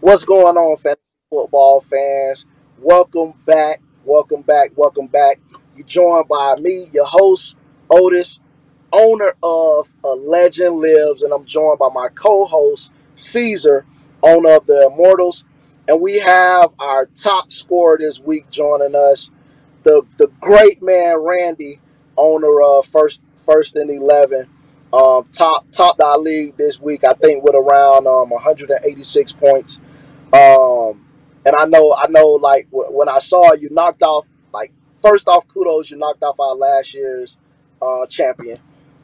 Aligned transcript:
What's 0.00 0.24
going 0.24 0.56
on, 0.56 0.78
fantasy 0.78 1.02
football 1.28 1.82
fans? 1.82 2.46
Welcome 2.78 3.34
back, 3.44 3.82
welcome 4.06 4.40
back, 4.40 4.70
welcome 4.74 5.08
back. 5.08 5.38
You're 5.76 5.86
joined 5.86 6.26
by 6.26 6.56
me, 6.56 6.88
your 6.90 7.04
host, 7.04 7.54
Otis, 7.90 8.40
owner 8.94 9.34
of 9.42 9.90
A 10.02 10.08
Legend 10.08 10.78
Lives, 10.78 11.22
and 11.22 11.34
I'm 11.34 11.44
joined 11.44 11.78
by 11.78 11.90
my 11.92 12.08
co-host, 12.14 12.92
Cesar, 13.14 13.84
owner 14.22 14.52
of 14.52 14.66
the 14.66 14.86
Immortals. 14.90 15.44
And 15.86 16.00
we 16.00 16.18
have 16.20 16.70
our 16.78 17.04
top 17.04 17.50
scorer 17.50 17.98
this 17.98 18.18
week 18.18 18.48
joining 18.48 18.94
us, 18.94 19.30
the 19.82 20.00
the 20.16 20.28
great 20.40 20.82
man 20.82 21.18
Randy, 21.18 21.78
owner 22.16 22.62
of 22.62 22.86
First 22.86 23.20
First 23.44 23.76
and 23.76 23.90
Eleven. 23.90 24.48
Um, 24.94 25.28
top 25.30 25.70
top 25.70 26.00
our 26.00 26.18
league 26.18 26.56
this 26.56 26.80
week, 26.80 27.04
I 27.04 27.12
think, 27.12 27.44
with 27.44 27.54
around 27.54 28.08
um, 28.08 28.30
186 28.30 29.32
points. 29.34 29.78
And 31.46 31.56
I 31.58 31.66
know, 31.66 31.94
I 31.94 32.06
know, 32.10 32.28
like 32.28 32.70
w- 32.70 32.90
when 32.96 33.08
I 33.08 33.18
saw 33.18 33.52
you 33.54 33.68
knocked 33.70 34.02
off, 34.02 34.26
like 34.52 34.72
first 35.02 35.28
off, 35.28 35.46
kudos, 35.48 35.90
you 35.90 35.98
knocked 35.98 36.22
off 36.22 36.38
our 36.40 36.54
last 36.54 36.94
year's 36.94 37.38
uh, 37.82 38.06
champion, 38.06 38.58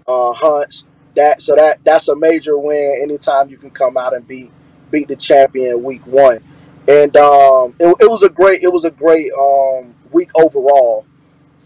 uh, 0.06 0.32
Hunts. 0.32 0.84
That 1.14 1.40
so 1.42 1.56
that 1.56 1.78
that's 1.84 2.08
a 2.08 2.16
major 2.16 2.58
win. 2.58 3.00
Anytime 3.02 3.48
you 3.48 3.56
can 3.56 3.70
come 3.70 3.96
out 3.96 4.14
and 4.14 4.26
beat 4.28 4.52
beat 4.90 5.08
the 5.08 5.16
champion 5.16 5.82
week 5.82 6.06
one, 6.06 6.40
and 6.88 7.16
um, 7.16 7.74
it, 7.80 7.96
it 8.00 8.10
was 8.10 8.22
a 8.22 8.28
great 8.28 8.62
it 8.62 8.72
was 8.72 8.84
a 8.84 8.90
great 8.90 9.32
um, 9.32 9.94
week 10.12 10.30
overall 10.36 11.06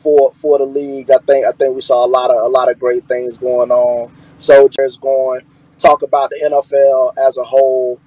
for 0.01 0.33
for 0.35 0.59
the 0.59 0.65
league. 0.67 1.11
I 1.11 1.19
think 1.27 1.47
I 1.47 1.53
think 1.53 1.75
we 1.75 1.81
saw 1.81 2.05
a 2.05 2.09
lot 2.09 2.31
of 2.31 2.43
a 2.43 2.49
lot 2.49 2.71
of 2.71 2.79
great 2.79 3.07
things 3.09 3.39
going 3.39 3.71
on. 3.71 4.13
Soldiers 4.39 4.97
going 4.97 5.43
talk 5.79 6.03
about 6.03 6.31
the 6.31 6.41
NFL 6.45 7.17
as 7.27 7.37
a 7.39 7.45
whole 7.45 8.01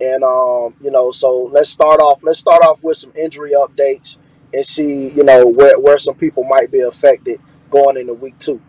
and 0.00 0.24
um, 0.24 0.74
you 0.80 0.90
know, 0.90 1.10
so 1.10 1.44
let's 1.52 1.70
start 1.70 2.00
off. 2.00 2.20
Let's 2.22 2.38
start 2.38 2.62
off 2.64 2.82
with 2.82 2.96
some 2.96 3.12
injury 3.16 3.52
updates 3.52 4.16
and 4.52 4.64
see, 4.64 5.10
you 5.10 5.24
know, 5.24 5.46
where 5.46 5.78
where 5.78 5.98
some 5.98 6.14
people 6.14 6.44
might 6.44 6.70
be 6.70 6.80
affected 6.80 7.40
going 7.70 7.96
into 7.96 8.14
week 8.14 8.38
two. 8.38 8.60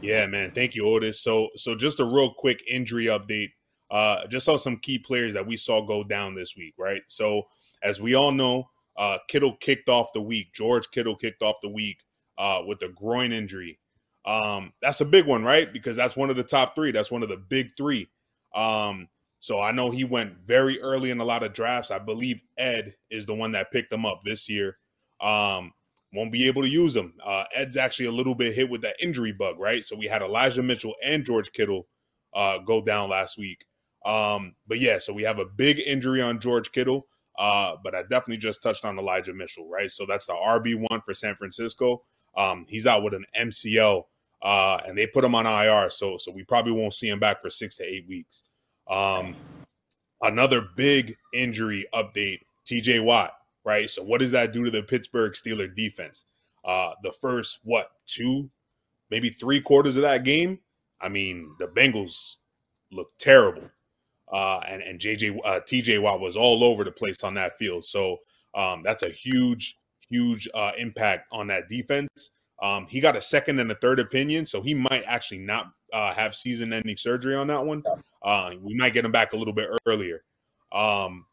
Yeah, 0.00 0.26
man. 0.26 0.52
Thank 0.54 0.74
you, 0.74 0.86
Otis. 0.86 1.20
So, 1.20 1.48
so 1.56 1.74
just 1.74 2.00
a 2.00 2.04
real 2.04 2.32
quick 2.32 2.62
injury 2.68 3.06
update. 3.06 3.50
Uh, 3.90 4.26
just 4.26 4.46
saw 4.46 4.56
some 4.56 4.78
key 4.78 4.98
players 4.98 5.34
that 5.34 5.46
we 5.46 5.56
saw 5.56 5.84
go 5.84 6.04
down 6.04 6.34
this 6.34 6.56
week, 6.56 6.74
right? 6.78 7.02
So, 7.08 7.42
as 7.82 8.00
we 8.00 8.14
all 8.14 8.32
know, 8.32 8.68
uh, 8.96 9.18
Kittle 9.28 9.56
kicked 9.56 9.88
off 9.88 10.12
the 10.12 10.20
week. 10.20 10.52
George 10.52 10.90
Kittle 10.90 11.16
kicked 11.16 11.42
off 11.42 11.56
the 11.62 11.68
week 11.68 11.98
uh, 12.38 12.62
with 12.66 12.82
a 12.82 12.88
groin 12.88 13.32
injury. 13.32 13.78
Um, 14.24 14.72
that's 14.82 15.00
a 15.00 15.04
big 15.04 15.26
one, 15.26 15.44
right? 15.44 15.72
Because 15.72 15.96
that's 15.96 16.16
one 16.16 16.30
of 16.30 16.36
the 16.36 16.42
top 16.42 16.74
three. 16.74 16.90
That's 16.90 17.10
one 17.10 17.22
of 17.22 17.28
the 17.28 17.36
big 17.36 17.70
three. 17.76 18.08
Um, 18.54 19.08
so 19.46 19.60
I 19.60 19.70
know 19.70 19.92
he 19.92 20.02
went 20.02 20.44
very 20.44 20.80
early 20.80 21.12
in 21.12 21.20
a 21.20 21.24
lot 21.24 21.44
of 21.44 21.52
drafts. 21.52 21.92
I 21.92 22.00
believe 22.00 22.42
Ed 22.58 22.96
is 23.10 23.26
the 23.26 23.34
one 23.34 23.52
that 23.52 23.70
picked 23.70 23.92
him 23.92 24.04
up 24.04 24.22
this 24.24 24.48
year. 24.48 24.76
Um, 25.20 25.70
won't 26.12 26.32
be 26.32 26.48
able 26.48 26.62
to 26.62 26.68
use 26.68 26.96
him. 26.96 27.14
Uh, 27.24 27.44
Ed's 27.54 27.76
actually 27.76 28.06
a 28.06 28.12
little 28.12 28.34
bit 28.34 28.56
hit 28.56 28.68
with 28.68 28.80
that 28.80 28.96
injury 29.00 29.30
bug, 29.30 29.60
right? 29.60 29.84
So 29.84 29.94
we 29.94 30.06
had 30.06 30.20
Elijah 30.20 30.64
Mitchell 30.64 30.96
and 31.00 31.24
George 31.24 31.52
Kittle 31.52 31.86
uh, 32.34 32.58
go 32.58 32.82
down 32.82 33.08
last 33.08 33.38
week. 33.38 33.64
Um, 34.04 34.56
but 34.66 34.80
yeah, 34.80 34.98
so 34.98 35.12
we 35.12 35.22
have 35.22 35.38
a 35.38 35.44
big 35.44 35.78
injury 35.78 36.20
on 36.20 36.40
George 36.40 36.72
Kittle. 36.72 37.06
Uh, 37.38 37.76
but 37.84 37.94
I 37.94 38.02
definitely 38.02 38.38
just 38.38 38.64
touched 38.64 38.84
on 38.84 38.98
Elijah 38.98 39.32
Mitchell, 39.32 39.68
right? 39.68 39.92
So 39.92 40.06
that's 40.06 40.26
the 40.26 40.32
RB 40.32 40.74
one 40.90 41.02
for 41.02 41.14
San 41.14 41.36
Francisco. 41.36 42.02
Um, 42.36 42.66
he's 42.68 42.88
out 42.88 43.04
with 43.04 43.14
an 43.14 43.26
MCL, 43.40 44.02
uh, 44.42 44.80
and 44.84 44.98
they 44.98 45.06
put 45.06 45.22
him 45.22 45.36
on 45.36 45.46
IR, 45.46 45.88
so 45.88 46.16
so 46.16 46.32
we 46.32 46.42
probably 46.42 46.72
won't 46.72 46.94
see 46.94 47.08
him 47.08 47.20
back 47.20 47.40
for 47.40 47.48
six 47.48 47.76
to 47.76 47.84
eight 47.84 48.06
weeks. 48.08 48.42
Um, 48.88 49.36
another 50.22 50.68
big 50.76 51.16
injury 51.32 51.86
update: 51.94 52.40
T.J. 52.64 53.00
Watt, 53.00 53.32
right? 53.64 53.88
So 53.88 54.02
what 54.02 54.20
does 54.20 54.30
that 54.32 54.52
do 54.52 54.64
to 54.64 54.70
the 54.70 54.82
Pittsburgh 54.82 55.32
Steelers 55.32 55.74
defense? 55.74 56.24
Uh, 56.64 56.92
the 57.02 57.12
first 57.12 57.60
what 57.64 57.90
two, 58.06 58.50
maybe 59.10 59.30
three 59.30 59.60
quarters 59.60 59.96
of 59.96 60.02
that 60.02 60.24
game, 60.24 60.58
I 61.00 61.08
mean, 61.08 61.54
the 61.58 61.66
Bengals 61.66 62.36
looked 62.90 63.20
terrible 63.20 63.70
uh, 64.32 64.58
and 64.66 64.82
and 64.82 64.98
JJ 64.98 65.38
uh, 65.44 65.60
TJ 65.60 66.00
Watt 66.00 66.20
was 66.20 66.36
all 66.36 66.64
over 66.64 66.84
the 66.84 66.90
place 66.90 67.22
on 67.22 67.34
that 67.34 67.56
field. 67.56 67.84
So 67.84 68.18
um, 68.54 68.82
that's 68.82 69.02
a 69.02 69.08
huge, 69.08 69.78
huge 70.08 70.48
uh, 70.54 70.72
impact 70.76 71.28
on 71.32 71.46
that 71.48 71.68
defense. 71.68 72.30
Um, 72.62 72.86
he 72.86 73.00
got 73.00 73.16
a 73.16 73.20
second 73.20 73.60
and 73.60 73.70
a 73.70 73.74
third 73.74 74.00
opinion, 74.00 74.46
so 74.46 74.62
he 74.62 74.74
might 74.74 75.04
actually 75.06 75.38
not 75.38 75.66
uh, 75.92 76.12
have 76.12 76.34
season-ending 76.34 76.96
surgery 76.96 77.36
on 77.36 77.46
that 77.48 77.64
one. 77.64 77.82
Uh, 78.22 78.52
we 78.60 78.74
might 78.74 78.92
get 78.92 79.04
him 79.04 79.12
back 79.12 79.32
a 79.32 79.36
little 79.36 79.52
bit 79.52 79.68
earlier. 79.86 80.22
Um, 80.72 81.26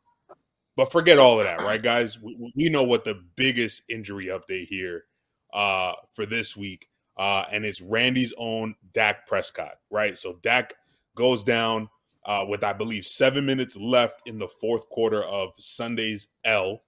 but 0.76 0.92
forget 0.92 1.20
all 1.20 1.40
of 1.40 1.46
that, 1.46 1.62
right, 1.62 1.82
guys? 1.82 2.20
We, 2.20 2.52
we 2.56 2.70
know 2.70 2.84
what 2.84 3.04
the 3.04 3.24
biggest 3.36 3.84
injury 3.90 4.28
update 4.28 4.68
here 4.68 5.06
uh, 5.54 5.94
for 6.12 6.26
this 6.26 6.58
week, 6.58 6.88
uh, 7.18 7.46
and 7.52 7.66
it's 7.66 7.82
Randy's 7.82 8.34
own 8.38 8.76
Dak 8.92 9.26
Prescott, 9.26 9.76
right? 9.90 10.18
So 10.18 10.40
Dak 10.42 10.74
goes 11.16 11.44
down 11.44 11.90
uh, 12.26 12.46
with 12.48 12.64
I 12.64 12.74
believe 12.74 13.06
seven 13.06 13.46
minutes 13.46 13.78
left 13.78 14.22
in 14.26 14.40
the 14.40 14.48
fourth 14.48 14.90
quarter 14.90 15.24
of 15.24 15.54
Sunday's 15.58 16.28
L 16.44 16.82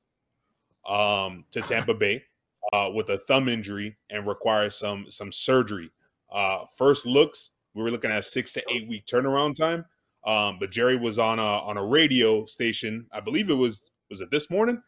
um, 0.88 1.46
to 1.52 1.62
Tampa 1.62 1.94
Bay 1.94 2.24
uh, 2.74 2.90
with 2.94 3.10
a 3.10 3.20
thumb 3.28 3.48
injury 3.48 3.98
and 4.10 4.28
requires 4.28 4.76
some 4.76 5.06
some 5.10 5.32
surgery. 5.32 5.92
Uh, 6.32 6.66
first 6.78 7.06
looks, 7.06 7.52
we 7.74 7.84
were 7.84 7.92
looking 7.92 8.12
at 8.12 8.26
six 8.26 8.54
to 8.54 8.64
eight 8.72 8.88
week 8.88 9.06
turnaround 9.06 9.56
time. 9.56 9.86
Um, 10.26 10.58
but 10.60 10.72
Jerry 10.72 10.98
was 10.98 11.20
on 11.20 11.40
a 11.40 11.42
on 11.42 11.78
a 11.78 11.86
radio 11.86 12.46
station, 12.46 13.06
I 13.12 13.20
believe 13.20 13.50
it 13.50 13.56
was 13.56 13.92
was 14.10 14.22
it 14.22 14.32
this 14.32 14.50
morning, 14.50 14.82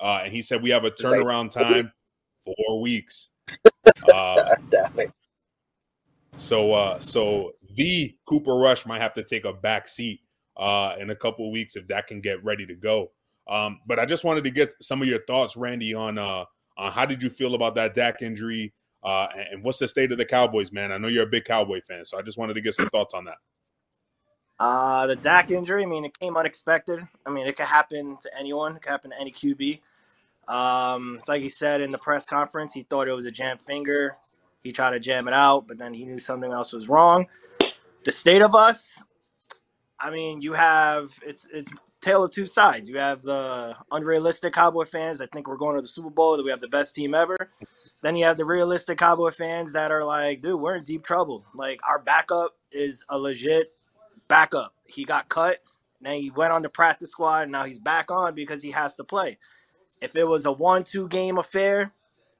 uh, 0.00 0.22
and 0.24 0.32
he 0.32 0.42
said 0.42 0.62
we 0.62 0.70
have 0.70 0.84
a 0.84 0.90
turnaround 0.90 1.50
time 1.52 1.92
four 2.38 2.80
weeks. 2.80 3.30
Uh, 4.12 4.54
so 6.36 6.72
uh, 6.72 7.00
so 7.00 7.52
the 7.74 8.14
Cooper 8.26 8.54
Rush 8.54 8.86
might 8.86 9.00
have 9.00 9.14
to 9.14 9.22
take 9.22 9.44
a 9.44 9.52
back 9.52 9.88
seat 9.88 10.20
uh, 10.56 10.94
in 10.98 11.10
a 11.10 11.14
couple 11.14 11.46
of 11.46 11.52
weeks 11.52 11.76
if 11.76 11.86
that 11.88 12.06
can 12.06 12.20
get 12.20 12.42
ready 12.44 12.66
to 12.66 12.74
go. 12.74 13.10
Um, 13.48 13.80
but 13.86 13.98
I 13.98 14.06
just 14.06 14.24
wanted 14.24 14.44
to 14.44 14.50
get 14.50 14.74
some 14.80 15.02
of 15.02 15.08
your 15.08 15.22
thoughts, 15.26 15.56
Randy, 15.56 15.94
on 15.94 16.18
uh, 16.18 16.44
on 16.80 16.90
how 16.90 17.04
did 17.04 17.22
you 17.22 17.28
feel 17.28 17.54
about 17.54 17.74
that 17.74 17.92
Dak 17.92 18.22
injury, 18.22 18.72
uh, 19.04 19.26
and 19.52 19.62
what's 19.62 19.78
the 19.78 19.86
state 19.86 20.12
of 20.12 20.18
the 20.18 20.24
Cowboys, 20.24 20.72
man? 20.72 20.90
I 20.90 20.98
know 20.98 21.08
you're 21.08 21.24
a 21.24 21.28
big 21.28 21.44
Cowboy 21.44 21.80
fan, 21.82 22.06
so 22.06 22.18
I 22.18 22.22
just 22.22 22.38
wanted 22.38 22.54
to 22.54 22.62
get 22.62 22.74
some 22.74 22.86
thoughts 22.92 23.14
on 23.14 23.26
that. 23.26 23.36
Uh, 24.58 25.06
the 25.06 25.16
Dak 25.16 25.50
injury, 25.50 25.82
I 25.82 25.86
mean, 25.86 26.06
it 26.06 26.18
came 26.18 26.36
unexpected. 26.36 27.06
I 27.26 27.30
mean, 27.30 27.46
it 27.46 27.56
could 27.56 27.66
happen 27.66 28.16
to 28.16 28.38
anyone. 28.38 28.76
It 28.76 28.82
could 28.82 28.90
happen 28.90 29.10
to 29.10 29.20
any 29.20 29.30
QB. 29.30 29.80
Um, 30.48 31.16
it's 31.18 31.28
like 31.28 31.42
he 31.42 31.48
said 31.50 31.82
in 31.82 31.90
the 31.90 31.98
press 31.98 32.24
conference, 32.24 32.72
he 32.72 32.82
thought 32.84 33.08
it 33.08 33.12
was 33.12 33.26
a 33.26 33.30
jam 33.30 33.58
finger. 33.58 34.16
He 34.62 34.72
tried 34.72 34.90
to 34.90 35.00
jam 35.00 35.28
it 35.28 35.34
out, 35.34 35.68
but 35.68 35.78
then 35.78 35.94
he 35.94 36.04
knew 36.04 36.18
something 36.18 36.50
else 36.50 36.72
was 36.72 36.88
wrong. 36.88 37.26
The 38.04 38.12
state 38.12 38.42
of 38.42 38.54
us, 38.54 39.02
I 39.98 40.10
mean, 40.10 40.40
you 40.40 40.54
have 40.54 41.10
it's 41.24 41.46
it's 41.52 41.70
tale 42.00 42.24
of 42.24 42.30
two 42.30 42.46
sides. 42.46 42.88
You 42.88 42.98
have 42.98 43.22
the 43.22 43.76
unrealistic 43.92 44.52
Cowboy 44.52 44.84
fans 44.84 45.18
that 45.18 45.32
think 45.32 45.48
we're 45.48 45.56
going 45.56 45.76
to 45.76 45.82
the 45.82 45.88
Super 45.88 46.10
Bowl, 46.10 46.36
that 46.36 46.44
we 46.44 46.50
have 46.50 46.60
the 46.60 46.68
best 46.68 46.94
team 46.94 47.14
ever. 47.14 47.36
Then 48.02 48.16
you 48.16 48.24
have 48.24 48.36
the 48.36 48.44
realistic 48.44 48.98
Cowboy 48.98 49.30
fans 49.30 49.72
that 49.74 49.90
are 49.90 50.04
like, 50.04 50.40
dude, 50.40 50.60
we're 50.60 50.76
in 50.76 50.84
deep 50.84 51.04
trouble. 51.04 51.44
Like 51.54 51.80
our 51.86 51.98
backup 51.98 52.56
is 52.72 53.04
a 53.08 53.18
legit 53.18 53.74
backup. 54.28 54.74
He 54.86 55.04
got 55.04 55.28
cut, 55.28 55.58
then 56.00 56.20
he 56.20 56.30
went 56.30 56.52
on 56.52 56.62
the 56.62 56.68
practice 56.68 57.10
squad, 57.10 57.42
and 57.42 57.52
now 57.52 57.64
he's 57.64 57.78
back 57.78 58.10
on 58.10 58.34
because 58.34 58.62
he 58.62 58.70
has 58.70 58.94
to 58.96 59.04
play. 59.04 59.38
If 60.00 60.16
it 60.16 60.26
was 60.26 60.46
a 60.46 60.52
one-two 60.52 61.08
game 61.08 61.36
affair, 61.36 61.92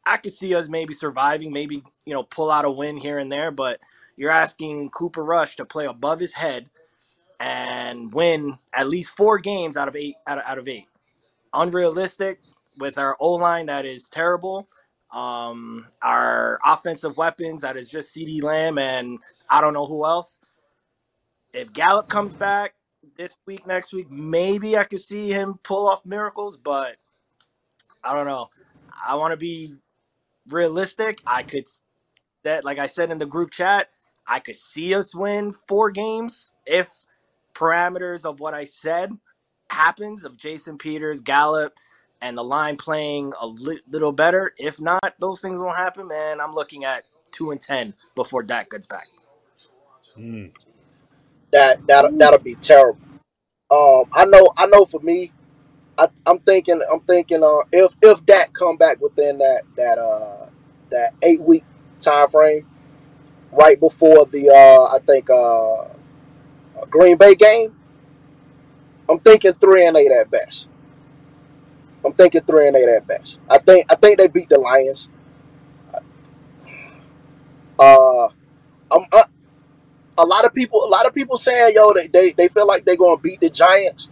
I 0.07 0.17
could 0.17 0.33
see 0.33 0.55
us 0.55 0.69
maybe 0.69 0.95
surviving, 0.95 1.53
maybe 1.53 1.83
you 2.07 2.15
know 2.15 2.23
pull 2.23 2.51
out 2.51 2.65
a 2.65 2.71
win 2.71 2.97
here 2.97 3.19
and 3.19 3.31
there. 3.31 3.51
But 3.51 3.81
you're 4.17 4.31
asking 4.31 4.91
Cooper 4.91 5.23
Rush 5.23 5.57
to 5.57 5.65
play 5.67 5.85
above 5.85 6.21
his 6.21 6.33
head 6.33 6.71
and 7.41 8.15
win 8.15 8.59
at 8.75 8.89
least 8.91 9.17
four 9.17 9.39
games 9.41 9.79
out 9.79 9.89
of 9.89 9.97
eight 9.97 10.17
out 10.29 10.39
of, 10.39 10.45
out 10.47 10.59
of 10.59 10.69
eight. 10.69 10.89
Unrealistic 11.55 12.41
with 12.79 12.99
our 12.99 13.17
O 13.21 13.35
line 13.35 13.67
that 13.67 13.87
is 13.87 14.09
terrible. 14.09 14.69
Um, 15.13 15.87
our 16.03 16.61
offensive 16.65 17.17
weapons 17.19 17.63
that 17.63 17.77
is 17.77 17.91
just 17.91 18.15
CeeDee 18.17 18.43
Lamb 18.43 18.79
and 18.79 19.19
I 19.51 19.61
don't 19.61 19.75
know 19.75 19.87
who 19.87 20.07
else. 20.07 20.41
If 21.55 21.73
Gallup 21.73 22.09
comes 22.09 22.35
back 22.35 22.75
this 23.17 23.37
week, 23.47 23.67
next 23.67 23.93
week, 23.93 24.11
maybe 24.11 24.77
I 24.79 24.85
could 24.85 25.01
see 25.01 25.31
him 25.33 25.59
pull 25.65 25.89
off 25.89 26.07
miracles, 26.07 26.57
but 26.57 26.97
I 28.05 28.15
don't 28.15 28.27
know. 28.27 28.49
I 29.07 29.17
want 29.17 29.33
to 29.33 29.39
be 29.39 29.75
realistic. 30.49 31.23
I 31.27 31.43
could 31.45 31.67
that 32.45 32.65
like 32.65 32.81
I 32.81 32.89
said 32.89 33.13
in 33.13 33.19
the 33.19 33.27
group 33.27 33.53
chat, 33.53 33.91
I 34.29 34.41
could 34.41 34.57
see 34.57 34.95
us 34.95 35.15
win 35.15 35.53
four 35.69 35.93
games 35.93 36.55
if 36.67 36.91
parameters 37.55 38.25
of 38.25 38.41
what 38.41 38.55
I 38.55 38.65
said 38.65 39.13
happens 39.71 40.25
of 40.25 40.37
Jason 40.37 40.79
Peters, 40.79 41.21
Gallup, 41.21 41.75
and 42.21 42.37
the 42.37 42.45
line 42.45 42.77
playing 42.77 43.33
a 43.41 43.47
li- 43.47 43.81
little 43.91 44.13
better. 44.13 44.53
If 44.59 44.81
not, 44.81 45.15
those 45.19 45.41
things 45.41 45.61
won't 45.61 45.77
happen, 45.77 46.09
man. 46.09 46.41
I'm 46.41 46.53
looking 46.53 46.85
at 46.85 47.05
two 47.31 47.51
and 47.51 47.61
ten 47.61 47.95
before 48.15 48.43
Dak 48.43 48.71
gets 48.71 48.87
back. 48.87 49.07
Mm. 50.19 50.51
That 51.53 51.87
that 51.87 52.19
that'll 52.19 52.41
be 52.41 52.55
terrible. 52.57 53.01
Um, 53.71 54.05
I 54.13 54.25
know, 54.25 54.53
I 54.57 54.67
know. 54.67 54.85
For 54.85 55.01
me, 55.01 55.33
I, 55.97 56.09
I'm 56.27 56.41
thinking, 56.41 56.81
I'm 56.93 57.01
thinking, 57.01 57.43
uh, 57.43 57.59
if 57.73 57.95
if 58.03 58.25
Dak 58.27 58.53
come 58.53 58.77
back 58.77 59.01
within 59.01 59.39
that 59.39 59.63
that 59.77 59.99
uh 59.99 60.47
that 60.91 61.15
eight 61.23 61.41
week 61.43 61.65
time 62.01 62.29
frame, 62.29 62.67
right 63.53 63.79
before 63.79 64.27
the 64.27 64.51
uh 64.51 64.95
I 64.95 64.99
think 65.07 65.31
uh 65.31 65.90
Green 66.89 67.17
Bay 67.17 67.35
game, 67.35 67.75
I'm 69.09 69.19
thinking 69.21 69.53
three 69.55 69.87
and 69.87 69.97
eight 69.97 70.11
at 70.13 70.31
best. 70.31 70.69
I'm 72.05 72.13
thinking 72.15 72.43
three 72.43 72.69
and 72.69 72.77
eight 72.77 72.89
at 72.89 73.07
best. 73.07 73.41
I 73.49 73.59
think 73.59 73.87
I 73.91 73.97
think 73.97 74.19
they 74.19 74.29
beat 74.29 74.49
the 74.49 74.59
Lions. 74.59 75.09
Uh, 77.79 78.29
I'm 78.91 79.05
uh, 79.13 79.25
a 80.19 80.25
lot 80.25 80.45
of 80.45 80.55
people. 80.55 80.85
A 80.85 80.89
lot 80.89 81.07
of 81.07 81.15
people 81.15 81.37
saying, 81.37 81.75
"Yo, 81.75 81.93
they 81.93 82.07
they, 82.07 82.33
they 82.33 82.49
feel 82.49 82.67
like 82.67 82.85
they're 82.85 82.97
to 82.97 83.19
beat 83.23 83.41
the 83.41 83.51
Giants." 83.51 84.09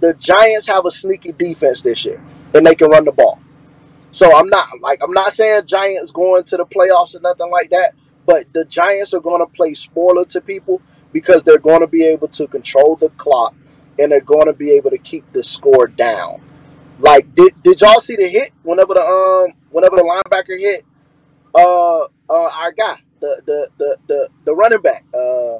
The 0.00 0.14
Giants 0.14 0.66
have 0.66 0.86
a 0.86 0.90
sneaky 0.90 1.32
defense 1.32 1.82
this 1.82 2.04
year, 2.04 2.22
and 2.54 2.64
they 2.64 2.74
can 2.74 2.90
run 2.90 3.04
the 3.04 3.12
ball. 3.12 3.40
So 4.12 4.34
I'm 4.34 4.48
not 4.48 4.80
like 4.80 5.00
I'm 5.02 5.12
not 5.12 5.32
saying 5.32 5.66
Giants 5.66 6.10
going 6.10 6.44
to 6.44 6.56
the 6.56 6.66
playoffs 6.66 7.14
or 7.14 7.20
nothing 7.20 7.50
like 7.50 7.70
that, 7.70 7.94
but 8.26 8.52
the 8.52 8.64
Giants 8.64 9.14
are 9.14 9.20
going 9.20 9.40
to 9.40 9.46
play 9.46 9.74
spoiler 9.74 10.24
to 10.26 10.40
people 10.40 10.80
because 11.12 11.44
they're 11.44 11.58
going 11.58 11.80
to 11.80 11.86
be 11.88 12.06
able 12.06 12.28
to 12.28 12.46
control 12.48 12.96
the 12.96 13.10
clock 13.10 13.54
and 13.98 14.12
they're 14.12 14.20
going 14.20 14.46
to 14.46 14.52
be 14.54 14.72
able 14.72 14.90
to 14.90 14.98
keep 14.98 15.30
the 15.32 15.42
score 15.44 15.86
down. 15.88 16.40
Like 16.98 17.34
did, 17.34 17.52
did 17.62 17.80
y'all 17.80 18.00
see 18.00 18.16
the 18.16 18.28
hit 18.28 18.52
whenever 18.62 18.94
the 18.94 19.02
um 19.02 19.54
whenever 19.70 19.96
the 19.96 20.02
linebacker 20.02 20.58
hit 20.58 20.84
uh 21.54 22.00
uh 22.04 22.06
our 22.30 22.72
guy 22.72 22.98
the 23.20 23.42
the 23.46 23.70
the 23.78 23.98
the, 24.08 24.30
the 24.46 24.54
running 24.56 24.82
back 24.82 25.04
uh 25.14 25.56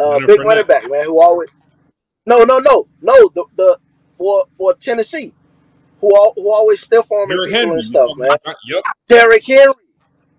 uh 0.00 0.20
Leonard 0.20 0.26
big 0.26 0.42
running 0.44 0.66
back 0.66 0.84
man 0.88 1.04
who 1.06 1.20
always 1.22 1.50
no 2.26 2.44
no 2.44 2.58
no 2.58 2.86
no 3.02 3.30
the 3.34 3.44
the 3.56 3.78
for 4.18 4.46
for 4.58 4.74
Tennessee 4.74 5.34
who 6.00 6.16
al- 6.16 6.34
who 6.36 6.52
always 6.52 6.80
stiff 6.82 7.10
arming 7.12 7.38
Derrick 7.38 7.40
people 7.40 7.72
Henry. 7.72 7.74
and 7.74 7.84
stuff 7.84 8.12
man 8.16 8.36
Yep. 8.68 8.84
Derrick 9.08 9.46
Henry 9.46 9.74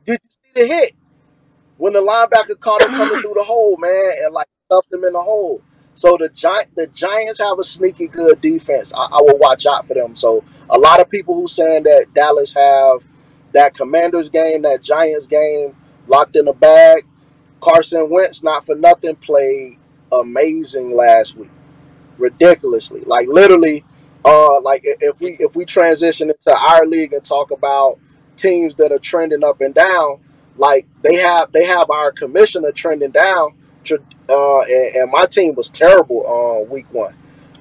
did 0.05 0.19
you 0.23 0.29
see 0.31 0.61
the 0.61 0.67
hit 0.67 0.95
when 1.77 1.93
the 1.93 1.99
linebacker 1.99 2.59
caught 2.59 2.81
him 2.81 2.89
coming 2.89 3.21
through 3.21 3.35
the 3.35 3.43
hole 3.43 3.77
man 3.77 4.13
and 4.23 4.33
like 4.33 4.47
stuffed 4.65 4.91
him 4.91 5.03
in 5.03 5.13
the 5.13 5.21
hole. 5.21 5.61
So 5.95 6.15
the 6.17 6.29
giant 6.29 6.75
the 6.75 6.87
Giants 6.87 7.39
have 7.39 7.57
a 7.59 7.63
sneaky 7.63 8.07
good 8.07 8.39
defense. 8.39 8.93
I, 8.93 9.05
I 9.05 9.21
will 9.21 9.37
watch 9.39 9.65
out 9.65 9.87
for 9.87 9.95
them. 9.95 10.15
So 10.15 10.43
a 10.69 10.77
lot 10.77 10.99
of 10.99 11.09
people 11.09 11.35
who 11.35 11.47
saying 11.47 11.83
that 11.83 12.07
Dallas 12.13 12.53
have 12.53 13.01
that 13.53 13.73
Commanders 13.73 14.29
game 14.29 14.61
that 14.63 14.83
Giants 14.83 15.27
game 15.27 15.75
locked 16.07 16.35
in 16.35 16.45
the 16.45 16.53
bag. 16.53 17.05
Carson 17.61 18.09
Wentz 18.09 18.43
not 18.43 18.65
for 18.65 18.75
nothing 18.75 19.15
played 19.15 19.79
amazing 20.11 20.91
last 20.91 21.35
week. 21.35 21.49
Ridiculously. 22.17 23.01
Like 23.01 23.27
literally 23.27 23.83
uh 24.23 24.61
like 24.61 24.81
if 24.83 25.19
we 25.19 25.37
if 25.39 25.55
we 25.55 25.65
transition 25.65 26.29
into 26.29 26.55
our 26.55 26.85
league 26.85 27.13
and 27.13 27.23
talk 27.23 27.51
about 27.51 27.97
teams 28.35 28.75
that 28.75 28.91
are 28.91 28.99
trending 28.99 29.43
up 29.43 29.61
and 29.61 29.73
down 29.73 30.19
like 30.57 30.87
they 31.01 31.15
have 31.17 31.51
they 31.51 31.65
have 31.65 31.89
our 31.89 32.11
commissioner 32.11 32.71
trending 32.71 33.11
down. 33.11 33.53
Uh 34.29 34.61
and, 34.61 34.95
and 34.95 35.11
my 35.11 35.25
team 35.25 35.55
was 35.55 35.69
terrible 35.69 36.25
on 36.25 36.69
week 36.69 36.91
one. 36.91 37.15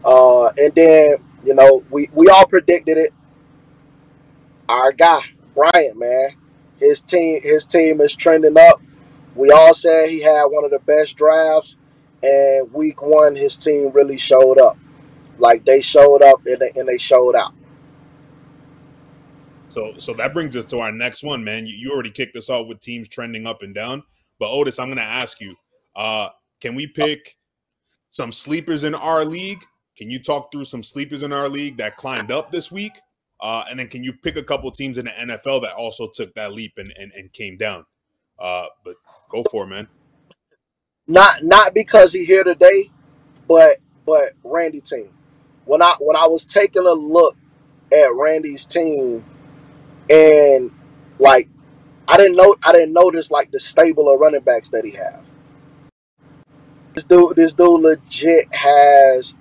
Uh 0.04 0.46
and 0.58 0.74
then 0.74 1.16
you 1.44 1.54
know 1.54 1.84
we 1.90 2.08
we 2.12 2.28
all 2.28 2.46
predicted 2.46 2.98
it. 2.98 3.12
Our 4.68 4.92
guy 4.92 5.20
Bryant 5.54 5.98
man 5.98 6.30
his 6.78 7.00
team 7.00 7.40
his 7.42 7.66
team 7.66 8.00
is 8.00 8.14
trending 8.14 8.58
up. 8.58 8.80
We 9.34 9.50
all 9.50 9.74
said 9.74 10.08
he 10.08 10.20
had 10.20 10.44
one 10.44 10.64
of 10.64 10.70
the 10.70 10.78
best 10.80 11.16
drafts 11.16 11.76
and 12.22 12.72
week 12.72 13.02
one 13.02 13.36
his 13.36 13.56
team 13.56 13.90
really 13.92 14.18
showed 14.18 14.58
up. 14.58 14.76
Like 15.38 15.64
they 15.64 15.82
showed 15.82 16.22
up 16.22 16.44
and 16.46 16.58
they, 16.58 16.72
and 16.76 16.88
they 16.88 16.98
showed 16.98 17.34
out 17.36 17.54
So 19.68 19.94
so 19.98 20.14
that 20.14 20.34
brings 20.34 20.56
us 20.56 20.66
to 20.66 20.80
our 20.80 20.92
next 20.92 21.22
one, 21.24 21.44
man. 21.44 21.66
You, 21.66 21.74
you 21.76 21.92
already 21.92 22.10
kicked 22.10 22.36
us 22.36 22.50
off 22.50 22.68
with 22.68 22.80
teams 22.80 23.08
trending 23.08 23.46
up 23.46 23.62
and 23.62 23.74
down. 23.74 24.02
But 24.38 24.50
Otis, 24.52 24.78
I'm 24.78 24.88
gonna 24.88 25.02
ask 25.02 25.40
you, 25.40 25.56
uh, 25.96 26.28
can 26.60 26.74
we 26.74 26.86
pick 26.86 27.36
some 28.10 28.32
sleepers 28.32 28.84
in 28.84 28.94
our 28.94 29.24
league? 29.24 29.64
Can 29.96 30.10
you 30.10 30.22
talk 30.22 30.52
through 30.52 30.64
some 30.64 30.82
sleepers 30.82 31.22
in 31.22 31.32
our 31.32 31.48
league 31.48 31.78
that 31.78 31.96
climbed 31.96 32.30
up 32.30 32.52
this 32.52 32.70
week? 32.72 32.92
Uh, 33.40 33.64
and 33.70 33.78
then 33.78 33.88
can 33.88 34.02
you 34.04 34.12
pick 34.12 34.36
a 34.36 34.42
couple 34.42 34.70
teams 34.70 34.98
in 34.98 35.06
the 35.06 35.12
NFL 35.12 35.62
that 35.62 35.74
also 35.74 36.08
took 36.14 36.34
that 36.34 36.52
leap 36.52 36.74
and, 36.78 36.92
and, 36.98 37.12
and 37.14 37.32
came 37.32 37.56
down? 37.56 37.84
Uh, 38.38 38.66
but 38.84 38.96
go 39.30 39.44
for 39.44 39.64
it, 39.64 39.68
man. 39.68 39.88
not 41.08 41.44
not 41.44 41.74
because 41.74 42.12
he 42.12 42.24
here 42.24 42.44
today 42.44 42.90
but 43.48 43.78
but 44.06 44.32
Randy 44.44 44.80
team 44.80 45.10
when 45.66 45.82
I 45.82 45.96
when 46.00 46.16
I 46.16 46.26
was 46.26 46.44
taking 46.46 46.86
a 46.86 46.92
look 46.92 47.36
at 47.92 48.14
Randy's 48.14 48.66
team 48.66 49.24
and 50.10 50.70
like 51.18 51.48
I 52.08 52.16
didn't 52.16 52.36
know 52.36 52.54
I 52.62 52.72
didn't 52.72 52.92
notice 52.92 53.30
like 53.30 53.50
the 53.50 53.60
stable 53.60 54.12
of 54.12 54.20
running 54.20 54.40
backs 54.40 54.68
that 54.70 54.84
he 54.84 54.92
have. 54.92 55.22
This 56.94 57.04
dude 57.04 57.36
this 57.36 57.52
dude 57.52 57.80
legit 57.80 58.54
has 58.54 59.34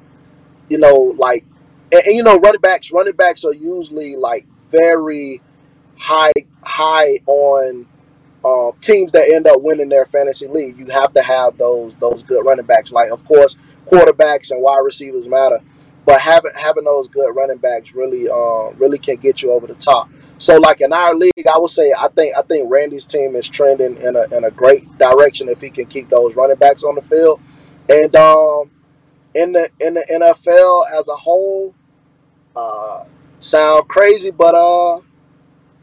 you 0.70 0.78
know 0.78 1.14
like 1.18 1.46
and, 1.92 2.04
and 2.06 2.16
you 2.16 2.24
know 2.24 2.38
running 2.40 2.62
backs 2.62 2.92
running 2.92 3.16
backs 3.16 3.46
are 3.46 3.54
usually 3.54 4.16
like 4.16 4.46
very 4.68 5.42
high 5.98 6.34
high 6.64 7.20
on 7.28 7.88
um, 8.44 8.74
teams 8.80 9.12
that 9.14 9.30
end 9.32 9.48
up 9.48 9.62
winning 9.62 9.90
their 9.90 10.06
fantasy 10.06 10.48
league. 10.48 10.78
You 10.78 10.86
have 10.88 11.14
to 11.14 11.22
have 11.22 11.58
those 11.58 11.96
those 11.96 12.24
good 12.24 12.46
running 12.46 12.66
backs. 12.66 12.92
Like 12.92 13.12
of 13.12 13.24
course 13.26 13.58
quarterbacks 13.88 14.52
and 14.52 14.62
wide 14.62 14.82
receivers 14.84 15.28
matter, 15.28 15.60
but 16.06 16.20
having 16.20 16.52
having 16.56 16.84
those 16.84 17.08
good 17.08 17.36
running 17.36 17.58
backs 17.58 17.94
really 17.94 18.30
um, 18.30 18.76
really 18.78 18.98
can 18.98 19.18
get 19.18 19.42
you 19.42 19.52
over 19.52 19.68
the 19.68 19.76
top. 19.76 20.10
So 20.38 20.58
like 20.58 20.82
in 20.82 20.92
our 20.92 21.16
league, 21.16 21.48
I 21.48 21.58
would 21.58 21.70
say 21.70 21.94
I 21.98 22.10
think 22.10 22.36
I 22.38 22.42
think 22.42 22.70
Randy's 22.70 23.06
team 23.06 23.36
is 23.36 23.48
trending 23.48 23.98
in 24.02 24.16
a 24.16 24.36
in 24.36 24.44
a 24.44 24.52
great 24.52 24.98
direction 24.98 25.50
if 25.50 25.62
he 25.62 25.70
can 25.70 25.86
keep 25.86 26.10
those 26.10 26.36
running 26.36 26.58
backs 26.58 26.84
on 26.84 26.96
the 26.96 27.02
field. 27.02 27.40
And 27.90 28.16
um 28.16 28.72
in 29.34 29.54
the 29.54 29.70
in 29.80 29.94
the 29.94 30.06
NFL 30.12 30.92
as 31.00 31.08
a 31.08 31.16
whole, 31.16 31.74
uh 32.56 33.06
sound 33.40 33.88
crazy, 33.88 34.32
but 34.32 34.56
uh 34.56 35.02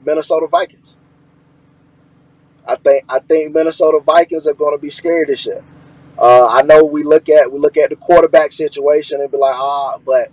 Minnesota 0.04 0.46
Vikings. 0.48 0.96
I 2.66 2.76
think 2.76 3.04
I 3.08 3.20
think 3.20 3.54
Minnesota 3.54 4.00
Vikings 4.00 4.46
are 4.46 4.54
going 4.54 4.76
to 4.76 4.80
be 4.80 4.90
scared 4.90 5.28
this 5.28 5.46
year. 5.46 5.64
Uh, 6.18 6.46
I 6.46 6.62
know 6.62 6.84
we 6.84 7.02
look 7.02 7.28
at 7.28 7.50
we 7.50 7.58
look 7.58 7.76
at 7.76 7.90
the 7.90 7.96
quarterback 7.96 8.52
situation 8.52 9.20
and 9.20 9.30
be 9.30 9.36
like 9.38 9.56
ah, 9.56 9.98
but 10.04 10.28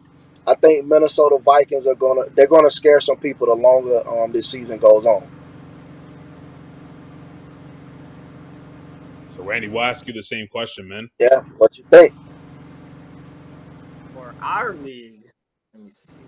I 0.48 0.56
think 0.56 0.86
Minnesota 0.88 1.40
Vikings 1.44 1.88
are 1.88 1.96
gonna 1.96 2.24
they're 2.36 2.48
gonna 2.48 2.70
scare 2.70 3.02
some 3.02 3.18
people 3.18 3.48
the 3.48 3.56
longer 3.56 4.02
um, 4.10 4.32
this 4.34 4.50
season 4.50 4.80
goes 4.80 5.06
on. 5.06 5.28
So 9.30 9.44
Randy, 9.44 9.70
we'll 9.70 9.84
ask 9.84 10.08
you 10.08 10.14
the 10.14 10.24
same 10.24 10.48
question, 10.48 10.88
man. 10.88 11.10
Yeah, 11.20 11.44
what 11.58 11.78
you 11.78 11.86
think? 11.92 12.14
For 14.14 14.36
our 14.42 14.74
league, 14.76 15.26
let 15.74 15.84
me 15.84 15.90
see. 15.92 16.22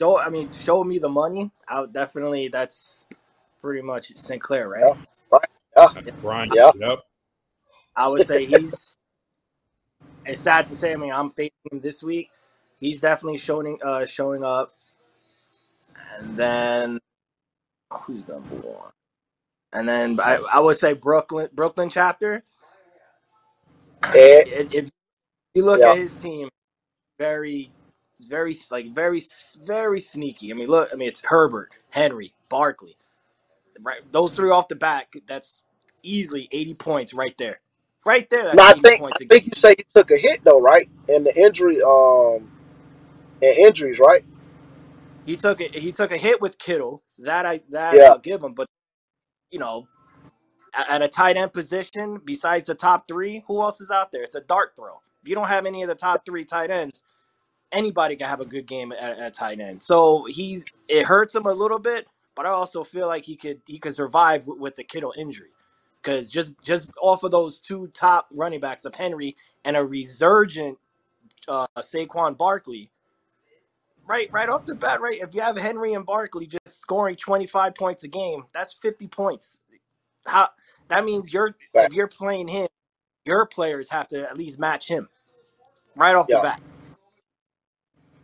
Show, 0.00 0.18
I 0.18 0.30
mean, 0.30 0.50
show 0.52 0.84
me 0.84 0.98
the 0.98 1.08
money. 1.08 1.50
I 1.68 1.82
would 1.82 1.92
definitely. 1.92 2.48
That's 2.48 3.06
pretty 3.62 3.82
much 3.82 4.16
Sinclair, 4.16 4.68
right? 4.68 4.96
Brian, 6.22 6.52
Yeah. 6.52 6.72
yep. 6.74 7.00
I 7.96 8.08
would 8.08 8.22
say 8.22 8.46
he's. 8.46 8.96
it's 10.26 10.40
sad 10.40 10.66
to 10.68 10.76
say. 10.76 10.92
I 10.92 10.96
mean, 10.96 11.12
I'm 11.12 11.30
facing 11.30 11.52
him 11.70 11.80
this 11.80 12.02
week. 12.02 12.30
He's 12.80 13.00
definitely 13.00 13.38
showing 13.38 13.78
uh 13.84 14.06
showing 14.06 14.44
up. 14.44 14.74
And 16.18 16.36
then 16.36 16.98
who's 17.92 18.26
number 18.28 18.56
one? 18.56 18.90
And 19.72 19.88
then 19.88 20.18
I, 20.20 20.36
I 20.52 20.60
would 20.60 20.76
say 20.76 20.94
Brooklyn 20.94 21.48
Brooklyn 21.54 21.90
chapter. 21.90 22.44
Ed, 24.14 24.44
If, 24.46 24.74
if 24.74 24.90
you 25.54 25.64
look 25.64 25.80
Yeah. 25.80 25.92
at 25.92 25.98
his 25.98 26.18
team, 26.18 26.48
very, 27.18 27.70
very 28.28 28.56
like 28.70 28.94
very 28.94 29.22
very 29.66 30.00
sneaky. 30.00 30.52
I 30.52 30.56
mean, 30.56 30.68
look. 30.68 30.90
I 30.92 30.96
mean, 30.96 31.08
it's 31.08 31.22
Herbert, 31.24 31.70
Henry, 31.90 32.34
Barkley. 32.48 32.96
Right, 33.82 34.00
those 34.12 34.34
three 34.34 34.50
off 34.50 34.68
the 34.68 34.76
bat. 34.76 35.08
That's 35.26 35.62
easily 36.02 36.48
80 36.52 36.74
points 36.74 37.14
right 37.14 37.36
there. 37.38 37.60
Right 38.06 38.28
there. 38.30 38.44
That's 38.44 38.56
no, 38.56 38.64
I 38.64 38.74
80 38.74 38.82
think 38.82 39.02
points 39.02 39.20
I 39.22 39.24
think 39.28 39.46
you 39.46 39.52
say 39.56 39.74
he 39.78 39.84
took 39.84 40.10
a 40.10 40.18
hit 40.18 40.40
though, 40.44 40.60
right? 40.60 40.88
And 41.08 41.26
the 41.26 41.36
injury 41.36 41.82
um 41.82 42.50
and 43.42 43.58
injuries, 43.58 43.98
right? 44.00 44.24
He 45.26 45.36
took 45.36 45.60
it. 45.60 45.74
He 45.76 45.92
took 45.92 46.12
a 46.12 46.18
hit 46.18 46.40
with 46.40 46.58
Kittle. 46.58 47.02
That 47.20 47.46
I 47.46 47.62
that 47.70 48.00
Yeah. 48.00 48.06
I'll 48.06 48.18
give 48.18 48.42
him. 48.42 48.54
But 48.54 48.68
you 49.50 49.58
know, 49.60 49.88
at, 50.74 50.90
at 50.90 51.02
a 51.02 51.08
tight 51.08 51.36
end 51.36 51.52
position, 51.52 52.18
besides 52.24 52.66
the 52.66 52.74
top 52.74 53.08
three, 53.08 53.44
who 53.48 53.60
else 53.62 53.80
is 53.80 53.90
out 53.90 54.12
there? 54.12 54.22
It's 54.22 54.34
a 54.34 54.42
dart 54.42 54.72
throw. 54.76 55.00
If 55.22 55.28
you 55.28 55.34
don't 55.34 55.48
have 55.48 55.66
any 55.66 55.82
of 55.82 55.88
the 55.88 55.94
top 55.94 56.26
three 56.26 56.44
tight 56.44 56.70
ends, 56.70 57.02
anybody 57.72 58.16
can 58.16 58.28
have 58.28 58.40
a 58.40 58.46
good 58.46 58.66
game 58.66 58.92
at, 58.92 59.18
at 59.18 59.34
tight 59.34 59.60
end. 59.60 59.82
So 59.82 60.26
he's 60.28 60.64
it 60.88 61.06
hurts 61.06 61.34
him 61.34 61.46
a 61.46 61.52
little 61.52 61.78
bit, 61.78 62.06
but 62.34 62.46
I 62.46 62.50
also 62.50 62.84
feel 62.84 63.06
like 63.06 63.24
he 63.24 63.36
could 63.36 63.60
he 63.66 63.78
could 63.78 63.94
survive 63.94 64.46
with, 64.46 64.58
with 64.58 64.76
the 64.76 64.84
Kittle 64.84 65.14
injury 65.16 65.50
because 66.02 66.30
just 66.30 66.52
just 66.62 66.90
off 67.00 67.22
of 67.24 67.30
those 67.30 67.60
two 67.60 67.88
top 67.88 68.28
running 68.34 68.60
backs 68.60 68.84
of 68.84 68.94
Henry 68.94 69.36
and 69.64 69.76
a 69.76 69.84
resurgent 69.84 70.78
uh, 71.48 71.66
Saquon 71.78 72.36
Barkley, 72.36 72.90
right 74.06 74.30
right 74.32 74.48
off 74.48 74.66
the 74.66 74.74
bat, 74.74 75.00
right? 75.00 75.20
If 75.20 75.34
you 75.34 75.40
have 75.40 75.56
Henry 75.58 75.94
and 75.94 76.06
Barkley 76.06 76.46
just 76.46 76.80
scoring 76.80 77.16
twenty 77.16 77.46
five 77.46 77.74
points 77.74 78.04
a 78.04 78.08
game, 78.08 78.44
that's 78.52 78.74
fifty 78.74 79.08
points. 79.08 79.60
How 80.26 80.50
that 80.88 81.04
means 81.04 81.32
you're 81.32 81.56
if 81.74 81.92
you're 81.92 82.08
playing 82.08 82.48
him, 82.48 82.68
your 83.26 83.46
players 83.46 83.90
have 83.90 84.08
to 84.08 84.22
at 84.28 84.36
least 84.36 84.58
match 84.60 84.88
him 84.88 85.08
right 85.96 86.14
off 86.16 86.26
Yeah. 86.28 86.38
the 86.38 86.42
bat. 86.42 86.60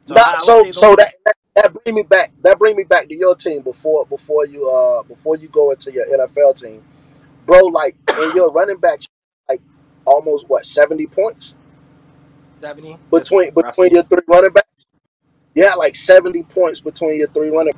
So, 0.06 0.14
Not, 0.14 0.26
I 0.26 0.30
would 0.32 0.40
so 0.40 0.64
say 0.64 0.72
so 0.72 0.96
that, 0.96 1.14
that 1.24 1.36
that 1.56 1.74
bring 1.84 1.96
me 1.96 2.02
back 2.02 2.32
that 2.42 2.58
bring 2.58 2.76
me 2.76 2.84
back 2.84 3.08
to 3.08 3.14
your 3.14 3.34
team 3.34 3.62
before 3.62 4.06
before 4.06 4.46
you 4.46 4.68
uh 4.70 5.02
before 5.04 5.36
you 5.36 5.48
go 5.48 5.72
into 5.72 5.92
your 5.92 6.06
NFL 6.06 6.60
team, 6.60 6.82
bro. 7.46 7.66
Like 7.66 7.96
in 8.22 8.36
your 8.36 8.50
running 8.52 8.78
back, 8.78 9.00
like 9.48 9.60
almost 10.04 10.48
what 10.48 10.64
seventy 10.66 11.06
points 11.06 11.56
seventy 12.60 12.98
between 13.10 13.52
between 13.54 13.92
your 13.94 14.04
three 14.04 14.22
running 14.28 14.52
backs. 14.52 14.86
Yeah, 15.54 15.74
like 15.74 15.96
seventy 15.96 16.44
points 16.44 16.80
between 16.80 17.18
your 17.18 17.28
three 17.28 17.50
running. 17.50 17.74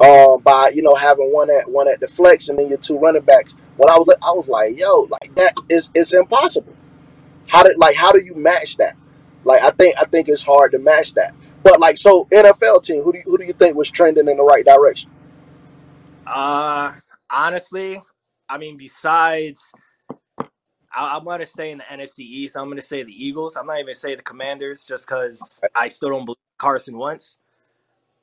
Um, 0.00 0.42
by 0.42 0.72
you 0.74 0.82
know 0.82 0.94
having 0.94 1.32
one 1.32 1.48
at 1.50 1.70
one 1.70 1.88
at 1.88 2.00
the 2.00 2.08
flex 2.08 2.50
and 2.50 2.58
then 2.58 2.68
your 2.68 2.78
two 2.78 2.98
running 2.98 3.22
backs. 3.22 3.54
When 3.78 3.88
I 3.88 3.98
was 3.98 4.08
I 4.22 4.32
was 4.32 4.48
like, 4.48 4.78
yo, 4.78 5.08
like 5.22 5.34
that 5.36 5.54
is 5.70 5.90
it's 5.94 6.12
impossible. 6.12 6.74
How 7.46 7.62
did 7.62 7.78
like 7.78 7.96
how 7.96 8.12
do 8.12 8.22
you 8.22 8.34
match 8.34 8.76
that? 8.78 8.96
Like 9.44 9.62
I 9.62 9.70
think 9.70 9.94
I 9.98 10.04
think 10.04 10.28
it's 10.28 10.42
hard 10.42 10.72
to 10.72 10.78
match 10.78 11.14
that. 11.14 11.34
But 11.66 11.80
like 11.80 11.98
so 11.98 12.26
NFL 12.26 12.84
team, 12.84 13.02
who 13.02 13.10
do 13.10 13.18
you, 13.18 13.24
who 13.24 13.36
do 13.36 13.44
you 13.44 13.52
think 13.52 13.76
was 13.76 13.90
trending 13.90 14.28
in 14.28 14.36
the 14.36 14.44
right 14.44 14.64
direction? 14.64 15.10
Uh, 16.24 16.92
honestly, 17.28 18.00
I 18.48 18.56
mean, 18.56 18.76
besides, 18.76 19.72
I, 20.38 21.16
I'm 21.16 21.24
going 21.24 21.40
to 21.40 21.44
stay 21.44 21.72
in 21.72 21.78
the 21.78 21.84
NFC 21.84 22.20
East. 22.20 22.56
I'm 22.56 22.66
going 22.66 22.76
to 22.76 22.84
say 22.84 23.02
the 23.02 23.12
Eagles. 23.12 23.56
I'm 23.56 23.66
not 23.66 23.80
even 23.80 23.94
say 23.94 24.14
the 24.14 24.22
Commanders 24.22 24.84
just 24.84 25.08
because 25.08 25.60
I 25.74 25.88
still 25.88 26.10
don't 26.10 26.24
believe 26.24 26.36
Carson 26.56 26.96
Wentz. 26.96 27.38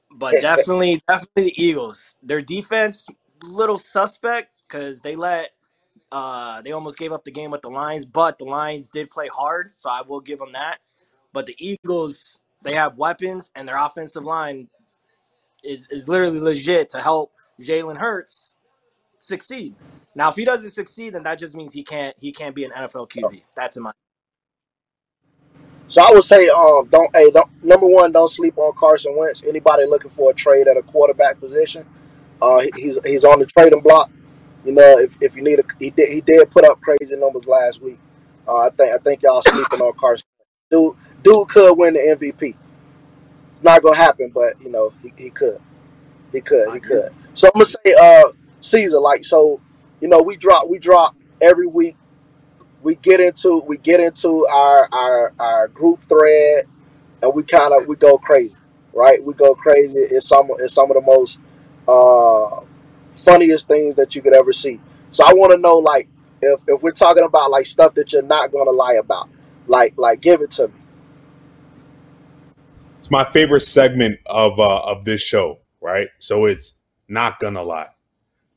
But 0.10 0.40
definitely, 0.40 1.02
definitely 1.10 1.44
the 1.44 1.62
Eagles. 1.62 2.16
Their 2.24 2.40
defense, 2.40 3.06
little 3.44 3.76
suspect 3.76 4.52
because 4.70 5.02
they 5.02 5.18
let, 5.18 5.50
uh, 6.14 6.62
they 6.62 6.72
almost 6.72 6.98
gave 6.98 7.12
up 7.12 7.26
the 7.26 7.32
game 7.32 7.52
with 7.52 7.62
the 7.62 7.70
Lions, 7.70 8.06
but 8.06 8.38
the 8.38 8.46
Lions 8.46 8.90
did 8.90 9.10
play 9.10 9.28
hard, 9.28 9.72
so 9.76 9.90
I 9.90 10.02
will 10.08 10.22
give 10.22 10.40
them 10.40 10.54
that. 10.54 10.78
But 11.34 11.46
the 11.46 11.58
Eagles, 11.60 12.40
they 12.64 12.76
have 12.76 12.98
weapons, 12.98 13.52
and 13.56 13.68
their 13.68 13.78
offensive 13.78 14.24
line 14.24 14.70
is 15.64 15.88
is 15.92 16.10
literally 16.10 16.40
legit 16.40 16.90
to 16.92 17.00
help 17.00 17.34
Jalen 17.62 17.98
Hurts 17.98 18.58
succeed. 19.20 19.76
Now, 20.16 20.30
if 20.30 20.36
he 20.36 20.46
doesn't 20.46 20.72
succeed, 20.72 21.16
then 21.16 21.24
that 21.24 21.40
just 21.40 21.56
means 21.56 21.74
he 21.74 21.84
can't 21.84 22.16
he 22.20 22.32
can't 22.34 22.56
be 22.56 22.66
an 22.66 22.72
NFL 22.72 23.10
QB. 23.12 23.44
That's 23.56 23.78
in 23.78 23.84
my 23.84 23.92
So 25.88 26.02
I 26.04 26.12
would 26.12 26.24
say, 26.26 26.50
um, 26.50 26.88
don't 26.92 27.10
hey, 27.16 27.32
don't 27.32 27.50
number 27.64 27.88
one, 27.88 28.12
don't 28.12 28.30
sleep 28.30 28.58
on 28.58 28.74
Carson 28.80 29.16
Wentz. 29.18 29.44
Anybody 29.48 29.86
looking 29.86 30.12
for 30.12 30.32
a 30.32 30.36
trade 30.36 30.68
at 30.68 30.78
a 30.78 30.84
quarterback 30.84 31.40
position, 31.40 31.86
uh, 32.42 32.62
he- 32.62 32.74
he's 32.76 33.00
he's 33.06 33.26
on 33.26 33.40
the 33.40 33.48
trading 33.48 33.82
block. 33.82 34.12
You 34.66 34.74
know, 34.74 35.00
if, 35.00 35.16
if 35.22 35.36
you 35.36 35.44
need 35.44 35.60
a, 35.60 35.64
he 35.80 35.92
did 35.92 36.10
he 36.12 36.22
did 36.22 36.50
put 36.52 36.66
up 36.66 36.82
crazy 36.82 37.16
numbers 37.18 37.46
last 37.46 37.82
week. 37.82 38.00
Uh, 38.48 38.68
I 38.68 38.70
think 38.72 38.94
I 38.96 38.98
think 39.00 39.24
y'all 39.24 39.44
sleeping 39.44 39.82
on 39.82 39.94
Carson. 40.00 40.28
Dude, 40.72 40.96
dude 41.24 41.50
could 41.50 41.74
win 41.76 41.96
the 41.96 42.00
MVP. 42.02 42.56
It's 43.54 43.64
not 43.64 43.84
gonna 43.84 43.96
happen, 43.98 44.32
but 44.34 44.62
you 44.62 44.70
know 44.72 44.94
he, 45.02 45.14
he 45.18 45.30
could, 45.30 45.60
he 46.32 46.42
could, 46.42 46.72
he 46.74 46.80
could. 46.80 47.10
So 47.34 47.48
I'm 47.48 47.54
gonna 47.56 47.66
say, 47.66 47.96
uh, 48.00 48.32
Cesar, 48.62 49.00
like 49.00 49.26
so, 49.26 49.62
you 50.02 50.08
know, 50.08 50.22
we 50.22 50.38
drop 50.38 50.70
we 50.70 50.80
drop 50.80 51.16
every 51.42 51.68
week. 51.68 51.98
We 52.84 52.96
get 52.96 53.20
into 53.22 53.60
we 53.68 53.78
get 53.78 54.00
into 54.00 54.48
our 54.48 54.90
our 54.92 55.34
our 55.40 55.68
group 55.70 56.02
thread 56.10 56.66
and 57.24 57.34
we 57.36 57.44
kind 57.44 57.74
of 57.74 57.88
we 57.88 57.96
go 57.96 58.18
crazy 58.18 58.56
right? 58.94 59.24
We 59.24 59.34
go 59.34 59.56
crazy. 59.56 60.00
It's 60.00 60.28
some 60.28 60.50
it's 60.60 60.74
some 60.74 60.92
of 60.92 60.96
the 60.96 61.02
most 61.02 61.40
uh 61.88 62.62
funniest 63.18 63.68
things 63.68 63.96
that 63.96 64.16
you 64.16 64.22
could 64.22 64.34
ever 64.36 64.54
see. 64.54 64.80
So 65.12 65.24
i 65.26 65.34
want 65.34 65.52
to 65.54 65.58
know 65.58 65.78
like 65.78 66.10
if 66.42 66.60
if 66.68 66.82
we're 66.84 66.92
talking 66.92 67.24
about 67.24 67.52
like 67.52 67.66
stuff 67.68 67.96
that 67.96 68.14
you're 68.14 68.24
not 68.24 68.52
going 68.52 68.66
to 68.66 68.72
lie 68.72 68.96
about 68.96 69.30
like 69.68 69.94
like 69.98 70.22
give 70.22 70.42
it 70.42 70.52
to 70.52 70.68
me 70.70 70.74
my 73.14 73.24
favorite 73.24 73.62
segment 73.62 74.20
of 74.26 74.60
uh, 74.60 74.80
of 74.80 75.06
this 75.06 75.22
show, 75.22 75.60
right? 75.80 76.08
So 76.18 76.46
it's 76.46 76.80
not 77.08 77.40
gonna 77.40 77.62
lie. 77.62 77.90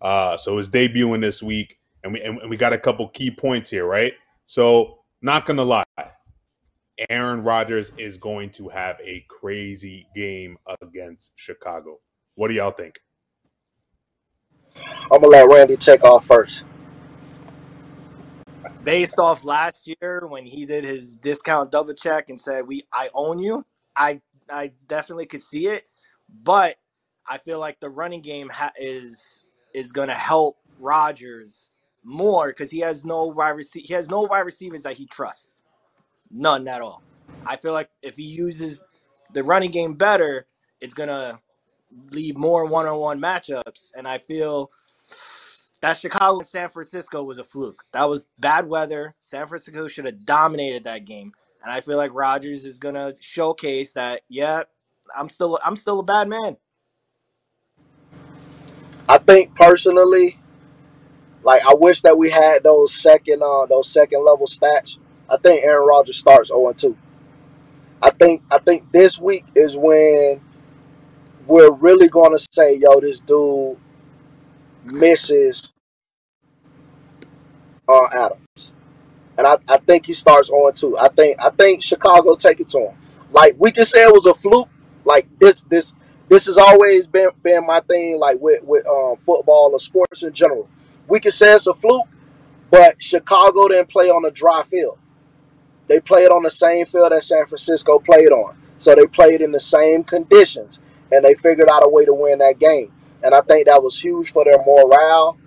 Uh, 0.00 0.38
so 0.38 0.56
it's 0.56 0.70
debuting 0.70 1.20
this 1.20 1.42
week, 1.42 1.78
and 2.02 2.14
we 2.14 2.22
and 2.22 2.40
we 2.48 2.56
got 2.56 2.72
a 2.72 2.78
couple 2.78 3.06
key 3.08 3.30
points 3.30 3.68
here, 3.68 3.84
right? 3.84 4.14
So 4.46 5.00
not 5.20 5.44
gonna 5.44 5.62
lie, 5.62 5.84
Aaron 7.10 7.42
Rodgers 7.42 7.92
is 7.98 8.16
going 8.16 8.48
to 8.52 8.70
have 8.70 8.98
a 9.04 9.26
crazy 9.28 10.06
game 10.14 10.56
against 10.80 11.32
Chicago. 11.36 11.98
What 12.34 12.48
do 12.48 12.54
y'all 12.54 12.70
think? 12.70 12.98
i'm 15.10 15.22
gonna 15.22 15.28
let 15.28 15.48
randy 15.48 15.75
take 15.76 16.04
off 16.04 16.26
first 16.26 16.64
based 18.84 19.18
off 19.18 19.42
last 19.42 19.88
year 20.00 20.26
when 20.28 20.44
he 20.44 20.66
did 20.66 20.84
his 20.84 21.16
discount 21.16 21.70
double 21.70 21.94
check 21.94 22.28
and 22.28 22.38
said 22.38 22.66
we 22.66 22.86
I 22.92 23.08
own 23.14 23.38
you. 23.38 23.64
I 23.96 24.20
I 24.50 24.72
definitely 24.88 25.26
could 25.26 25.42
see 25.42 25.68
it, 25.68 25.86
but 26.42 26.76
I 27.28 27.38
feel 27.38 27.58
like 27.58 27.80
the 27.80 27.90
running 27.90 28.20
game 28.22 28.48
ha- 28.50 28.72
is 28.78 29.44
is 29.74 29.92
going 29.92 30.08
to 30.08 30.14
help 30.14 30.58
Rodgers 30.78 31.70
more 32.04 32.48
because 32.48 32.70
he 32.70 32.80
has 32.80 33.04
no 33.04 33.26
wide 33.26 33.56
rece- 33.56 33.84
he 33.84 33.94
has 33.94 34.08
no 34.08 34.22
wide 34.22 34.40
receivers 34.40 34.84
that 34.84 34.96
he 34.96 35.06
trusts, 35.06 35.48
none 36.30 36.68
at 36.68 36.80
all. 36.82 37.04
I 37.44 37.56
feel 37.56 37.72
like 37.72 37.90
if 38.02 38.16
he 38.16 38.24
uses 38.24 38.80
the 39.32 39.44
running 39.44 39.70
game 39.70 39.94
better, 39.94 40.46
it's 40.80 40.94
gonna 40.94 41.40
leave 42.12 42.36
more 42.36 42.66
one-on-one 42.66 43.20
matchups, 43.20 43.90
and 43.96 44.06
I 44.08 44.18
feel 44.18 44.70
that 45.82 45.96
Chicago 45.98 46.38
and 46.38 46.46
San 46.46 46.70
Francisco 46.70 47.22
was 47.22 47.38
a 47.38 47.44
fluke. 47.44 47.84
That 47.92 48.08
was 48.08 48.26
bad 48.38 48.68
weather. 48.68 49.14
San 49.20 49.46
Francisco 49.46 49.88
should 49.88 50.06
have 50.06 50.24
dominated 50.24 50.84
that 50.84 51.04
game, 51.04 51.32
and 51.66 51.75
I 51.75 51.82
feel 51.82 51.99
like 51.99 52.14
Rodgers 52.14 52.64
is 52.64 52.78
gonna 52.78 53.12
showcase 53.20 53.94
that. 53.94 54.23
Yeah, 54.30 54.62
I'm 55.18 55.28
still 55.28 55.58
I'm 55.64 55.76
still 55.76 56.00
a 56.00 56.04
bad 56.04 56.28
man. 56.28 56.56
i 59.08 59.18
think 59.18 59.54
personally 59.56 60.38
like 61.42 61.64
i 61.66 61.75
wish 61.75 62.00
that 62.02 62.16
we 62.16 62.30
had 62.30 62.62
those 62.64 62.94
second 62.94 63.42
uh 63.42 63.66
those 63.66 63.88
second 63.90 64.25
level 64.25 64.46
stats 64.46 64.99
i 65.30 65.37
think 65.38 65.64
aaron 65.64 65.87
Rodgers 65.87 66.16
starts 66.18 66.50
0-2 66.50 66.96
I 68.02 68.11
think 68.11 68.42
I 68.52 68.58
think 68.58 68.92
this 68.92 69.18
week 69.18 69.44
is 69.56 69.76
when 69.76 70.40
we're 71.46 71.73
really 71.73 72.08
to 72.08 72.46
say, 72.52 72.75
"Yo, 72.76 73.00
this 73.00 73.20
dude 73.20 73.76
misses 74.85 75.73
uh, 77.88 78.06
Adams," 78.12 78.73
and 79.38 79.46
I, 79.46 79.58
I 79.68 79.78
think 79.78 80.06
he 80.06 80.14
starts 80.14 80.50
on 80.50 80.72
too. 80.74 80.96
I 80.98 81.08
think 81.08 81.38
I 81.40 81.50
think 81.50 81.82
Chicago 81.82 82.34
take 82.36 82.60
it 82.60 82.68
to 82.68 82.88
him. 82.88 82.96
Like 83.32 83.56
we 83.58 83.70
can 83.72 83.84
say 83.84 84.02
it 84.02 84.12
was 84.12 84.26
a 84.26 84.34
fluke. 84.34 84.68
Like 85.04 85.28
this 85.38 85.62
this 85.62 85.94
this 86.28 86.46
has 86.46 86.58
always 86.58 87.06
been 87.06 87.28
been 87.42 87.66
my 87.66 87.80
thing. 87.80 88.18
Like 88.18 88.40
with 88.40 88.62
with 88.64 88.86
um, 88.86 89.16
football 89.24 89.70
or 89.72 89.80
sports 89.80 90.22
in 90.22 90.32
general, 90.32 90.68
we 91.08 91.20
can 91.20 91.32
say 91.32 91.54
it's 91.54 91.66
a 91.66 91.74
fluke, 91.74 92.08
but 92.70 93.02
Chicago 93.02 93.68
didn't 93.68 93.88
play 93.88 94.08
on 94.10 94.24
a 94.24 94.30
dry 94.30 94.62
field. 94.62 94.98
They 95.88 96.00
played 96.00 96.30
on 96.30 96.42
the 96.42 96.50
same 96.50 96.84
field 96.86 97.12
that 97.12 97.22
San 97.22 97.46
Francisco 97.46 97.98
played 97.98 98.32
on. 98.32 98.56
So 98.78 98.94
they 98.94 99.06
played 99.06 99.40
in 99.40 99.52
the 99.52 99.60
same 99.60 100.04
conditions 100.04 100.80
and 101.12 101.24
they 101.24 101.34
figured 101.34 101.68
out 101.68 101.84
a 101.84 101.88
way 101.88 102.04
to 102.04 102.12
win 102.12 102.38
that 102.38 102.58
game. 102.58 102.92
And 103.22 103.34
I 103.34 103.40
think 103.40 103.66
that 103.66 103.82
was 103.82 103.98
huge 103.98 104.32
for 104.32 104.44
their 104.44 104.58
morale. 104.58 105.38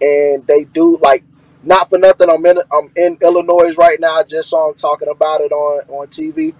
And 0.00 0.46
they 0.46 0.64
do 0.64 0.98
like 0.98 1.24
not 1.66 1.90
for 1.90 1.98
nothing. 1.98 2.30
I'm 2.30 2.46
in 2.46 2.58
I'm 2.72 2.92
in 2.96 3.18
Illinois 3.20 3.74
right 3.74 4.00
now. 4.00 4.16
I 4.16 4.22
just 4.22 4.48
saw 4.48 4.68
them 4.68 4.76
talking 4.76 5.08
about 5.08 5.40
it 5.40 5.52
on 5.52 5.82
on 5.88 6.06
TV, 6.06 6.54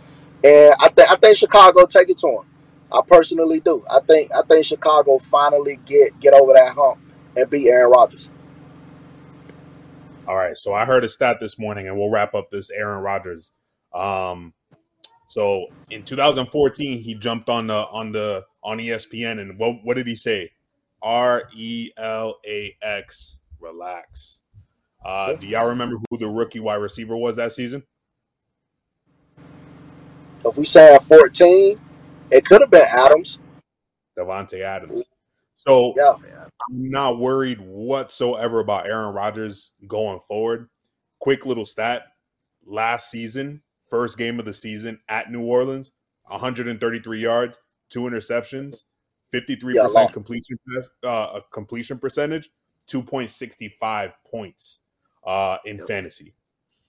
and 0.44 0.75
I 0.80 0.88
think 0.88 1.10
I 1.10 1.16
think 1.16 1.36
Chicago 1.36 1.86
take 1.86 2.10
it 2.10 2.18
to 2.18 2.28
him. 2.28 2.42
I 2.92 3.00
personally 3.06 3.60
do. 3.60 3.84
I 3.88 4.00
think 4.00 4.32
I 4.34 4.42
think 4.42 4.66
Chicago 4.66 5.18
finally 5.18 5.78
get 5.86 6.18
get 6.20 6.34
over 6.34 6.52
that 6.52 6.75
hump 6.75 6.98
and 7.36 7.48
beat 7.48 7.68
Aaron 7.68 7.90
Rodgers. 7.90 8.30
All 10.28 10.36
right, 10.36 10.56
so 10.56 10.75
I 10.75 10.84
heard 10.84 11.04
a 11.04 11.08
stat 11.08 11.36
this 11.40 11.56
morning, 11.56 11.86
and 11.86 11.96
we'll 11.96 12.10
wrap 12.10 12.34
up 12.34 12.50
this 12.50 12.70
Aaron 12.70 13.00
Rodgers. 13.00 13.52
Um, 13.94 14.54
so 15.28 15.66
in 15.88 16.02
2014, 16.02 16.98
he 16.98 17.14
jumped 17.14 17.48
on 17.48 17.68
the 17.68 17.86
on 17.86 18.10
the 18.10 18.44
on 18.64 18.78
ESPN, 18.78 19.40
and 19.40 19.56
what 19.56 19.76
what 19.84 19.96
did 19.96 20.08
he 20.08 20.16
say? 20.16 20.50
R 21.00 21.44
E 21.54 21.90
L 21.96 22.38
A 22.44 22.76
X, 22.82 23.38
relax. 23.60 24.42
Uh, 25.06 25.34
do 25.34 25.46
y'all 25.46 25.68
remember 25.68 25.94
who 26.10 26.18
the 26.18 26.26
rookie 26.26 26.58
wide 26.58 26.75
receiver 26.76 27.16
was 27.16 27.36
that 27.36 27.52
season? 27.52 27.80
if 30.44 30.56
we 30.56 30.64
say 30.64 30.98
14, 31.00 31.78
it 32.32 32.44
could 32.44 32.60
have 32.60 32.70
been 32.70 32.86
Adams. 32.88 33.38
Davante 34.18 34.60
Adams. 34.62 35.04
So 35.54 35.94
Yeah. 35.96 36.12
I'm 36.68 36.90
not 36.90 37.18
worried 37.20 37.60
whatsoever 37.60 38.58
about 38.58 38.86
Aaron 38.86 39.14
Rodgers 39.14 39.72
going 39.86 40.18
forward. 40.26 40.68
Quick 41.20 41.46
little 41.46 41.64
stat: 41.64 42.04
last 42.64 43.08
season, 43.10 43.62
first 43.88 44.18
game 44.18 44.40
of 44.40 44.44
the 44.44 44.52
season 44.52 44.98
at 45.08 45.30
New 45.30 45.42
Orleans, 45.42 45.92
133 46.26 47.20
yards, 47.20 47.58
two 47.90 48.00
interceptions, 48.02 48.84
53 49.30 49.75
Yeah, 49.75 49.82
percent 49.82 49.94
long. 49.94 50.12
completion 50.12 50.58
uh, 51.04 51.40
completion 51.52 51.98
percentage, 51.98 52.50
2.65 52.88 54.12
points 54.28 54.80
uh, 55.26 55.59
in 55.64 55.76
Yep. 55.76 55.87
fantasy. 55.87 56.35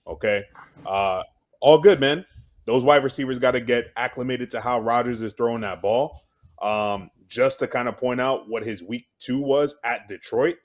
Okay, 0.06 0.44
uh, 0.86 1.22
all 1.60 1.78
good, 1.80 2.00
man. 2.00 2.24
Those 2.64 2.84
wide 2.84 3.04
receivers 3.04 3.38
got 3.38 3.50
to 3.52 3.60
get 3.60 3.86
acclimated 3.96 4.50
to 4.50 4.60
how 4.60 4.80
Rodgers 4.80 5.20
is 5.22 5.32
throwing 5.32 5.60
that 5.62 5.82
ball. 5.82 6.22
Um, 6.62 7.10
just 7.28 7.58
to 7.60 7.66
kind 7.66 7.88
of 7.88 7.96
point 7.98 8.20
out 8.20 8.48
what 8.48 8.64
his 8.64 8.82
week 8.82 9.06
two 9.18 9.38
was 9.40 9.76
at 9.84 10.08
Detroit, 10.08 10.56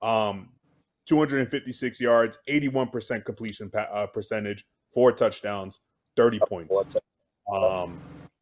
um, 0.00 0.50
256 1.06 2.00
yards, 2.00 2.38
81% 2.48 3.24
completion 3.24 3.68
pa- 3.68 3.88
uh, 3.92 4.06
percentage, 4.06 4.64
four 4.88 5.12
touchdowns, 5.12 5.80
30 6.16 6.38
points. 6.48 6.96
Um, 7.52 8.00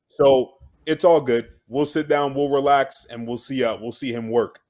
so 0.08 0.54
it's 0.86 1.04
all 1.04 1.20
good. 1.20 1.48
We'll 1.68 1.86
sit 1.86 2.08
down, 2.08 2.34
we'll 2.34 2.50
relax, 2.50 3.06
and 3.06 3.26
we'll 3.26 3.38
see. 3.38 3.64
Uh, 3.64 3.76
we'll 3.80 3.90
see 3.92 4.12
him 4.12 4.28
work. 4.28 4.60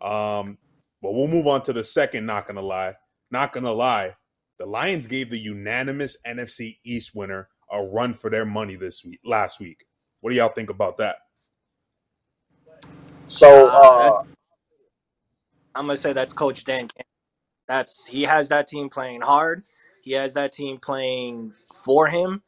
Um, 0.00 0.58
but 1.00 1.14
we'll 1.14 1.28
move 1.28 1.46
on 1.46 1.62
to 1.62 1.72
the 1.72 1.84
second. 1.84 2.26
Not 2.26 2.46
gonna 2.46 2.60
lie, 2.60 2.94
not 3.30 3.52
gonna 3.52 3.72
lie. 3.72 4.14
The 4.58 4.66
Lions 4.66 5.06
gave 5.06 5.30
the 5.30 5.38
unanimous 5.38 6.16
NFC 6.26 6.78
East 6.84 7.14
winner 7.14 7.48
a 7.70 7.82
run 7.82 8.12
for 8.14 8.30
their 8.30 8.44
money 8.44 8.76
this 8.76 9.04
week. 9.04 9.20
Last 9.24 9.60
week, 9.60 9.86
what 10.20 10.30
do 10.30 10.36
y'all 10.36 10.48
think 10.48 10.70
about 10.70 10.96
that? 10.96 11.16
So, 13.26 13.68
Uh, 13.68 13.70
uh, 13.70 14.22
I'm 15.74 15.86
gonna 15.86 15.96
say 15.96 16.12
that's 16.12 16.32
Coach 16.32 16.64
Dan. 16.64 16.88
Campbell. 16.88 17.04
That's 17.66 18.06
he 18.06 18.22
has 18.22 18.48
that 18.48 18.66
team 18.66 18.88
playing 18.88 19.20
hard. 19.20 19.62
He 20.02 20.12
has 20.12 20.34
that 20.34 20.52
team 20.52 20.78
playing 20.78 21.52
for 21.84 22.06
him. 22.06 22.42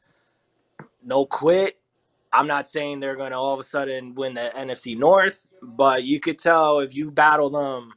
No 1.03 1.25
quit. 1.25 1.77
I'm 2.33 2.47
not 2.47 2.67
saying 2.67 2.99
they're 2.99 3.15
gonna 3.15 3.39
all 3.39 3.53
of 3.53 3.59
a 3.59 3.63
sudden 3.63 4.15
win 4.15 4.33
the 4.33 4.51
NFC 4.55 4.97
North, 4.97 5.47
but 5.61 6.03
you 6.03 6.19
could 6.19 6.39
tell 6.39 6.79
if 6.79 6.95
you 6.95 7.11
battle 7.11 7.49
them, 7.49 7.93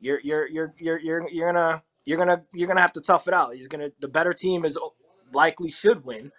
you're 0.00 0.20
you're 0.20 0.48
you're 0.48 0.74
you're 0.78 0.98
you're, 0.98 1.28
you're 1.30 1.52
gonna 1.52 1.82
you're 2.06 2.18
gonna 2.18 2.44
you're 2.54 2.68
gonna 2.68 2.82
have 2.82 2.94
to 2.94 3.02
tough 3.02 3.28
it 3.28 3.34
out. 3.34 3.54
He's 3.56 3.68
gonna 3.68 3.90
the 4.00 4.08
better 4.08 4.34
team 4.34 4.66
is 4.66 4.78
likely 5.34 5.70
should 5.70 6.04
win, 6.04 6.32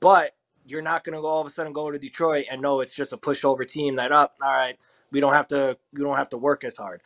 but 0.00 0.32
you're 0.66 0.82
not 0.82 1.04
gonna 1.04 1.20
go 1.20 1.28
all 1.28 1.42
of 1.42 1.48
a 1.48 1.50
sudden 1.50 1.72
go 1.72 1.90
to 1.90 1.98
Detroit 1.98 2.46
and 2.50 2.62
know 2.62 2.80
it's 2.80 2.94
just 2.94 3.12
a 3.12 3.18
pushover 3.18 3.66
team 3.66 3.96
that 3.96 4.12
up. 4.12 4.36
All 4.42 4.52
right, 4.52 4.78
we 5.12 5.20
don't 5.20 5.34
have 5.34 5.48
to 5.48 5.78
we 5.92 6.02
don't 6.02 6.16
have 6.18 6.30
to 6.30 6.38
work 6.38 6.64
as 6.64 6.76
hard. 6.76 7.02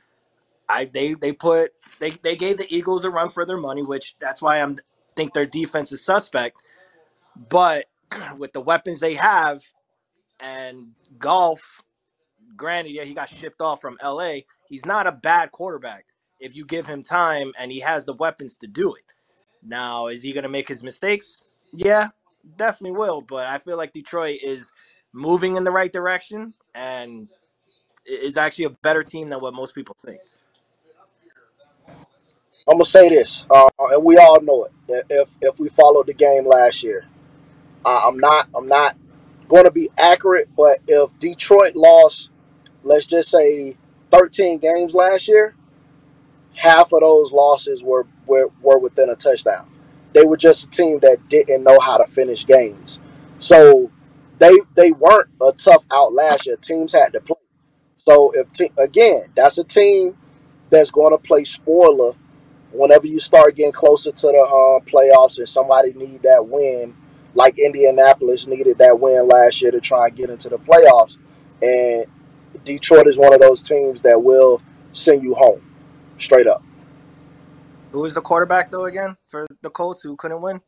I 0.68 0.86
they 0.86 1.14
they 1.14 1.32
put 1.32 1.72
they 2.00 2.10
they 2.10 2.36
gave 2.36 2.58
the 2.58 2.74
Eagles 2.74 3.04
a 3.06 3.10
run 3.10 3.30
for 3.30 3.46
their 3.46 3.58
money, 3.58 3.82
which 3.84 4.16
that's 4.20 4.42
why 4.42 4.60
I'm 4.60 4.80
think 5.16 5.34
their 5.34 5.46
defense 5.46 5.92
is 5.92 6.04
suspect. 6.04 6.62
But 7.50 7.86
with 8.38 8.54
the 8.54 8.62
weapons 8.62 9.00
they 9.00 9.14
have 9.14 9.62
and 10.40 10.92
Goff, 11.18 11.82
granted, 12.56 12.92
yeah, 12.92 13.04
he 13.04 13.14
got 13.14 13.30
shipped 13.30 13.62
off 13.62 13.80
from 13.80 13.98
LA. 14.02 14.38
He's 14.68 14.86
not 14.86 15.06
a 15.06 15.12
bad 15.12 15.52
quarterback 15.52 16.06
if 16.40 16.54
you 16.54 16.64
give 16.64 16.86
him 16.86 17.02
time 17.02 17.52
and 17.58 17.70
he 17.72 17.80
has 17.80 18.04
the 18.04 18.14
weapons 18.14 18.56
to 18.58 18.66
do 18.66 18.94
it. 18.94 19.02
Now, 19.62 20.08
is 20.08 20.22
he 20.22 20.32
gonna 20.32 20.48
make 20.48 20.68
his 20.68 20.82
mistakes? 20.82 21.48
Yeah, 21.72 22.08
definitely 22.56 22.96
will. 22.98 23.20
But 23.20 23.46
I 23.46 23.58
feel 23.58 23.76
like 23.76 23.92
Detroit 23.92 24.38
is 24.42 24.72
moving 25.12 25.56
in 25.56 25.64
the 25.64 25.70
right 25.72 25.92
direction 25.92 26.54
and 26.74 27.28
is 28.04 28.36
actually 28.36 28.66
a 28.66 28.70
better 28.70 29.02
team 29.02 29.30
than 29.30 29.40
what 29.40 29.54
most 29.54 29.74
people 29.74 29.96
think. 29.98 30.20
I'm 32.68 32.74
gonna 32.74 32.84
say 32.84 33.08
this, 33.08 33.44
uh, 33.50 33.68
and 33.78 34.04
we 34.04 34.16
all 34.16 34.40
know 34.42 34.64
it. 34.64 35.06
If 35.08 35.36
if 35.40 35.58
we 35.60 35.68
followed 35.68 36.06
the 36.06 36.14
game 36.14 36.44
last 36.46 36.82
year, 36.82 37.06
uh, 37.84 38.00
I'm 38.04 38.18
not 38.18 38.48
I'm 38.54 38.66
not 38.66 38.96
going 39.48 39.64
to 39.64 39.70
be 39.70 39.90
accurate, 39.98 40.48
but 40.56 40.78
if 40.88 41.16
Detroit 41.18 41.76
lost, 41.76 42.30
let's 42.82 43.06
just 43.06 43.30
say 43.30 43.76
13 44.10 44.58
games 44.58 44.94
last 44.94 45.28
year, 45.28 45.54
half 46.56 46.92
of 46.94 47.00
those 47.02 47.32
losses 47.32 47.84
were 47.84 48.06
were, 48.26 48.50
were 48.62 48.80
within 48.80 49.10
a 49.10 49.16
touchdown. 49.16 49.68
They 50.14 50.26
were 50.26 50.38
just 50.38 50.64
a 50.66 50.70
team 50.70 51.00
that 51.02 51.18
didn't 51.30 51.64
know 51.64 51.80
how 51.80 51.98
to 51.98 52.06
finish 52.08 52.46
games, 52.46 53.00
so 53.40 53.92
they 54.40 54.52
they 54.76 54.92
weren't 54.92 55.30
a 55.42 55.52
tough 55.52 55.84
out 55.92 56.14
last 56.14 56.46
year. 56.46 56.56
Teams 56.58 56.92
had 56.94 57.14
to 57.14 57.20
play. 57.22 57.36
So 57.98 58.32
if 58.34 58.52
te- 58.52 58.72
again, 58.78 59.22
that's 59.36 59.58
a 59.58 59.64
team 59.64 60.16
that's 60.70 60.90
going 60.90 61.12
to 61.12 61.18
play 61.18 61.44
spoiler 61.44 62.14
whenever 62.72 63.06
you 63.06 63.18
start 63.20 63.56
getting 63.56 63.72
closer 63.72 64.12
to 64.12 64.26
the 64.28 64.38
uh, 64.38 64.80
playoffs 64.90 65.38
and 65.38 65.48
somebody 65.48 65.92
need 65.94 66.22
that 66.22 66.46
win, 66.46 66.94
like 67.34 67.58
Indianapolis 67.58 68.46
needed 68.46 68.78
that 68.78 68.98
win 69.00 69.28
last 69.28 69.62
year 69.62 69.70
to 69.70 69.80
try 69.80 70.08
and 70.08 70.16
get 70.16 70.30
into 70.30 70.48
the 70.48 70.58
playoffs, 70.58 71.16
and 71.62 72.06
Detroit 72.64 73.06
is 73.06 73.16
one 73.18 73.34
of 73.34 73.40
those 73.40 73.62
teams 73.62 74.02
that 74.02 74.22
will 74.22 74.62
send 74.92 75.22
you 75.22 75.34
home, 75.34 75.62
straight 76.18 76.46
up. 76.46 76.62
Who 77.92 78.00
was 78.00 78.14
the 78.14 78.20
quarterback 78.20 78.70
though 78.70 78.84
again 78.84 79.16
for 79.28 79.46
the 79.62 79.70
Colts 79.70 80.02
who 80.02 80.16
couldn't 80.16 80.40
win? 80.40 80.60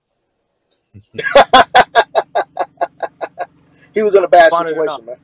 He 3.99 4.03
was 4.05 4.15
in 4.15 4.23
a 4.23 4.29
bad 4.29 4.53
Spun 4.53 4.67
it 4.67 4.69
situation, 4.69 5.07
man. 5.07 5.17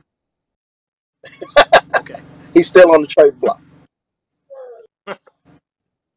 Okay. 2.01 2.19
He's 2.53 2.67
still 2.67 2.91
on 2.91 3.01
the 3.01 3.07
trade 3.07 3.39
block. 3.39 3.61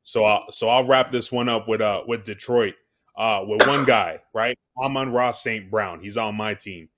So, 0.03 0.25
I'll, 0.25 0.51
so 0.51 0.71
I'll 0.71 0.87
wrap 0.87 1.13
this 1.13 1.31
one 1.31 1.51
up 1.51 1.69
with 1.69 1.83
uh 1.83 2.03
with 2.09 2.25
Detroit, 2.25 2.75
uh 3.17 3.45
with 3.47 3.69
one 3.69 3.85
guy, 3.87 4.21
right? 4.33 4.59
Amon-Ra 4.83 5.33
St. 5.33 5.71
Brown. 5.71 6.01
He's 6.01 6.17
on 6.17 6.35
my 6.35 6.55
team. 6.55 6.89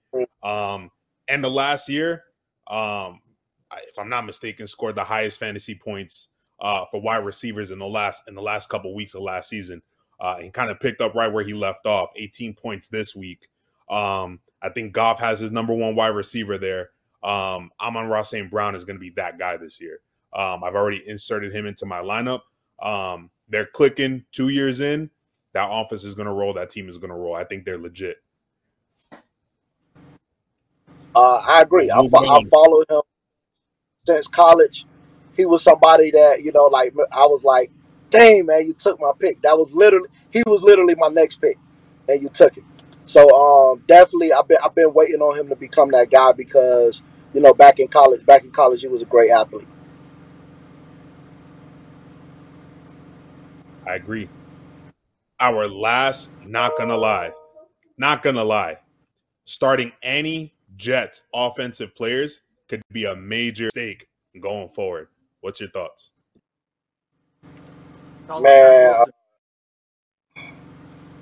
Um, 0.45 0.93
and 1.29 1.43
the 1.43 1.51
last 1.51 1.89
year, 1.89 2.23
um, 2.69 3.21
if 3.89 3.99
I'm 3.99 4.09
not 4.09 4.25
mistaken, 4.25 4.69
scored 4.69 4.95
the 4.95 5.03
highest 5.03 5.41
fantasy 5.41 5.75
points 5.75 6.29
uh 6.61 6.85
for 6.91 7.01
wide 7.01 7.25
receivers 7.25 7.71
in 7.71 7.79
the 7.79 7.87
last 7.87 8.23
in 8.29 8.35
the 8.35 8.43
last 8.43 8.69
couple 8.69 8.95
weeks 8.95 9.15
of 9.15 9.23
last 9.23 9.49
season. 9.49 9.83
Uh, 10.21 10.37
he 10.39 10.51
kind 10.51 10.71
of 10.71 10.79
picked 10.79 11.01
up 11.01 11.15
right 11.15 11.33
where 11.33 11.45
he 11.45 11.55
left 11.55 11.87
off, 11.87 12.11
18 12.17 12.55
points 12.55 12.89
this 12.89 13.17
week. 13.17 13.49
Um, 13.89 14.41
I 14.63 14.69
think 14.69 14.93
Goff 14.93 15.19
has 15.21 15.41
his 15.41 15.51
number 15.51 15.75
one 15.75 15.97
wide 15.97 16.09
receiver 16.15 16.59
there. 16.59 16.91
Um, 17.23 17.71
Amon-Ra 17.81 18.23
St. 18.23 18.51
Brown 18.51 18.75
is 18.75 18.85
going 18.85 18.97
to 18.97 19.01
be 19.01 19.11
that 19.17 19.39
guy 19.39 19.57
this 19.57 19.81
year. 19.81 20.01
Um, 20.35 20.63
I've 20.63 20.75
already 20.75 21.03
inserted 21.07 21.53
him 21.53 21.67
into 21.67 21.87
my 21.87 21.99
lineup. 21.99 22.43
Um, 22.83 23.31
they're 23.49 23.67
clicking 23.67 24.25
two 24.33 24.49
years 24.51 24.81
in. 24.81 25.11
That 25.55 25.69
office 25.71 26.05
is 26.05 26.15
going 26.15 26.27
to 26.27 26.33
roll. 26.33 26.53
That 26.53 26.71
team 26.71 26.89
is 26.89 26.99
going 26.99 27.11
to 27.11 27.17
roll. 27.17 27.35
I 27.35 27.45
think 27.45 27.65
they're 27.65 27.79
legit. 27.79 28.19
Uh, 31.15 31.43
I 31.47 31.63
agree. 31.63 31.91
I, 31.91 32.07
fo- 32.09 32.27
I 32.29 32.41
followed 32.51 32.87
him 32.89 33.03
since 34.07 34.29
college. 34.29 34.87
He 35.41 35.47
was 35.47 35.63
somebody 35.63 36.11
that 36.11 36.43
you 36.43 36.53
know, 36.53 36.67
like 36.67 36.93
I 37.11 37.25
was 37.25 37.43
like, 37.43 37.71
"Dang, 38.11 38.45
man, 38.45 38.67
you 38.67 38.75
took 38.75 39.01
my 39.01 39.13
pick." 39.19 39.41
That 39.41 39.57
was 39.57 39.73
literally 39.73 40.11
he 40.31 40.43
was 40.47 40.63
literally 40.63 40.95
my 40.97 41.09
next 41.09 41.41
pick, 41.41 41.57
and 42.11 42.23
you 42.23 42.29
took 42.29 42.59
it. 42.59 42.65
So 43.07 43.27
um, 43.31 43.83
definitely, 43.89 44.35
I've 44.35 44.47
been 44.47 44.59
I've 44.63 44.75
been 44.75 44.93
waiting 44.93 45.23
on 45.23 45.39
him 45.39 45.49
to 45.49 45.57
become 45.57 45.93
that 45.93 46.11
guy 46.11 46.33
because 46.33 47.01
you 47.33 47.41
know, 47.41 47.55
back 47.55 47.81
in 47.81 47.89
college, 47.89 48.27
back 48.27 48.45
in 48.45 48.51
college, 48.51 48.83
he 48.83 48.89
was 48.89 49.01
a 49.01 49.07
great 49.07 49.31
athlete. 49.31 49.67
I 53.87 53.95
agree. 53.95 54.29
Our 55.41 55.67
last, 55.67 56.33
not 56.45 56.77
gonna 56.77 56.99
lie, 56.99 57.33
not 57.97 58.23
gonna 58.23 58.45
lie, 58.45 58.77
starting 59.47 59.91
any 60.03 60.53
Jets 60.77 61.23
offensive 61.33 61.95
players 61.95 62.43
could 62.69 62.83
be 62.93 63.07
a 63.07 63.17
major 63.17 63.71
stake 63.71 64.07
going 64.39 64.69
forward. 64.69 65.09
What's 65.41 65.61
your 65.61 65.71
thoughts? 65.71 66.13
Man, 68.29 68.95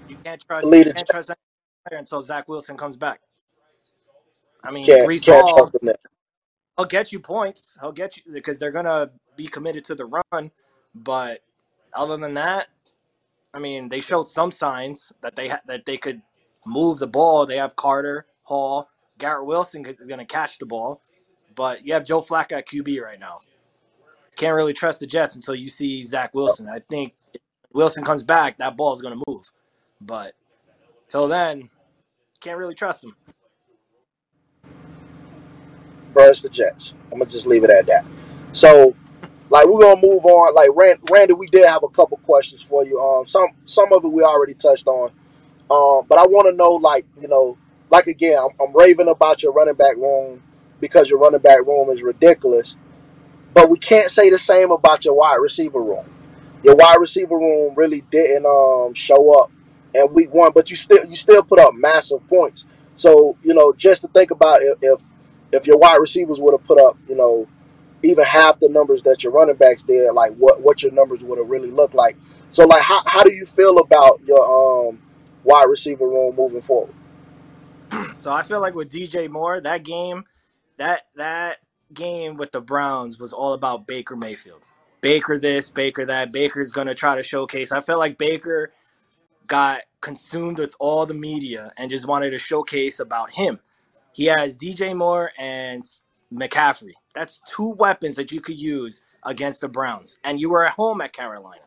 You 0.08 0.16
can't 0.24 0.44
trust 0.46 0.66
Lead 0.66 0.86
you 0.86 0.92
can't 0.92 1.08
trust 1.08 1.30
any 1.30 1.36
player 1.88 1.98
until 1.98 2.20
Zach 2.20 2.48
Wilson 2.48 2.76
comes 2.76 2.96
back. 2.96 3.20
I 4.62 4.70
mean, 4.70 4.86
can't, 4.86 5.08
Breece 5.08 5.24
can't 5.24 5.40
Hall, 5.42 5.56
trust 5.56 5.74
him 5.80 5.94
he'll 6.78 6.86
get 6.86 7.12
you 7.12 7.20
points. 7.20 7.76
He'll 7.80 7.92
get 7.92 8.16
you 8.16 8.22
because 8.32 8.58
they're 8.58 8.70
gonna 8.70 9.10
be 9.36 9.46
committed 9.46 9.84
to 9.84 9.94
the 9.94 10.06
run. 10.32 10.50
But 10.94 11.40
other 11.92 12.16
than 12.16 12.34
that, 12.34 12.68
I 13.52 13.58
mean, 13.58 13.88
they 13.88 14.00
showed 14.00 14.24
some 14.24 14.52
signs 14.52 15.12
that 15.20 15.36
they 15.36 15.48
ha- 15.48 15.60
that 15.66 15.84
they 15.84 15.96
could 15.96 16.22
move 16.66 16.98
the 16.98 17.06
ball. 17.06 17.44
They 17.44 17.56
have 17.56 17.76
Carter, 17.76 18.26
Hall, 18.44 18.88
Garrett 19.18 19.46
Wilson 19.46 19.84
is 19.86 20.06
gonna 20.06 20.24
catch 20.24 20.58
the 20.58 20.66
ball, 20.66 21.02
but 21.54 21.84
you 21.84 21.92
have 21.92 22.04
Joe 22.04 22.20
Flacco 22.20 22.52
at 22.52 22.68
QB 22.68 23.02
right 23.02 23.20
now. 23.20 23.38
Can't 24.38 24.54
really 24.54 24.72
trust 24.72 25.00
the 25.00 25.06
Jets 25.06 25.34
until 25.34 25.56
you 25.56 25.68
see 25.68 26.00
Zach 26.04 26.32
Wilson. 26.32 26.68
I 26.68 26.78
think 26.88 27.12
Wilson 27.72 28.04
comes 28.04 28.22
back, 28.22 28.56
that 28.58 28.76
ball 28.76 28.92
is 28.92 29.02
gonna 29.02 29.20
move. 29.26 29.50
But 30.00 30.32
till 31.08 31.26
then, 31.26 31.68
can't 32.40 32.56
really 32.56 32.76
trust 32.76 33.02
him. 33.02 33.16
Bro, 36.12 36.28
it's 36.28 36.40
the 36.40 36.48
Jets. 36.48 36.94
I'm 37.10 37.18
gonna 37.18 37.26
just 37.28 37.48
leave 37.48 37.64
it 37.64 37.70
at 37.70 37.86
that. 37.86 38.04
So, 38.52 38.94
like, 39.50 39.66
we're 39.66 39.80
gonna 39.80 40.00
move 40.00 40.24
on. 40.24 40.54
Like, 40.54 40.70
Rand, 40.72 41.00
Randy, 41.10 41.34
we 41.34 41.48
did 41.48 41.66
have 41.66 41.82
a 41.82 41.88
couple 41.88 42.16
questions 42.18 42.62
for 42.62 42.84
you. 42.84 43.00
Um, 43.00 43.26
some 43.26 43.48
some 43.66 43.92
of 43.92 44.04
it 44.04 44.08
we 44.08 44.22
already 44.22 44.54
touched 44.54 44.86
on. 44.86 45.10
Um, 45.68 46.06
but 46.08 46.20
I 46.20 46.26
want 46.28 46.46
to 46.46 46.52
know, 46.52 46.70
like, 46.74 47.04
you 47.20 47.26
know, 47.26 47.58
like 47.90 48.06
again, 48.06 48.38
I'm, 48.38 48.68
I'm 48.68 48.76
raving 48.76 49.08
about 49.08 49.42
your 49.42 49.52
running 49.52 49.74
back 49.74 49.96
room 49.96 50.44
because 50.80 51.10
your 51.10 51.18
running 51.18 51.40
back 51.40 51.66
room 51.66 51.90
is 51.90 52.02
ridiculous. 52.02 52.76
But 53.54 53.70
we 53.70 53.78
can't 53.78 54.10
say 54.10 54.30
the 54.30 54.38
same 54.38 54.70
about 54.70 55.04
your 55.04 55.14
wide 55.14 55.36
receiver 55.36 55.80
room. 55.80 56.04
Your 56.62 56.76
wide 56.76 56.98
receiver 57.00 57.36
room 57.36 57.74
really 57.76 58.02
didn't 58.10 58.46
um, 58.46 58.94
show 58.94 59.40
up 59.40 59.50
in 59.94 60.12
week 60.12 60.32
one, 60.32 60.52
but 60.52 60.70
you 60.70 60.76
still 60.76 61.04
you 61.06 61.14
still 61.14 61.42
put 61.42 61.58
up 61.58 61.74
massive 61.74 62.26
points. 62.28 62.66
So 62.94 63.36
you 63.42 63.54
know, 63.54 63.72
just 63.72 64.02
to 64.02 64.08
think 64.08 64.30
about 64.30 64.60
if 64.62 65.02
if, 65.52 65.66
your 65.66 65.78
wide 65.78 65.96
receivers 65.96 66.40
would 66.40 66.52
have 66.52 66.64
put 66.64 66.78
up, 66.78 66.98
you 67.08 67.14
know, 67.14 67.48
even 68.02 68.24
half 68.24 68.60
the 68.60 68.68
numbers 68.68 69.02
that 69.04 69.24
your 69.24 69.32
running 69.32 69.56
backs 69.56 69.82
did, 69.82 70.12
like 70.12 70.34
what 70.34 70.60
what 70.60 70.82
your 70.82 70.92
numbers 70.92 71.22
would 71.22 71.38
have 71.38 71.48
really 71.48 71.70
looked 71.70 71.94
like. 71.94 72.16
So 72.50 72.64
like, 72.64 72.82
how 72.82 73.02
how 73.06 73.22
do 73.22 73.32
you 73.32 73.46
feel 73.46 73.78
about 73.78 74.20
your 74.24 74.88
um 74.88 75.00
wide 75.44 75.64
receiver 75.64 76.06
room 76.06 76.36
moving 76.36 76.60
forward? 76.60 76.94
So 78.14 78.32
I 78.32 78.42
feel 78.42 78.60
like 78.60 78.74
with 78.74 78.90
DJ 78.90 79.28
Moore, 79.28 79.60
that 79.60 79.84
game, 79.84 80.24
that 80.76 81.06
that 81.16 81.58
game 81.94 82.36
with 82.36 82.52
the 82.52 82.60
Browns 82.60 83.18
was 83.18 83.32
all 83.32 83.52
about 83.52 83.86
Baker 83.86 84.16
Mayfield. 84.16 84.62
Baker 85.00 85.38
this, 85.38 85.70
Baker 85.70 86.04
that. 86.06 86.32
Baker's 86.32 86.72
gonna 86.72 86.94
try 86.94 87.14
to 87.16 87.22
showcase. 87.22 87.72
I 87.72 87.80
felt 87.80 87.98
like 87.98 88.18
Baker 88.18 88.72
got 89.46 89.82
consumed 90.00 90.58
with 90.58 90.74
all 90.78 91.06
the 91.06 91.14
media 91.14 91.72
and 91.78 91.90
just 91.90 92.06
wanted 92.06 92.30
to 92.30 92.38
showcase 92.38 93.00
about 93.00 93.32
him. 93.32 93.60
He 94.12 94.26
has 94.26 94.56
DJ 94.56 94.96
Moore 94.96 95.32
and 95.38 95.84
McCaffrey. 96.32 96.92
That's 97.14 97.40
two 97.46 97.68
weapons 97.70 98.16
that 98.16 98.32
you 98.32 98.40
could 98.40 98.60
use 98.60 99.02
against 99.24 99.60
the 99.60 99.68
Browns, 99.68 100.18
and 100.24 100.40
you 100.40 100.50
were 100.50 100.64
at 100.64 100.72
home 100.72 101.00
at 101.00 101.12
Carolina. 101.12 101.62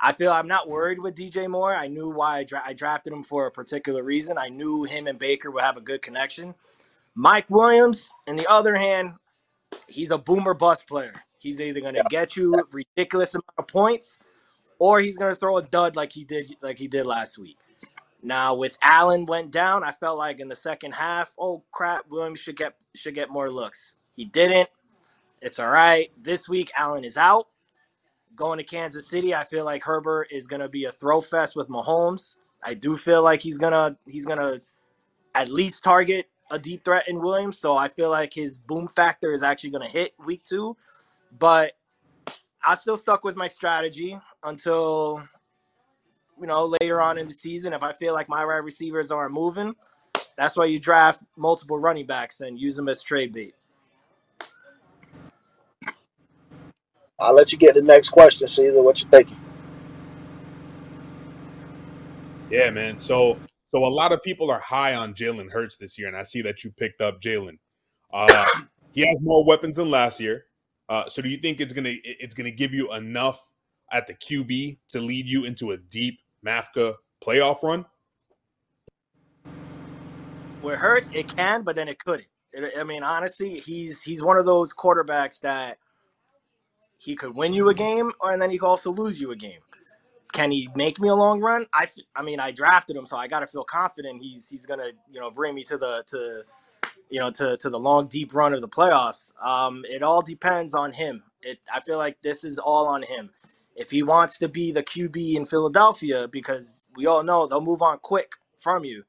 I 0.00 0.12
feel 0.12 0.30
I'm 0.30 0.48
not 0.48 0.68
worried 0.68 0.98
with 0.98 1.14
DJ 1.14 1.48
Moore. 1.48 1.74
I 1.74 1.88
knew 1.88 2.10
why 2.10 2.38
I, 2.38 2.44
dra- 2.44 2.62
I 2.64 2.72
drafted 2.74 3.12
him 3.12 3.22
for 3.22 3.46
a 3.46 3.50
particular 3.50 4.02
reason. 4.02 4.36
I 4.38 4.48
knew 4.48 4.84
him 4.84 5.06
and 5.06 5.18
Baker 5.18 5.50
would 5.50 5.62
have 5.62 5.76
a 5.76 5.80
good 5.80 6.02
connection. 6.02 6.54
Mike 7.14 7.46
Williams, 7.48 8.12
on 8.28 8.36
the 8.36 8.46
other 8.46 8.76
hand, 8.76 9.14
he's 9.86 10.10
a 10.10 10.18
boomer 10.18 10.54
bust 10.54 10.86
player. 10.88 11.14
He's 11.38 11.60
either 11.60 11.80
going 11.80 11.94
to 11.94 12.00
Yeah. 12.00 12.08
get 12.10 12.36
you 12.36 12.54
ridiculous 12.72 13.34
amount 13.34 13.44
of 13.58 13.66
points, 13.68 14.20
or 14.78 15.00
he's 15.00 15.16
going 15.16 15.32
to 15.32 15.36
throw 15.38 15.58
a 15.58 15.62
dud 15.62 15.96
like 15.96 16.12
he 16.12 16.24
did 16.24 16.54
like 16.62 16.78
he 16.78 16.88
did 16.88 17.06
last 17.06 17.38
week. 17.38 17.56
Now 18.22 18.54
with 18.54 18.76
Allen 18.82 19.26
went 19.26 19.50
down, 19.50 19.84
I 19.84 19.92
felt 19.92 20.18
like 20.18 20.40
in 20.40 20.48
the 20.48 20.56
second 20.56 20.92
half, 20.92 21.34
oh 21.38 21.62
crap, 21.70 22.08
Williams 22.08 22.40
should 22.40 22.56
get 22.56 22.74
should 22.94 23.14
get 23.14 23.30
more 23.30 23.50
looks. 23.50 23.96
He 24.16 24.24
didn't. 24.24 24.68
It's 25.42 25.58
all 25.58 25.68
right. 25.70 26.10
This 26.16 26.48
week 26.48 26.72
Allen 26.78 27.04
is 27.04 27.16
out. 27.16 27.48
Going 28.34 28.58
to 28.58 28.64
Kansas 28.64 29.08
City, 29.08 29.34
I 29.34 29.44
feel 29.44 29.64
like 29.64 29.82
Herbert 29.84 30.28
is 30.30 30.46
going 30.46 30.60
to 30.60 30.68
be 30.68 30.84
a 30.84 30.92
throw 30.92 31.20
fest 31.20 31.56
with 31.56 31.68
Mahomes. 31.68 32.36
I 32.62 32.74
do 32.74 32.96
feel 32.96 33.22
like 33.22 33.40
he's 33.40 33.58
gonna 33.58 33.96
he's 34.06 34.26
gonna 34.26 34.58
at 35.34 35.48
least 35.48 35.84
target 35.84 36.28
a 36.50 36.58
deep 36.58 36.84
threat 36.84 37.08
in 37.08 37.20
Williams. 37.20 37.58
So 37.58 37.76
I 37.76 37.88
feel 37.88 38.10
like 38.10 38.32
his 38.32 38.58
boom 38.58 38.88
factor 38.88 39.32
is 39.32 39.42
actually 39.42 39.70
going 39.70 39.84
to 39.84 39.90
hit 39.90 40.12
week 40.24 40.42
two. 40.42 40.76
But 41.38 41.72
I 42.64 42.74
still 42.74 42.96
stuck 42.96 43.24
with 43.24 43.36
my 43.36 43.48
strategy 43.48 44.18
until 44.42 45.22
you 46.40 46.46
know 46.46 46.74
later 46.80 47.00
on 47.00 47.18
in 47.18 47.26
the 47.26 47.32
season. 47.32 47.72
If 47.72 47.82
I 47.82 47.92
feel 47.92 48.14
like 48.14 48.28
my 48.28 48.44
wide 48.44 48.56
receivers 48.56 49.10
aren't 49.10 49.34
moving, 49.34 49.74
that's 50.36 50.56
why 50.56 50.66
you 50.66 50.78
draft 50.78 51.22
multiple 51.36 51.78
running 51.78 52.06
backs 52.06 52.40
and 52.40 52.58
use 52.58 52.76
them 52.76 52.88
as 52.88 53.02
trade 53.02 53.32
bait. 53.32 53.54
I'll 57.18 57.34
let 57.34 57.50
you 57.50 57.58
get 57.58 57.74
the 57.74 57.82
next 57.82 58.10
question, 58.10 58.46
Cesar. 58.46 58.82
What 58.82 59.00
you 59.00 59.08
thinking? 59.08 59.38
Yeah, 62.50 62.70
man. 62.70 62.98
So 62.98 63.38
so 63.76 63.84
a 63.84 63.88
lot 63.88 64.10
of 64.10 64.22
people 64.22 64.50
are 64.50 64.58
high 64.58 64.94
on 64.94 65.12
Jalen 65.12 65.52
Hurts 65.52 65.76
this 65.76 65.98
year, 65.98 66.08
and 66.08 66.16
I 66.16 66.22
see 66.22 66.40
that 66.40 66.64
you 66.64 66.70
picked 66.70 67.02
up 67.02 67.20
Jalen. 67.20 67.58
Uh, 68.10 68.46
he 68.92 69.02
has 69.02 69.18
more 69.20 69.44
weapons 69.44 69.76
than 69.76 69.90
last 69.90 70.18
year. 70.18 70.46
Uh, 70.88 71.06
so 71.06 71.20
do 71.20 71.28
you 71.28 71.36
think 71.36 71.60
it's 71.60 71.74
gonna 71.74 71.92
it's 72.02 72.34
gonna 72.34 72.50
give 72.50 72.72
you 72.72 72.90
enough 72.94 73.52
at 73.92 74.06
the 74.06 74.14
QB 74.14 74.78
to 74.88 75.00
lead 75.02 75.28
you 75.28 75.44
into 75.44 75.72
a 75.72 75.76
deep 75.76 76.20
Mafka 76.42 76.94
playoff 77.22 77.62
run? 77.62 77.84
Where 80.62 80.78
hurts, 80.78 81.10
it 81.12 81.28
can, 81.36 81.62
but 81.62 81.76
then 81.76 81.86
it 81.86 82.02
couldn't. 82.02 82.28
It, 82.54 82.78
I 82.78 82.82
mean, 82.82 83.02
honestly, 83.02 83.58
he's 83.58 84.00
he's 84.00 84.22
one 84.22 84.38
of 84.38 84.46
those 84.46 84.72
quarterbacks 84.72 85.38
that 85.40 85.76
he 86.98 87.14
could 87.14 87.34
win 87.34 87.52
you 87.52 87.68
a 87.68 87.74
game, 87.74 88.10
or 88.20 88.30
and 88.30 88.40
then 88.40 88.48
he 88.48 88.56
could 88.56 88.68
also 88.68 88.90
lose 88.90 89.20
you 89.20 89.32
a 89.32 89.36
game. 89.36 89.60
Can 90.36 90.50
he 90.50 90.68
make 90.76 91.00
me 91.00 91.08
a 91.08 91.14
long 91.14 91.40
run? 91.40 91.66
I, 91.72 91.86
I 92.14 92.20
mean, 92.22 92.40
I 92.40 92.50
drafted 92.50 92.94
him, 92.94 93.06
so 93.06 93.16
I 93.16 93.26
got 93.26 93.40
to 93.40 93.46
feel 93.46 93.64
confident 93.64 94.20
he's 94.20 94.50
he's 94.50 94.66
gonna 94.66 94.90
you 95.10 95.18
know 95.18 95.30
bring 95.30 95.54
me 95.54 95.62
to 95.62 95.78
the 95.78 96.04
to 96.08 96.42
you 97.08 97.18
know 97.20 97.30
to 97.30 97.56
to 97.56 97.70
the 97.70 97.78
long 97.78 98.06
deep 98.06 98.34
run 98.34 98.52
of 98.52 98.60
the 98.60 98.68
playoffs. 98.68 99.32
Um, 99.42 99.82
it 99.88 100.02
all 100.02 100.20
depends 100.20 100.74
on 100.74 100.92
him. 100.92 101.22
It 101.40 101.60
I 101.72 101.80
feel 101.80 101.96
like 101.96 102.20
this 102.20 102.44
is 102.44 102.58
all 102.58 102.86
on 102.86 103.02
him. 103.02 103.30
If 103.76 103.90
he 103.90 104.02
wants 104.02 104.36
to 104.40 104.48
be 104.48 104.72
the 104.72 104.82
QB 104.82 105.36
in 105.36 105.46
Philadelphia, 105.46 106.28
because 106.28 106.82
we 106.96 107.06
all 107.06 107.22
know 107.22 107.46
they'll 107.46 107.62
move 107.62 107.80
on 107.80 107.98
quick 108.00 108.32
from 108.58 108.84
you, 108.84 109.04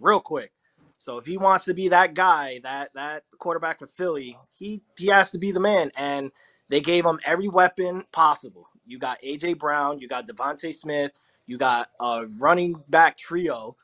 real 0.00 0.18
quick. 0.20 0.50
So 0.98 1.16
if 1.16 1.26
he 1.26 1.36
wants 1.36 1.64
to 1.66 1.74
be 1.74 1.90
that 1.90 2.14
guy, 2.14 2.58
that 2.64 2.92
that 2.94 3.22
quarterback 3.38 3.78
for 3.78 3.86
Philly, 3.86 4.36
he 4.58 4.82
he 4.98 5.06
has 5.06 5.30
to 5.30 5.38
be 5.38 5.52
the 5.52 5.60
man. 5.60 5.92
And 5.96 6.32
they 6.70 6.80
gave 6.80 7.06
him 7.06 7.20
every 7.24 7.48
weapon 7.48 8.02
possible. 8.10 8.66
You 8.92 8.98
got 8.98 9.20
AJ 9.22 9.58
Brown, 9.58 9.98
you 10.00 10.08
got 10.08 10.28
DeVonta 10.28 10.74
Smith, 10.74 11.12
you 11.46 11.58
got 11.58 11.90
a 12.00 12.26
running 12.38 12.76
back 12.90 13.16
trio, 13.16 13.76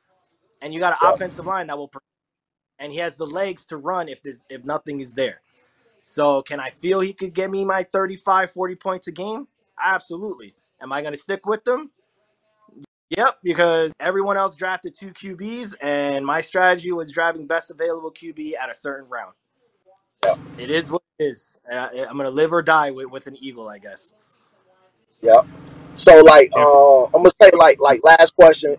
and 0.63 0.75
you 0.75 0.81
got 0.81 0.93
an 0.93 0.99
Yeah. 1.03 1.11
offensive 1.11 1.47
line 1.47 1.69
that 1.69 1.79
will. 1.79 1.91
And 2.79 2.93
he 2.93 2.99
has 2.99 3.17
the 3.17 3.27
legs 3.27 3.65
to 3.67 3.79
run 3.79 4.09
if 4.09 4.23
this 4.23 4.41
if 4.51 4.65
nothing 4.65 5.01
is 5.01 5.15
there. 5.15 5.41
So 6.03 6.43
can 6.43 6.61
I 6.61 6.71
feel 6.71 7.01
he 7.01 7.15
could 7.15 7.33
get 7.35 7.51
me 7.51 7.65
my 7.65 7.85
35, 7.85 8.53
40 8.53 8.75
points 8.77 9.07
a 9.09 9.13
game? 9.13 9.49
Absolutely. 9.83 10.55
Am 10.83 10.93
I 10.93 11.03
going 11.03 11.15
to 11.15 11.19
stick 11.19 11.47
with 11.47 11.65
them? 11.65 11.91
Yep, 13.11 13.39
because 13.43 13.93
everyone 14.01 14.37
else 14.37 14.55
drafted 14.57 14.95
two 14.95 15.13
QBs, 15.13 15.77
and 15.81 16.27
my 16.27 16.43
strategy 16.43 16.93
was 16.93 17.11
driving 17.11 17.47
best 17.47 17.71
available 17.71 18.13
QB 18.13 18.55
at 18.61 18.71
a 18.71 18.75
certain 18.75 19.09
round. 19.09 19.35
It 20.59 20.71
is 20.71 20.91
what 20.91 21.03
it 21.19 21.25
is. 21.25 21.61
And 21.71 21.81
I, 21.81 21.87
I'm 22.09 22.17
going 22.17 22.27
to 22.27 22.31
live 22.31 22.53
or 22.53 22.63
die 22.63 22.91
with, 22.91 23.07
with 23.07 23.27
an 23.27 23.37
eagle, 23.41 23.69
I 23.69 23.79
guess. 23.79 24.13
Yeah. 25.23 25.43
So 25.95 26.21
like, 26.23 26.53
Yeah. 26.57 26.63
uh, 26.65 27.05
I'm 27.07 27.13
gonna 27.13 27.31
say 27.43 27.51
like 27.57 27.81
like 27.81 28.01
last 28.05 28.35
question, 28.37 28.77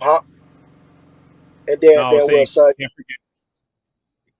huh? 0.00 0.22
And 1.68 1.80
then 1.80 1.96
No, 1.96 2.02
I 2.02 2.10
then 2.10 2.12
was 2.12 2.24
we'll 2.26 2.46
saying 2.46 2.46
say 2.46 2.72
can't 2.80 2.92
forget 2.96 3.16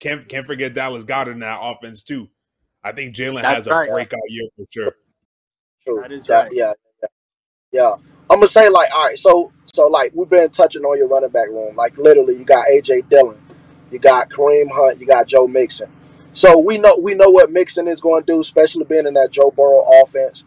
can't 0.01 0.29
can't 0.29 0.47
forget 0.47 0.75
Dallas 0.75 1.05
Goedert 1.05 1.33
in 1.33 1.41
that 1.41 1.61
offense 1.63 2.03
too. 2.03 2.29
I 2.83 2.93
think 2.93 3.15
Jalen 3.15 3.43
That's 3.43 3.57
has 3.57 3.67
a 3.67 3.71
right. 3.73 3.89
breakout 3.95 4.21
year 4.29 4.49
for 4.57 4.67
sure. 4.71 4.95
true. 5.85 6.03
That 6.03 6.13
is 6.13 6.27
That- 6.29 6.45
right. 6.47 6.53
Yeah, 6.53 6.73
yeah, 7.03 7.09
yeah. 7.73 7.93
I'm 8.31 8.39
gonna 8.39 8.49
say 8.49 8.69
like, 8.69 8.91
all 8.93 9.07
right. 9.07 9.19
So 9.19 9.53
so 9.67 9.89
like 9.89 10.13
we've 10.15 10.29
been 10.29 10.51
touching 10.51 10.83
on 10.85 10.99
your 10.99 11.09
running 11.09 11.31
back 11.31 11.49
room. 11.49 11.77
Like 11.77 11.99
literally, 11.99 12.37
you 12.37 12.45
got 12.45 12.67
AJ 12.69 13.09
Dillon, 13.11 13.41
you 13.91 13.99
got 13.99 14.31
Kareem 14.31 14.71
Hunt, 14.73 15.01
you 15.01 15.07
got 15.07 15.27
Joe 15.29 15.49
Mixon. 15.49 15.91
So 16.33 16.59
we 16.59 16.79
know 16.79 16.97
we 16.99 17.15
know 17.15 17.31
what 17.31 17.53
Mixon 17.53 17.89
is 17.89 18.01
going 18.01 18.25
to 18.25 18.33
do, 18.33 18.41
especially 18.41 18.85
being 18.85 19.07
in 19.07 19.15
that 19.15 19.31
Joe 19.33 19.53
Burrow 19.53 19.85
offense. 20.03 20.45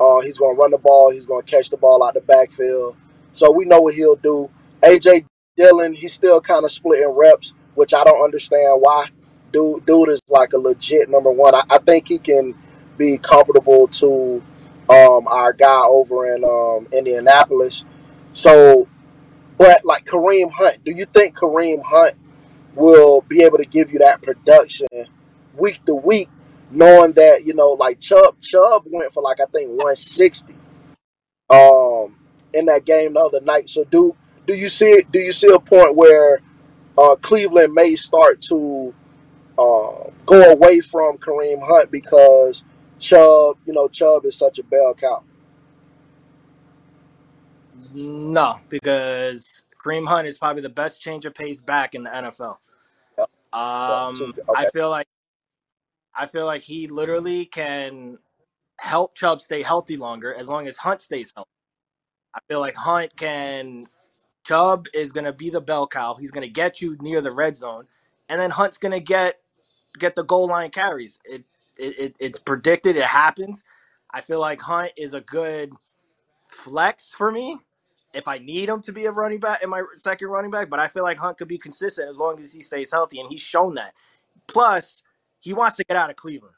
Uh, 0.00 0.20
he's 0.20 0.38
going 0.38 0.56
to 0.56 0.60
run 0.60 0.70
the 0.70 0.78
ball. 0.78 1.10
He's 1.10 1.26
going 1.26 1.44
to 1.44 1.50
catch 1.50 1.70
the 1.70 1.76
ball 1.76 2.02
out 2.02 2.14
the 2.14 2.20
backfield. 2.20 2.96
So 3.32 3.50
we 3.50 3.66
know 3.66 3.82
what 3.82 3.94
he'll 3.94 4.16
do. 4.16 4.50
AJ 4.82 5.26
Dillon, 5.56 5.92
he's 5.92 6.12
still 6.12 6.40
kind 6.40 6.64
of 6.64 6.72
splitting 6.72 7.08
reps, 7.10 7.52
which 7.74 7.92
I 7.92 8.02
don't 8.04 8.24
understand 8.24 8.80
why. 8.80 9.08
Dude, 9.52 9.84
dude 9.84 10.08
is 10.08 10.20
like 10.28 10.52
a 10.54 10.58
legit 10.58 11.10
number 11.10 11.30
one. 11.30 11.54
I, 11.54 11.62
I 11.68 11.78
think 11.78 12.08
he 12.08 12.18
can 12.18 12.54
be 12.96 13.18
comparable 13.18 13.88
to 13.88 14.42
um, 14.88 15.26
our 15.28 15.52
guy 15.52 15.82
over 15.82 16.34
in 16.34 16.44
um, 16.44 16.88
Indianapolis. 16.92 17.84
So, 18.32 18.88
but 19.58 19.84
like 19.84 20.06
Kareem 20.06 20.50
Hunt, 20.50 20.84
do 20.84 20.92
you 20.92 21.04
think 21.04 21.36
Kareem 21.36 21.82
Hunt 21.84 22.14
will 22.74 23.22
be 23.22 23.42
able 23.42 23.58
to 23.58 23.64
give 23.64 23.92
you 23.92 23.98
that 23.98 24.22
production 24.22 24.88
week 25.56 25.84
to 25.86 25.94
week, 25.94 26.28
knowing 26.70 27.12
that 27.12 27.44
you 27.46 27.54
know, 27.54 27.70
like 27.70 28.00
Chubb, 28.00 28.40
Chubb 28.40 28.84
went 28.86 29.12
for 29.12 29.22
like 29.22 29.40
I 29.40 29.46
think 29.46 29.70
160 29.70 30.54
um, 31.50 32.16
in 32.52 32.66
that 32.66 32.84
game 32.84 33.14
the 33.14 33.20
other 33.20 33.40
night. 33.40 33.68
So 33.68 33.84
do 33.84 34.16
do 34.46 34.54
you 34.54 34.68
see 34.68 34.88
it? 34.90 35.12
Do 35.12 35.20
you 35.20 35.32
see 35.32 35.48
a 35.52 35.58
point 35.58 35.96
where 35.96 36.40
uh, 36.96 37.16
Cleveland 37.16 37.72
may 37.72 37.94
start 37.96 38.40
to 38.42 38.94
uh, 39.58 40.10
go 40.26 40.52
away 40.52 40.80
from 40.80 41.18
Kareem 41.18 41.62
Hunt 41.62 41.90
because 41.90 42.64
Chubb, 42.98 43.58
you 43.66 43.72
know, 43.72 43.88
Chubb 43.88 44.24
is 44.24 44.36
such 44.36 44.58
a 44.58 44.62
bell 44.64 44.94
cow. 44.98 45.22
No, 47.94 48.58
because 48.68 49.66
Kareem 49.82 50.06
Hunt 50.06 50.26
is 50.26 50.38
probably 50.38 50.62
the 50.62 50.68
best 50.68 51.00
change 51.00 51.24
of 51.26 51.34
pace 51.34 51.60
back 51.60 51.94
in 51.94 52.04
the 52.04 52.10
NFL. 52.10 52.58
Um, 53.52 54.14
so- 54.14 54.32
I 54.54 54.68
feel 54.70 54.90
like 54.90 55.06
I 56.14 56.26
feel 56.26 56.46
like 56.46 56.62
he 56.62 56.88
literally 56.88 57.46
can 57.46 58.18
help 58.78 59.14
Chubb 59.14 59.40
stay 59.40 59.62
healthy 59.62 59.96
longer 59.96 60.34
as 60.34 60.48
long 60.48 60.66
as 60.66 60.76
Hunt 60.76 61.00
stays 61.00 61.32
healthy. 61.34 61.50
I 62.34 62.40
feel 62.48 62.60
like 62.60 62.76
Hunt 62.76 63.16
can. 63.16 63.86
Chubb 64.44 64.86
is 64.94 65.12
going 65.12 65.24
to 65.24 65.32
be 65.32 65.50
the 65.50 65.60
bell 65.60 65.86
cow. 65.86 66.14
He's 66.14 66.30
going 66.30 66.46
to 66.46 66.52
get 66.52 66.80
you 66.80 66.96
near 67.00 67.20
the 67.20 67.30
red 67.30 67.56
zone, 67.56 67.86
and 68.28 68.40
then 68.40 68.50
Hunt's 68.50 68.78
going 68.78 68.92
to 68.92 69.00
get 69.00 69.40
get 69.98 70.16
the 70.16 70.24
goal 70.24 70.48
line 70.48 70.70
carries. 70.70 71.18
It, 71.24 71.48
it, 71.78 71.98
it 71.98 72.16
it's 72.18 72.38
predicted. 72.38 72.96
It 72.96 73.04
happens. 73.04 73.64
I 74.10 74.20
feel 74.22 74.40
like 74.40 74.60
Hunt 74.60 74.92
is 74.96 75.14
a 75.14 75.20
good 75.20 75.72
flex 76.48 77.14
for 77.14 77.30
me 77.30 77.58
if 78.12 78.26
I 78.26 78.38
need 78.38 78.68
him 78.68 78.80
to 78.82 78.92
be 78.92 79.06
a 79.06 79.12
running 79.12 79.38
back 79.38 79.62
in 79.62 79.70
my 79.70 79.82
second 79.94 80.28
running 80.28 80.50
back. 80.50 80.68
But 80.68 80.80
I 80.80 80.88
feel 80.88 81.02
like 81.02 81.18
Hunt 81.18 81.36
could 81.38 81.48
be 81.48 81.58
consistent 81.58 82.08
as 82.08 82.18
long 82.18 82.38
as 82.40 82.52
he 82.52 82.62
stays 82.62 82.90
healthy, 82.90 83.20
and 83.20 83.28
he's 83.28 83.40
shown 83.42 83.74
that. 83.74 83.94
Plus, 84.46 85.02
he 85.40 85.52
wants 85.54 85.76
to 85.78 85.84
get 85.84 85.96
out 85.96 86.10
of 86.10 86.16
Cleveland. 86.16 86.54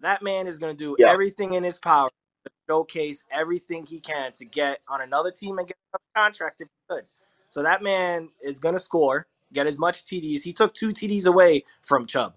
That 0.00 0.22
man 0.22 0.46
is 0.46 0.58
going 0.58 0.76
to 0.76 0.84
do 0.84 0.96
Yeah. 0.98 1.10
everything 1.10 1.54
in 1.54 1.64
his 1.64 1.78
power 1.78 2.10
to 2.44 2.52
showcase 2.68 3.24
everything 3.32 3.84
he 3.86 4.00
can 4.00 4.32
to 4.32 4.44
get 4.44 4.80
on 4.88 5.00
another 5.00 5.30
team 5.32 5.58
and 5.58 5.66
get 5.66 5.76
a 5.94 5.98
contract 6.14 6.60
if 6.60 6.68
he 6.68 6.94
could. 6.94 7.06
So 7.50 7.62
that 7.62 7.82
man 7.82 8.30
is 8.42 8.58
going 8.58 8.74
to 8.74 8.78
score, 8.78 9.26
get 9.52 9.66
as 9.66 9.78
much 9.78 10.04
TDs. 10.04 10.42
He 10.42 10.52
took 10.52 10.74
two 10.74 10.88
TDs 10.88 11.26
away 11.26 11.64
from 11.82 12.06
Chubb. 12.06 12.34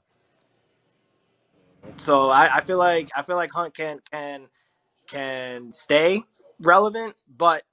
So 1.98 2.30
I, 2.30 2.56
I 2.56 2.62
feel 2.62 2.78
like 2.78 3.10
I 3.16 3.22
feel 3.22 3.36
like 3.36 3.52
Hunt 3.52 3.76
can 3.76 4.00
can 4.12 4.48
can 5.08 5.72
stay 5.72 6.24
relevant, 6.62 7.16
but 7.38 7.64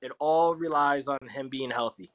it 0.00 0.12
all 0.18 0.54
relies 0.54 1.08
on 1.08 1.18
him 1.30 1.48
being 1.48 1.70
healthy, 1.70 2.10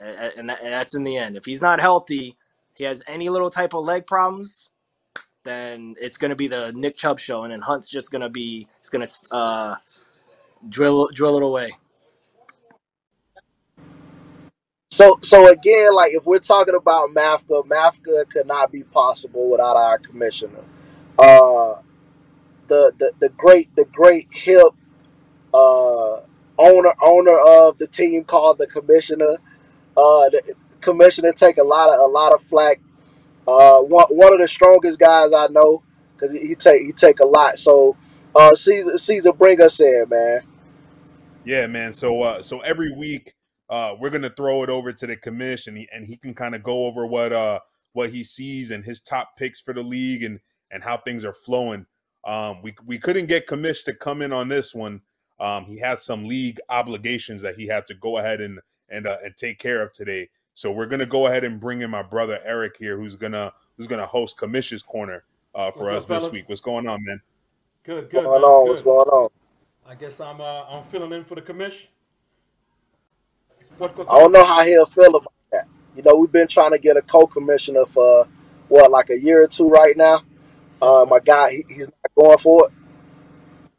and, 0.00 0.48
that, 0.48 0.60
and 0.62 0.72
that's 0.72 0.94
in 0.94 1.04
the 1.04 1.16
end. 1.16 1.36
If 1.36 1.44
he's 1.44 1.62
not 1.62 1.80
healthy, 1.80 2.36
he 2.74 2.84
has 2.84 3.02
any 3.06 3.28
little 3.28 3.50
type 3.50 3.74
of 3.74 3.84
leg 3.84 4.06
problems, 4.06 4.70
then 5.48 5.96
it's 6.00 6.18
going 6.18 6.30
to 6.30 6.36
be 6.36 6.48
the 6.48 6.72
Nick 6.72 6.96
Chubb 6.96 7.18
show, 7.18 7.44
and 7.44 7.52
then 7.52 7.60
Hunt's 7.60 7.88
just 7.88 8.10
going 8.12 8.22
to 8.22 8.28
be 8.28 8.68
it's 8.78 8.90
going 8.90 9.04
to 9.04 9.12
uh, 9.32 9.76
drill 10.68 11.08
drill 11.12 11.38
it 11.38 11.42
away. 11.42 11.72
So 14.90 15.18
so 15.22 15.50
again, 15.50 15.94
like 15.94 16.12
if 16.14 16.24
we're 16.24 16.38
talking 16.38 16.74
about 16.74 17.10
Mafka, 17.10 17.66
Mafka 17.66 18.28
could 18.30 18.46
not 18.46 18.72
be 18.72 18.84
possible 18.84 19.50
without 19.50 19.76
our 19.76 19.98
commissioner. 19.98 20.64
Uh 21.18 21.82
the 22.68 22.92
the, 22.98 23.12
the 23.20 23.28
great 23.30 23.74
the 23.76 23.84
great 23.86 24.28
hip 24.32 24.72
uh 25.52 26.20
owner 26.58 26.92
owner 27.02 27.38
of 27.38 27.76
the 27.78 27.86
team 27.86 28.24
called 28.24 28.58
the 28.58 28.66
commissioner. 28.66 29.36
Uh 29.96 30.30
the 30.30 30.54
commissioner 30.80 31.32
take 31.32 31.58
a 31.58 31.62
lot 31.62 31.90
of 31.92 32.00
a 32.00 32.10
lot 32.10 32.32
of 32.32 32.42
flack. 32.42 32.80
Uh 33.48 33.80
one 33.82 34.06
one 34.10 34.34
of 34.34 34.40
the 34.40 34.48
strongest 34.48 35.00
guys 35.00 35.32
I 35.34 35.48
know 35.48 35.82
because 36.16 36.32
he, 36.34 36.48
he 36.48 36.56
take 36.56 36.82
he 36.82 36.92
take 36.92 37.20
a 37.20 37.26
lot. 37.26 37.58
So 37.58 37.96
uh 38.36 38.54
Cesar 38.56 38.98
Cesar 38.98 39.34
bring 39.34 39.62
us 39.62 39.80
in, 39.80 40.06
man. 40.10 40.42
Yeah, 41.44 41.66
man. 41.66 41.92
So 41.92 42.22
uh 42.22 42.42
so 42.42 42.60
every 42.60 42.92
week 42.94 43.34
uh 43.70 43.94
we're 43.98 44.10
gonna 44.10 44.30
throw 44.30 44.62
it 44.62 44.70
over 44.70 44.92
to 44.92 45.06
the 45.06 45.16
commission 45.16 45.72
and 45.74 45.78
he, 45.78 45.88
and 45.92 46.06
he 46.06 46.16
can 46.16 46.34
kind 46.34 46.54
of 46.54 46.62
go 46.62 46.86
over 46.86 47.06
what 47.06 47.32
uh 47.32 47.60
what 47.92 48.10
he 48.10 48.24
sees 48.24 48.70
and 48.70 48.84
his 48.84 49.00
top 49.00 49.30
picks 49.38 49.60
for 49.60 49.74
the 49.74 49.82
league 49.82 50.22
and 50.24 50.40
and 50.70 50.84
how 50.84 50.96
things 50.98 51.24
are 51.24 51.32
flowing. 51.32 51.86
Um 52.26 52.62
we 52.62 52.74
we 52.86 52.98
couldn't 52.98 53.26
get 53.26 53.48
commish 53.48 53.84
to 53.86 53.94
come 53.94 54.22
in 54.22 54.32
on 54.32 54.48
this 54.48 54.74
one. 54.74 55.00
Um 55.40 55.64
he 55.64 55.78
had 55.78 56.00
some 56.00 56.26
league 56.26 56.60
obligations 56.68 57.42
that 57.42 57.56
he 57.56 57.66
had 57.66 57.86
to 57.86 57.94
go 57.94 58.18
ahead 58.18 58.40
and 58.40 58.60
and 58.90 59.06
uh, 59.06 59.18
and 59.24 59.36
take 59.36 59.58
care 59.58 59.82
of 59.82 59.92
today. 59.94 60.28
So 60.58 60.72
we're 60.72 60.86
gonna 60.86 61.06
go 61.06 61.28
ahead 61.28 61.44
and 61.44 61.60
bring 61.60 61.82
in 61.82 61.90
my 61.92 62.02
brother 62.02 62.40
Eric 62.44 62.78
here 62.78 62.96
who's 62.98 63.14
gonna 63.14 63.52
who's 63.76 63.86
gonna 63.86 64.04
host 64.04 64.36
Commish's 64.38 64.82
Corner 64.82 65.22
uh 65.54 65.70
for 65.70 65.88
What's 65.88 65.92
us 65.92 66.04
up, 66.04 66.08
this 66.08 66.20
fellas? 66.20 66.32
week. 66.32 66.48
What's 66.48 66.60
going 66.60 66.88
on, 66.88 66.98
man? 67.04 67.20
Good, 67.84 68.10
What's 68.10 68.10
good, 68.10 68.24
going 68.24 68.42
man. 68.42 68.42
on? 68.42 68.68
What's 68.68 68.82
going 68.82 69.08
on? 69.08 69.28
I 69.86 69.94
guess 69.94 70.20
I'm 70.20 70.40
uh, 70.40 70.64
I'm 70.64 70.84
filling 70.84 71.12
in 71.12 71.24
for 71.24 71.36
the 71.36 71.42
commission. 71.42 71.88
I 74.10 74.18
don't 74.18 74.32
know 74.32 74.44
how 74.44 74.64
he'll 74.64 74.86
feel 74.86 75.14
about 75.14 75.32
that. 75.52 75.66
You 75.94 76.02
know, 76.02 76.16
we've 76.16 76.32
been 76.32 76.48
trying 76.48 76.72
to 76.72 76.78
get 76.78 76.96
a 76.96 77.02
co-commissioner 77.02 77.86
for 77.86 78.26
what, 78.68 78.90
like 78.90 79.10
a 79.10 79.18
year 79.18 79.42
or 79.42 79.46
two 79.46 79.68
right 79.68 79.96
now. 79.96 80.22
Uh, 80.82 81.06
my 81.08 81.20
guy, 81.20 81.52
he, 81.52 81.64
he's 81.68 81.86
not 81.86 82.14
going 82.16 82.38
for 82.38 82.66
it. 82.66 82.72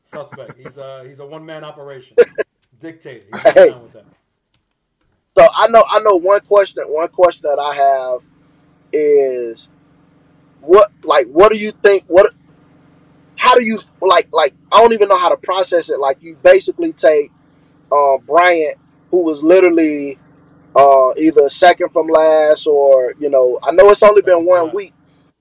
Suspect. 0.03 0.57
He's 0.57 0.77
a 0.77 1.03
he's 1.05 1.19
a 1.19 1.25
one 1.25 1.45
man 1.45 1.65
operation. 1.65 2.17
Dictator. 2.79 3.25
He's 3.29 3.43
Hey, 3.43 3.69
down 3.69 3.83
with 3.83 3.93
that. 3.93 4.05
So 5.39 5.49
I 5.55 5.67
know, 5.69 5.83
I 5.89 5.99
know 6.01 6.15
one 6.15 6.41
question. 6.41 6.83
One 6.87 7.09
question 7.09 7.49
that 7.49 7.59
I 7.59 7.75
have 7.75 8.21
is, 8.93 9.69
what, 10.61 10.91
like, 11.03 11.27
what 11.27 11.51
do 11.51 11.57
you 11.57 11.71
think? 11.71 12.03
What, 12.07 12.33
how 13.37 13.55
do 13.55 13.63
you 13.63 13.79
like, 14.01 14.29
like? 14.33 14.53
I 14.71 14.81
don't 14.81 14.93
even 14.93 15.09
know 15.09 15.17
how 15.19 15.29
to 15.29 15.37
process 15.37 15.89
it. 15.89 15.99
Like, 15.99 16.21
you 16.21 16.37
basically 16.43 16.93
take 16.93 17.31
uh, 17.91 18.17
Bryant, 18.19 18.77
who 19.11 19.23
was 19.23 19.43
literally 19.43 20.19
uh, 20.75 21.11
either 21.17 21.49
second 21.49 21.89
from 21.89 22.07
last 22.07 22.67
or 22.67 23.13
you 23.19 23.29
know, 23.29 23.59
I 23.63 23.71
know 23.71 23.89
it's 23.89 24.03
only 24.03 24.21
been 24.21 24.45
one 24.45 24.73
week, 24.73 24.93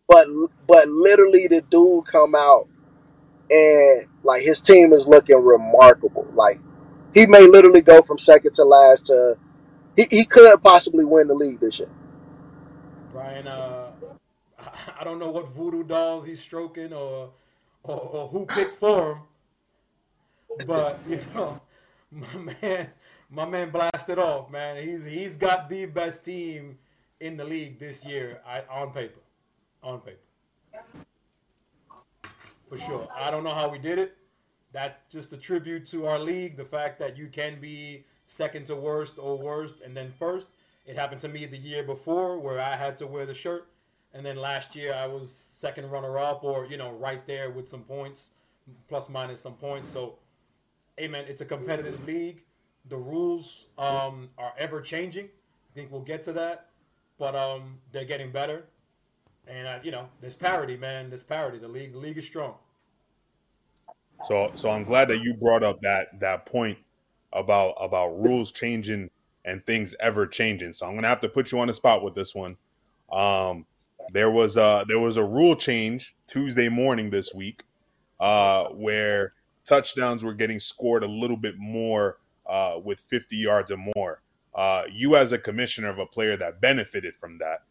but 0.09 0.27
but 0.67 0.89
literally 0.89 1.47
the 1.49 1.63
dude 1.63 2.07
come 2.07 2.35
out 2.35 2.69
and 3.51 4.07
like 4.23 4.43
his 4.43 4.61
team 4.61 4.93
is 4.93 5.07
looking 5.07 5.43
remarkable. 5.43 6.27
Like 6.35 6.61
he 7.15 7.27
may 7.27 7.47
literally 7.47 7.83
go 7.83 8.03
from 8.03 8.19
second 8.19 8.55
to 8.55 8.65
last 8.65 9.07
to 9.07 9.37
he, 9.99 10.07
he 10.11 10.25
could 10.25 10.63
possibly 10.63 11.05
win 11.05 11.27
the 11.27 11.35
league 11.35 11.61
this 11.61 11.81
year. 11.81 11.91
Brian, 13.13 13.49
uh, 13.49 13.91
I 14.99 15.05
don't 15.05 15.19
know 15.19 15.31
what 15.31 15.53
voodoo 15.53 15.83
dolls 15.83 16.25
he's 16.25 16.41
stroking 16.41 16.93
or 16.93 17.31
or, 17.83 18.01
or 18.01 18.29
who 18.29 18.47
picked 18.47 18.77
for 18.77 19.13
him, 19.13 19.19
but 20.67 21.01
you 21.09 21.21
know, 21.35 21.61
my 22.13 22.55
man, 22.63 22.91
my 23.31 23.45
man 23.45 23.71
blasted 23.71 24.19
off, 24.19 24.51
man. 24.51 24.83
He's 24.83 25.05
he's 25.05 25.37
got 25.37 25.69
the 25.69 25.87
best 25.87 26.25
team 26.25 26.79
in 27.21 27.37
the 27.37 27.45
league 27.45 27.81
this 27.81 28.05
year, 28.05 28.41
I, 28.47 28.63
on 28.71 28.93
paper, 28.93 29.21
on 29.83 30.01
paper, 30.01 30.19
for 32.69 32.79
sure. 32.79 33.09
I 33.17 33.33
don't 33.33 33.43
know 33.43 33.55
how 33.55 33.69
we 33.69 33.79
did 33.79 33.99
it. 33.99 34.17
That's 34.73 34.99
just 35.11 35.33
a 35.33 35.37
tribute 35.37 35.85
to 35.87 36.07
our 36.07 36.19
league, 36.19 36.57
the 36.57 36.65
fact 36.65 37.01
that 37.01 37.17
you 37.17 37.29
can 37.29 37.61
be 37.61 38.05
second 38.29 38.67
to 38.67 38.77
worst 38.77 39.19
or 39.19 39.37
worst 39.37 39.81
and 39.81 39.97
then 39.97 40.13
first. 40.19 40.51
It 40.87 40.97
happened 40.97 41.21
to 41.23 41.29
me 41.29 41.47
the 41.47 41.57
year 41.57 41.83
before 41.83 42.39
where 42.39 42.61
I 42.61 42.77
had 42.77 42.97
to 42.99 43.07
wear 43.07 43.27
the 43.27 43.35
shirt. 43.35 43.69
And 44.15 44.25
then 44.25 44.37
last 44.37 44.77
year 44.77 44.95
I 44.95 45.07
was 45.07 45.31
second 45.31 45.91
runner 45.91 46.19
up 46.19 46.45
or, 46.45 46.67
you 46.67 46.77
know, 46.77 46.93
right 46.93 47.27
there 47.27 47.51
with 47.51 47.69
some 47.69 47.83
points, 47.83 48.31
plus 48.89 49.09
minus 49.09 49.41
some 49.41 49.55
points. 49.55 49.89
So, 49.89 50.19
hey, 50.97 51.09
man, 51.09 51.25
it's 51.27 51.41
a 51.41 51.45
competitive 51.45 52.07
league. 52.07 52.43
The 52.89 52.97
rules 52.97 53.65
um, 53.77 54.29
are 54.39 54.53
ever 54.59 54.81
changing. 54.81 55.27
I 55.27 55.75
think 55.75 55.91
we'll 55.91 56.01
get 56.03 56.23
to 56.25 56.33
that. 56.35 56.67
But 57.19 57.35
um, 57.35 57.79
they're 57.93 58.05
getting 58.05 58.31
better. 58.31 58.65
And, 59.47 59.67
uh, 59.67 59.79
you 59.83 59.91
know, 59.91 60.07
there's 60.21 60.37
parity, 60.37 60.77
man. 60.77 61.09
There's 61.09 61.23
parity. 61.23 61.59
The 61.59 61.69
league, 61.69 61.93
the 61.93 61.99
league 61.99 62.19
is 62.19 62.27
strong. 62.27 62.55
So 64.25 64.51
so 64.55 64.71
I'm 64.71 64.85
glad 64.85 65.09
that 65.09 65.23
you 65.23 65.35
brought 65.35 65.63
up 65.63 65.81
that 65.83 66.19
that 66.21 66.45
point 66.45 66.79
about 67.33 67.75
about 67.81 68.09
rules 68.25 68.53
changing 68.53 69.11
and 69.45 69.65
things 69.67 69.95
ever 70.01 70.27
changing. 70.27 70.73
So 70.73 70.87
I'm 70.87 70.95
gonna 70.95 71.09
have 71.09 71.21
to 71.21 71.29
put 71.29 71.53
you 71.53 71.61
on 71.61 71.69
the 71.69 71.75
spot 71.75 72.03
with 72.03 72.15
this 72.15 72.35
one. 72.35 72.57
Um, 73.11 73.67
there 74.13 74.31
was 74.31 74.57
a 74.57 74.85
there 74.89 75.01
was 75.01 75.17
a 75.17 75.25
rule 75.25 75.57
change 75.57 76.17
Tuesday 76.27 76.69
morning 76.69 77.11
this 77.11 77.35
week 77.35 77.63
uh, 78.21 78.67
where 78.69 79.35
touchdowns 79.65 80.25
were 80.25 80.35
getting 80.35 80.61
scored 80.61 81.05
a 81.05 81.07
little 81.09 81.37
bit 81.37 81.57
more 81.59 82.19
uh, 82.47 82.79
with 82.83 82.99
50 82.99 83.37
yards 83.37 83.71
or 83.71 83.79
more. 83.97 84.23
Uh, 84.55 84.85
you, 84.91 85.15
as 85.15 85.33
a 85.33 85.39
commissioner 85.39 85.89
of 85.89 85.99
a 85.99 86.07
player 86.07 86.37
that 86.37 86.61
benefited 86.61 87.15
from 87.17 87.39
that, 87.39 87.63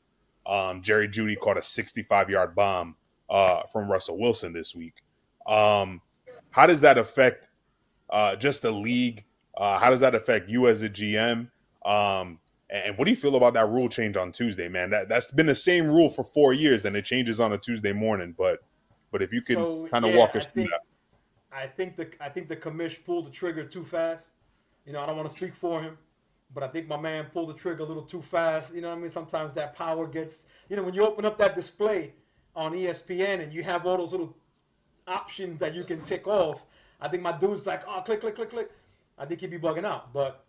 um, 0.46 0.82
Jerry 0.82 1.08
Jeudy 1.08 1.38
caught 1.38 1.58
a 1.58 1.62
65 1.62 2.30
yard 2.30 2.56
bomb 2.56 2.96
uh, 3.30 3.64
from 3.72 3.92
Russell 3.92 4.20
Wilson 4.20 4.54
this 4.54 4.76
week. 4.76 4.94
Um, 5.48 6.02
how 6.52 6.66
does 6.66 6.82
that 6.82 6.98
affect 6.98 7.50
uh, 8.10 8.36
just 8.36 8.62
the 8.62 8.72
league? 8.72 9.26
Uh, 9.58 9.80
how 9.80 9.90
does 9.90 10.00
that 10.00 10.16
affect 10.16 10.50
you 10.50 10.68
as 10.68 10.84
a 10.84 10.90
GM? 10.90 11.50
Um, 11.84 12.40
and 12.70 12.98
what 12.98 13.06
do 13.06 13.12
you 13.12 13.18
feel 13.18 13.36
about 13.36 13.54
that 13.54 13.68
rule 13.70 13.90
change 13.90 14.18
on 14.18 14.32
Tuesday, 14.32 14.68
man? 14.68 14.90
That 14.92 15.10
that's 15.10 15.32
been 15.32 15.48
the 15.48 15.56
same 15.56 15.88
rule 15.88 16.10
for 16.10 16.24
four 16.24 16.54
years, 16.54 16.86
and 16.86 16.96
it 16.96 17.06
changes 17.06 17.40
on 17.40 17.54
a 17.54 17.58
Tuesday 17.58 17.94
morning. 17.94 18.36
But 18.38 18.60
but 19.12 19.22
if 19.22 19.34
you 19.34 19.42
could 19.42 19.58
So 19.58 19.88
kind 19.90 20.06
of 20.06 20.12
yeah, 20.12 20.18
walk 20.18 20.36
I 20.36 20.40
us 20.40 20.46
through 20.54 20.64
think 20.64 20.70
that. 20.72 20.82
I 21.52 21.68
think 21.68 21.96
the 21.96 22.10
I 22.20 22.30
think 22.30 22.50
the 22.50 22.56
commish 22.56 23.04
pulled 23.04 23.26
the 23.26 23.32
trigger 23.32 23.64
too 23.64 23.84
fast. 23.84 24.30
You 24.86 24.94
know, 24.94 25.02
I 25.02 25.06
don't 25.06 25.18
want 25.18 25.30
to 25.30 25.36
speak 25.36 25.56
for 25.56 25.82
him, 25.82 25.98
but 26.54 26.64
I 26.64 26.68
think 26.68 26.88
my 26.88 26.98
man 26.98 27.26
pulled 27.34 27.50
the 27.50 27.54
trigger 27.54 27.84
a 27.84 27.86
little 27.86 28.04
too 28.04 28.22
fast. 28.22 28.76
You 28.76 28.82
know 28.82 28.90
what 28.90 28.98
I 28.98 29.00
mean? 29.00 29.10
Sometimes 29.10 29.54
that 29.54 29.76
power 29.76 30.08
gets, 30.08 30.46
you 30.70 30.76
know, 30.76 30.84
when 30.84 30.94
you 30.94 31.06
open 31.06 31.26
up 31.26 31.38
that 31.40 31.56
display 31.56 32.14
on 32.56 32.74
ESPN 32.74 33.42
and 33.42 33.54
you 33.54 33.64
have 33.64 33.86
all 33.86 33.98
those 33.98 34.12
little 34.12 34.36
options 35.08 35.58
that 35.60 35.74
you 35.74 35.84
can 35.84 36.02
tick 36.02 36.28
off. 36.28 36.66
I 37.00 37.08
think 37.08 37.22
my 37.22 37.32
dude's 37.32 37.68
like, 37.68 37.84
oh, 37.88 38.02
click, 38.02 38.22
click, 38.22 38.36
click, 38.36 38.50
click. 38.50 38.72
I 39.18 39.26
think 39.26 39.42
he'd 39.42 39.52
be 39.52 39.60
bugging 39.60 39.86
out. 39.86 40.14
But 40.14 40.46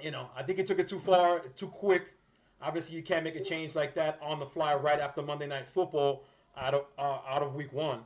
you 0.00 0.10
know, 0.10 0.28
I 0.36 0.42
think 0.42 0.58
he 0.58 0.64
took 0.64 0.78
it 0.78 0.88
too 0.88 1.00
far, 1.00 1.40
too 1.56 1.68
quick. 1.68 2.14
Obviously, 2.62 2.96
you 2.96 3.02
can't 3.02 3.24
make 3.24 3.36
a 3.36 3.44
change 3.44 3.74
like 3.74 3.94
that 3.94 4.18
on 4.22 4.38
the 4.38 4.46
fly 4.46 4.74
right 4.74 5.00
after 5.00 5.22
Monday 5.22 5.46
Night 5.46 5.68
Football 5.68 6.24
out 6.56 6.74
of 6.74 6.84
uh, 6.98 7.18
out 7.26 7.42
of 7.42 7.54
Week 7.54 7.72
One. 7.72 8.00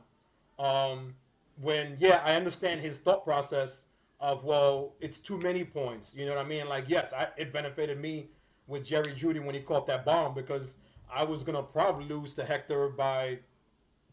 Um, 0.59 1.13
when 1.61 1.97
yeah, 1.99 2.21
I 2.25 2.35
understand 2.35 2.81
his 2.81 2.99
thought 2.99 3.23
process 3.23 3.85
of 4.19 4.43
well, 4.43 4.93
it's 4.99 5.19
too 5.19 5.37
many 5.39 5.63
points. 5.63 6.15
You 6.15 6.25
know 6.25 6.35
what 6.35 6.45
I 6.45 6.47
mean? 6.47 6.67
Like 6.67 6.85
yes, 6.87 7.13
I, 7.13 7.27
it 7.37 7.51
benefited 7.51 7.99
me 7.99 8.27
with 8.67 8.83
Jerry 8.83 9.13
Jeudy 9.13 9.43
when 9.43 9.55
he 9.55 9.61
caught 9.61 9.85
that 9.87 10.05
bomb 10.05 10.33
because 10.33 10.77
I 11.13 11.23
was 11.23 11.43
gonna 11.43 11.63
probably 11.63 12.05
lose 12.05 12.33
to 12.35 12.45
Hector 12.45 12.89
by 12.89 13.39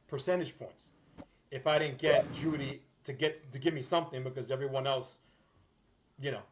percentage 0.08 0.58
points 0.58 0.88
if 1.50 1.66
I 1.66 1.78
didn't 1.78 1.98
get 1.98 2.30
Jeudy 2.32 2.80
to 3.04 3.12
get 3.12 3.50
to 3.52 3.58
give 3.58 3.74
me 3.74 3.82
something 3.82 4.24
because 4.24 4.50
everyone 4.50 4.86
else, 4.86 5.18
you 6.22 6.30
know, 6.30 6.42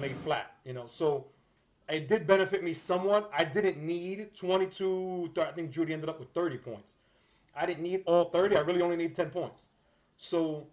laid 0.00 0.16
flat. 0.18 0.56
You 0.64 0.72
know, 0.72 0.86
so 0.86 1.26
it 1.88 2.08
did 2.08 2.26
benefit 2.26 2.64
me 2.64 2.72
somewhat. 2.72 3.30
I 3.36 3.44
didn't 3.44 3.78
need 3.78 4.34
22. 4.34 5.32
I 5.40 5.52
think 5.52 5.70
Jeudy 5.70 5.92
ended 5.92 6.08
up 6.08 6.18
with 6.18 6.30
30 6.30 6.58
points. 6.58 6.94
I 7.54 7.66
didn't 7.66 7.82
need 7.82 8.02
all 8.06 8.24
30. 8.24 8.56
I 8.56 8.60
really 8.60 8.80
only 8.80 8.96
need 8.96 9.14
10 9.14 9.30
points. 9.30 9.68
So, 10.16 10.66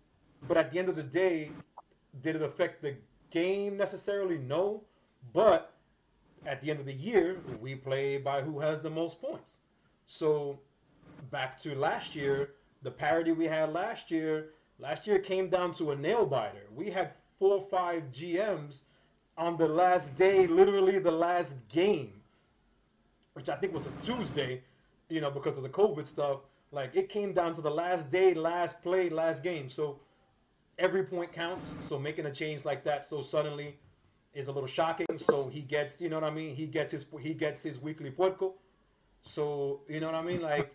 but 0.47 0.55
at 0.55 0.71
the 0.71 0.79
end 0.79 0.87
of 0.89 0.95
the 0.95 1.03
day, 1.03 1.51
did 2.21 2.35
it 2.37 2.41
affect 2.41 2.81
the 2.81 2.95
game 3.29 3.75
necessarily? 3.77 4.37
No. 4.37 4.83
But 5.33 5.73
at 6.45 6.61
the 6.61 6.71
end 6.71 6.79
of 6.79 6.85
the 6.85 6.93
year, 6.93 7.41
we 7.59 7.75
play 7.75 8.17
by 8.17 8.41
who 8.41 8.59
has 8.59 8.79
the 8.79 8.89
most 8.89 9.21
points. 9.21 9.57
So, 10.05 10.59
back 11.31 11.57
to 11.59 11.75
last 11.75 12.15
year, 12.15 12.51
the 12.81 12.91
parity 12.91 13.33
we 13.33 13.45
had 13.45 13.73
last 13.73 14.09
year, 14.09 14.51
last 14.79 15.05
year 15.05 15.19
came 15.19 15.49
down 15.49 15.73
to 15.73 15.91
a 15.91 15.95
nail 15.95 16.25
biter. 16.25 16.67
We 16.73 16.89
had 16.89 17.11
four 17.39 17.55
or 17.55 17.65
five 17.69 18.03
GMs 18.11 18.81
on 19.37 19.57
the 19.57 19.67
last 19.67 20.15
day, 20.15 20.45
literally 20.45 20.99
the 20.99 21.11
last 21.11 21.55
game, 21.69 22.11
which 23.33 23.49
I 23.49 23.55
think 23.55 23.73
was 23.73 23.87
a 23.87 23.91
Tuesday, 24.03 24.61
you 25.07 25.21
know, 25.21 25.31
because 25.31 25.57
of 25.57 25.63
the 25.63 25.69
COVID 25.69 26.05
stuff. 26.05 26.41
Like 26.71 26.95
it 26.95 27.09
came 27.09 27.33
down 27.33 27.53
to 27.55 27.61
the 27.61 27.71
last 27.71 28.09
day, 28.09 28.33
last 28.33 28.83
play, 28.83 29.09
last 29.09 29.41
game. 29.43 29.69
So 29.69 29.99
every 30.77 31.03
point 31.03 31.31
counts. 31.31 31.73
So 31.79 31.97
making 31.97 32.25
a 32.25 32.31
change 32.31 32.65
like 32.65 32.83
that 32.83 33.05
so 33.05 33.21
suddenly 33.21 33.77
is 34.33 34.47
a 34.47 34.51
little 34.51 34.67
shocking. 34.67 35.17
So 35.17 35.47
he 35.47 35.61
gets, 35.61 36.01
you 36.01 36.09
know 36.09 36.17
what 36.17 36.29
I 36.29 36.33
mean? 36.33 36.55
He 36.55 36.65
gets 36.65 36.91
his 36.91 37.05
he 37.19 37.33
gets 37.33 37.63
his 37.63 37.79
weekly 37.79 38.11
puerco. 38.11 38.53
So 39.21 39.81
you 39.87 39.99
know 39.99 40.07
what 40.07 40.15
I 40.15 40.21
mean? 40.21 40.41
Like 40.41 40.73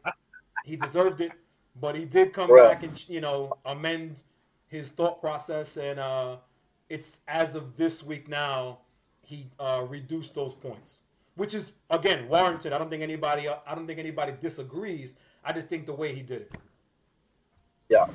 he 0.64 0.76
deserved 0.76 1.20
it, 1.20 1.32
but 1.80 1.94
he 1.94 2.04
did 2.04 2.32
come 2.32 2.50
right. 2.50 2.68
back 2.70 2.82
and 2.82 3.08
you 3.08 3.20
know 3.20 3.52
amend 3.66 4.22
his 4.68 4.90
thought 4.90 5.20
process, 5.20 5.76
and 5.76 5.98
uh, 5.98 6.36
it's 6.88 7.20
as 7.28 7.54
of 7.54 7.76
this 7.76 8.02
week 8.02 8.28
now 8.28 8.78
he 9.22 9.46
uh, 9.58 9.84
reduced 9.88 10.34
those 10.34 10.54
points, 10.54 11.00
which 11.36 11.54
is 11.54 11.72
again 11.90 12.28
warranted. 12.28 12.72
I 12.72 12.78
don't 12.78 12.90
think 12.90 13.02
anybody 13.02 13.48
I 13.48 13.74
don't 13.74 13.86
think 13.86 13.98
anybody 13.98 14.32
disagrees. 14.40 15.16
I 15.44 15.52
just 15.52 15.68
think 15.68 15.86
the 15.86 15.94
way 15.94 16.14
he 16.14 16.22
did 16.22 16.42
it. 16.42 16.56
Yeah, 17.88 18.06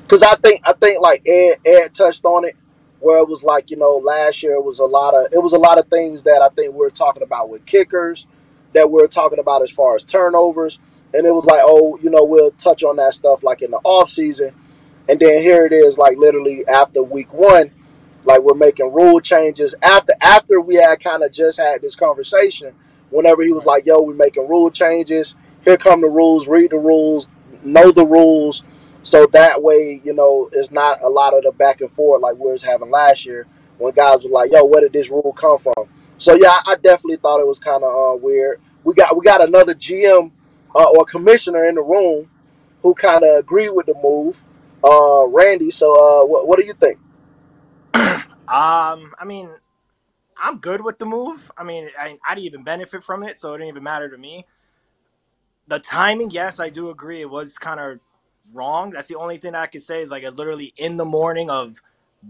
because 0.00 0.22
I 0.22 0.34
think 0.36 0.60
I 0.64 0.72
think 0.72 1.00
like 1.00 1.26
Ed 1.28 1.56
Ed 1.66 1.94
touched 1.94 2.24
on 2.24 2.44
it, 2.44 2.56
where 3.00 3.18
it 3.18 3.28
was 3.28 3.44
like 3.44 3.70
you 3.70 3.76
know 3.76 3.96
last 3.96 4.42
year 4.42 4.60
was 4.60 4.78
a 4.78 4.84
lot 4.84 5.14
of 5.14 5.32
it 5.32 5.42
was 5.42 5.52
a 5.52 5.58
lot 5.58 5.78
of 5.78 5.88
things 5.88 6.22
that 6.24 6.40
I 6.42 6.48
think 6.54 6.74
we 6.74 6.86
are 6.86 6.90
talking 6.90 7.22
about 7.22 7.50
with 7.50 7.66
kickers, 7.66 8.26
that 8.72 8.90
we 8.90 9.02
are 9.02 9.06
talking 9.06 9.38
about 9.38 9.62
as 9.62 9.70
far 9.70 9.96
as 9.96 10.04
turnovers, 10.04 10.78
and 11.12 11.26
it 11.26 11.32
was 11.32 11.44
like 11.44 11.60
oh 11.62 11.98
you 12.02 12.10
know 12.10 12.24
we'll 12.24 12.52
touch 12.52 12.82
on 12.82 12.96
that 12.96 13.14
stuff 13.14 13.42
like 13.42 13.62
in 13.62 13.70
the 13.70 13.80
off 13.84 14.08
season, 14.08 14.54
and 15.08 15.20
then 15.20 15.42
here 15.42 15.66
it 15.66 15.72
is 15.72 15.98
like 15.98 16.16
literally 16.16 16.66
after 16.66 17.02
week 17.02 17.32
one, 17.32 17.70
like 18.24 18.40
we're 18.42 18.54
making 18.54 18.92
rule 18.92 19.20
changes 19.20 19.74
after 19.82 20.12
after 20.20 20.60
we 20.60 20.76
had 20.76 21.00
kind 21.00 21.22
of 21.22 21.32
just 21.32 21.58
had 21.58 21.82
this 21.82 21.94
conversation. 21.94 22.72
Whenever 23.10 23.42
he 23.42 23.52
was 23.52 23.64
like, 23.66 23.86
"Yo, 23.86 24.00
we're 24.00 24.14
making 24.14 24.48
rule 24.48 24.70
changes," 24.70 25.34
here 25.64 25.76
come 25.76 26.00
the 26.00 26.08
rules, 26.08 26.48
read 26.48 26.70
the 26.70 26.78
rules, 26.78 27.28
know 27.62 27.90
the 27.90 28.06
rules. 28.06 28.62
So 29.02 29.26
that 29.28 29.62
way, 29.62 30.00
you 30.02 30.14
know, 30.14 30.48
it's 30.52 30.70
not 30.70 30.98
a 31.02 31.08
lot 31.08 31.36
of 31.36 31.44
the 31.44 31.52
back 31.52 31.80
and 31.80 31.92
forth 31.92 32.22
like 32.22 32.36
we 32.36 32.50
was 32.50 32.62
having 32.62 32.90
last 32.90 33.26
year 33.26 33.46
when 33.78 33.92
guys 33.94 34.24
were 34.24 34.30
like, 34.30 34.50
"Yo, 34.52 34.64
where 34.64 34.80
did 34.80 34.92
this 34.92 35.10
rule 35.10 35.32
come 35.36 35.58
from?" 35.58 35.88
So 36.18 36.34
yeah, 36.34 36.60
I 36.66 36.76
definitely 36.76 37.16
thought 37.16 37.40
it 37.40 37.46
was 37.46 37.58
kind 37.58 37.84
of 37.84 38.14
uh, 38.14 38.16
weird. 38.16 38.60
We 38.84 38.94
got 38.94 39.16
we 39.16 39.24
got 39.24 39.46
another 39.46 39.74
GM 39.74 40.30
uh, 40.74 40.90
or 40.96 41.04
commissioner 41.04 41.64
in 41.66 41.74
the 41.74 41.82
room 41.82 42.28
who 42.82 42.94
kind 42.94 43.24
of 43.24 43.36
agreed 43.38 43.70
with 43.70 43.86
the 43.86 43.94
move, 44.02 44.36
uh, 44.84 45.26
Randy. 45.28 45.70
So 45.70 45.92
uh, 45.94 46.26
what 46.26 46.48
what 46.48 46.58
do 46.58 46.66
you 46.66 46.74
think? 46.74 46.98
um, 48.48 49.12
I 49.18 49.24
mean, 49.26 49.50
I'm 50.42 50.58
good 50.58 50.82
with 50.82 50.98
the 50.98 51.06
move. 51.06 51.50
I 51.58 51.64
mean, 51.64 51.88
I, 51.98 52.18
I 52.28 52.34
didn't 52.34 52.46
even 52.46 52.64
benefit 52.64 53.04
from 53.04 53.22
it, 53.24 53.38
so 53.38 53.54
it 53.54 53.58
didn't 53.58 53.68
even 53.70 53.84
matter 53.84 54.08
to 54.10 54.18
me 54.18 54.38
the 55.68 55.80
timing, 55.80 56.30
yes, 56.32 56.60
I 56.60 56.70
do 56.70 56.90
agree. 56.90 57.22
It 57.22 57.30
was 57.30 57.58
kind 57.58 57.80
of 57.80 58.00
wrong. 58.54 58.92
That's 58.92 59.08
the 59.08 59.16
only 59.16 59.38
thing 59.38 59.56
I 59.56 59.66
could 59.66 59.82
say 59.82 60.02
is 60.02 60.12
like 60.12 60.24
it 60.24 60.36
literally 60.36 60.74
in 60.78 60.98
the 60.98 61.06
morning 61.06 61.50
of 61.50 61.82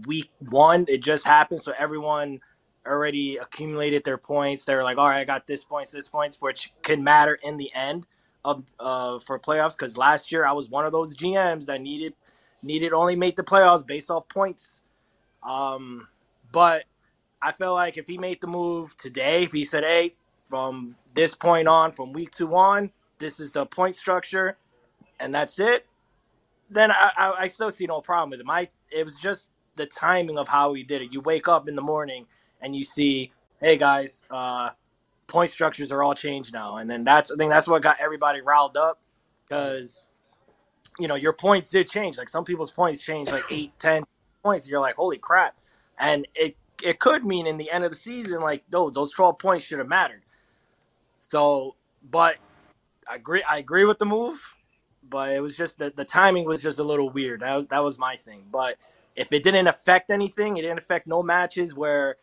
week 0.07 0.31
one, 0.49 0.85
it 0.89 1.03
just 1.03 1.27
happened. 1.27 1.61
So 1.61 1.73
everyone 1.79 2.41
already 2.87 3.37
accumulated 3.37 4.05
their 4.05 4.19
points. 4.19 4.65
They 4.65 4.75
were 4.75 4.83
like, 4.85 4.99
all 4.99 5.07
right, 5.07 5.21
I 5.21 5.25
got 5.25 5.47
this 5.47 5.65
points, 5.65 5.91
this 5.91 6.09
points, 6.09 6.41
which 6.41 6.73
can 6.83 7.03
matter 7.03 7.39
in 7.43 7.57
the 7.57 7.73
end 7.75 8.07
of 8.45 8.65
uh, 8.79 9.19
for 9.19 9.39
playoffs. 9.39 9.77
Because 9.77 9.97
last 9.97 10.31
year 10.31 10.45
I 10.45 10.53
was 10.53 10.69
one 10.69 10.85
of 10.85 10.93
those 10.93 11.17
GMs 11.17 11.67
that 11.67 11.81
needed 11.81 12.15
needed 12.63 12.93
only 12.93 13.17
make 13.17 13.37
the 13.37 13.43
playoffs 13.43 13.85
based 13.85 14.11
off 14.11 14.29
points. 14.29 14.83
Um, 15.45 16.07
but 16.51 16.85
I 17.41 17.51
feel 17.51 17.73
like 17.73 17.97
if 17.97 18.07
he 18.07 18.17
made 18.17 18.41
the 18.41 18.47
move 18.47 18.97
today, 18.97 19.43
if 19.43 19.51
he 19.51 19.63
said, 19.63 19.83
hey, 19.83 20.15
from 20.49 20.95
this 21.13 21.35
point 21.35 21.67
on, 21.67 21.91
from 21.91 22.11
week 22.11 22.31
two 22.31 22.55
on, 22.55 22.91
this 23.19 23.39
is 23.39 23.51
the 23.51 23.65
point 23.65 23.95
structure, 23.95 24.57
and 25.19 25.33
that's 25.33 25.59
it, 25.59 25.85
then 26.69 26.91
I, 26.91 27.11
I, 27.17 27.33
I 27.39 27.47
still 27.47 27.71
see 27.71 27.85
no 27.85 28.01
problem 28.01 28.31
with 28.31 28.39
him. 28.39 28.47
My 28.47 28.67
it 28.91 29.03
was 29.03 29.19
just 29.19 29.51
the 29.75 29.85
timing 29.85 30.37
of 30.37 30.47
how 30.47 30.73
he 30.73 30.83
did 30.83 31.01
it. 31.01 31.13
You 31.13 31.21
wake 31.21 31.47
up 31.47 31.67
in 31.67 31.75
the 31.75 31.81
morning 31.81 32.25
and 32.61 32.75
you 32.75 32.83
see, 32.83 33.31
hey 33.61 33.77
guys, 33.77 34.23
uh, 34.31 34.69
point 35.27 35.49
structures 35.49 35.91
are 35.91 36.03
all 36.03 36.15
changed 36.15 36.53
now, 36.53 36.77
and 36.77 36.89
then 36.89 37.03
that's 37.03 37.31
I 37.31 37.35
think 37.35 37.51
that's 37.51 37.67
what 37.67 37.81
got 37.81 37.97
everybody 37.99 38.41
riled 38.41 38.77
up 38.77 38.99
because 39.47 40.01
you 40.99 41.07
know 41.07 41.15
your 41.15 41.33
points 41.33 41.69
did 41.69 41.89
change. 41.89 42.17
Like 42.17 42.29
some 42.29 42.43
people's 42.43 42.71
points 42.71 43.03
changed 43.03 43.31
like 43.31 43.43
eight, 43.51 43.71
ten 43.79 44.03
points. 44.45 44.69
You're 44.69 44.81
like, 44.81 44.95
holy 44.97 45.19
crap, 45.19 45.55
and 45.99 46.27
it 46.35 46.57
it 46.83 46.99
could 46.99 47.25
mean 47.25 47.47
in 47.47 47.57
the 47.57 47.71
end 47.71 47.85
of 47.85 47.91
the 47.91 47.97
season, 47.97 48.41
like 48.41 48.63
those 48.69 48.93
those 48.93 49.13
twelve 49.13 49.39
points 49.39 49.65
should 49.65 49.79
have 49.79 49.89
mattered. 49.89 50.23
So, 51.19 51.75
but 52.03 52.37
I 53.09 53.15
agree. 53.17 53.43
I 53.43 53.59
agree 53.59 53.85
with 53.85 53.99
the 53.99 54.07
move, 54.07 54.55
but 55.09 55.31
it 55.31 55.41
was 55.41 55.57
just 55.57 55.79
the, 55.79 55.93
the 55.95 56.05
timing 56.05 56.45
was 56.45 56.63
just 56.63 56.79
a 56.79 56.85
little 56.85 57.09
weird. 57.11 57.41
That 57.41 57.55
was 57.57 57.67
that 57.69 57.83
was 57.83 57.99
my 57.99 58.17
thing. 58.17 58.45
But 58.51 58.77
if 59.17 59.33
it 59.33 59.43
didn't 59.43 59.67
affect 59.67 60.11
anything, 60.11 60.57
it 60.57 60.63
didn't 60.63 60.79
affect 60.79 61.07
no 61.07 61.23
matches 61.23 61.75
where, 61.75 62.17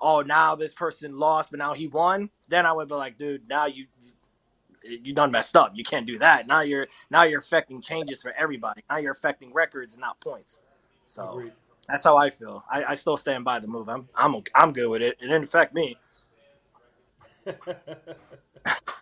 oh, 0.00 0.22
now 0.22 0.56
this 0.56 0.74
person 0.74 1.18
lost, 1.18 1.50
but 1.52 1.58
now 1.58 1.74
he 1.74 1.88
won. 1.88 2.30
Then 2.48 2.66
I 2.66 2.72
would 2.72 2.88
be 2.88 2.94
like, 2.96 3.18
dude, 3.18 3.48
now 3.48 3.66
you 3.66 3.86
you 4.84 5.14
done 5.14 5.32
messed 5.32 5.56
up. 5.56 5.72
You 5.74 5.84
can't 5.84 6.06
do 6.06 6.18
that. 6.20 6.46
Now 6.46 6.62
you're 6.62 6.88
now 7.10 7.24
you're 7.24 7.40
affecting 7.40 7.82
changes 7.82 8.22
for 8.22 8.32
everybody. 8.38 8.84
Now 8.90 8.98
you're 8.98 9.12
affecting 9.12 9.52
records 9.54 9.94
and 9.94 10.02
not 10.02 10.20
points. 10.20 10.62
So 11.04 11.30
Agreed. 11.30 11.52
That's 11.88 12.04
how 12.04 12.16
I 12.16 12.30
feel. 12.30 12.64
I, 12.70 12.84
I 12.84 12.94
still 12.94 13.16
stand 13.16 13.44
by 13.44 13.58
the 13.58 13.66
move. 13.66 13.88
I'm 13.88 14.06
I'm 14.14 14.42
I'm 14.54 14.72
good 14.72 14.88
with 14.88 15.02
it. 15.02 15.18
It 15.20 15.26
didn't 15.26 15.44
affect 15.44 15.74
me. 15.74 15.96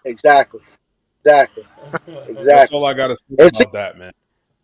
exactly. 0.05 0.61
Exactly. 1.25 1.65
Exactly. 2.29 2.45
That's 2.45 2.73
all 2.73 2.85
I 2.85 2.95
got 2.95 3.09
to 3.09 3.17
say 3.17 3.35
it's, 3.39 3.61
about 3.61 3.73
that, 3.73 3.99
man. 3.99 4.13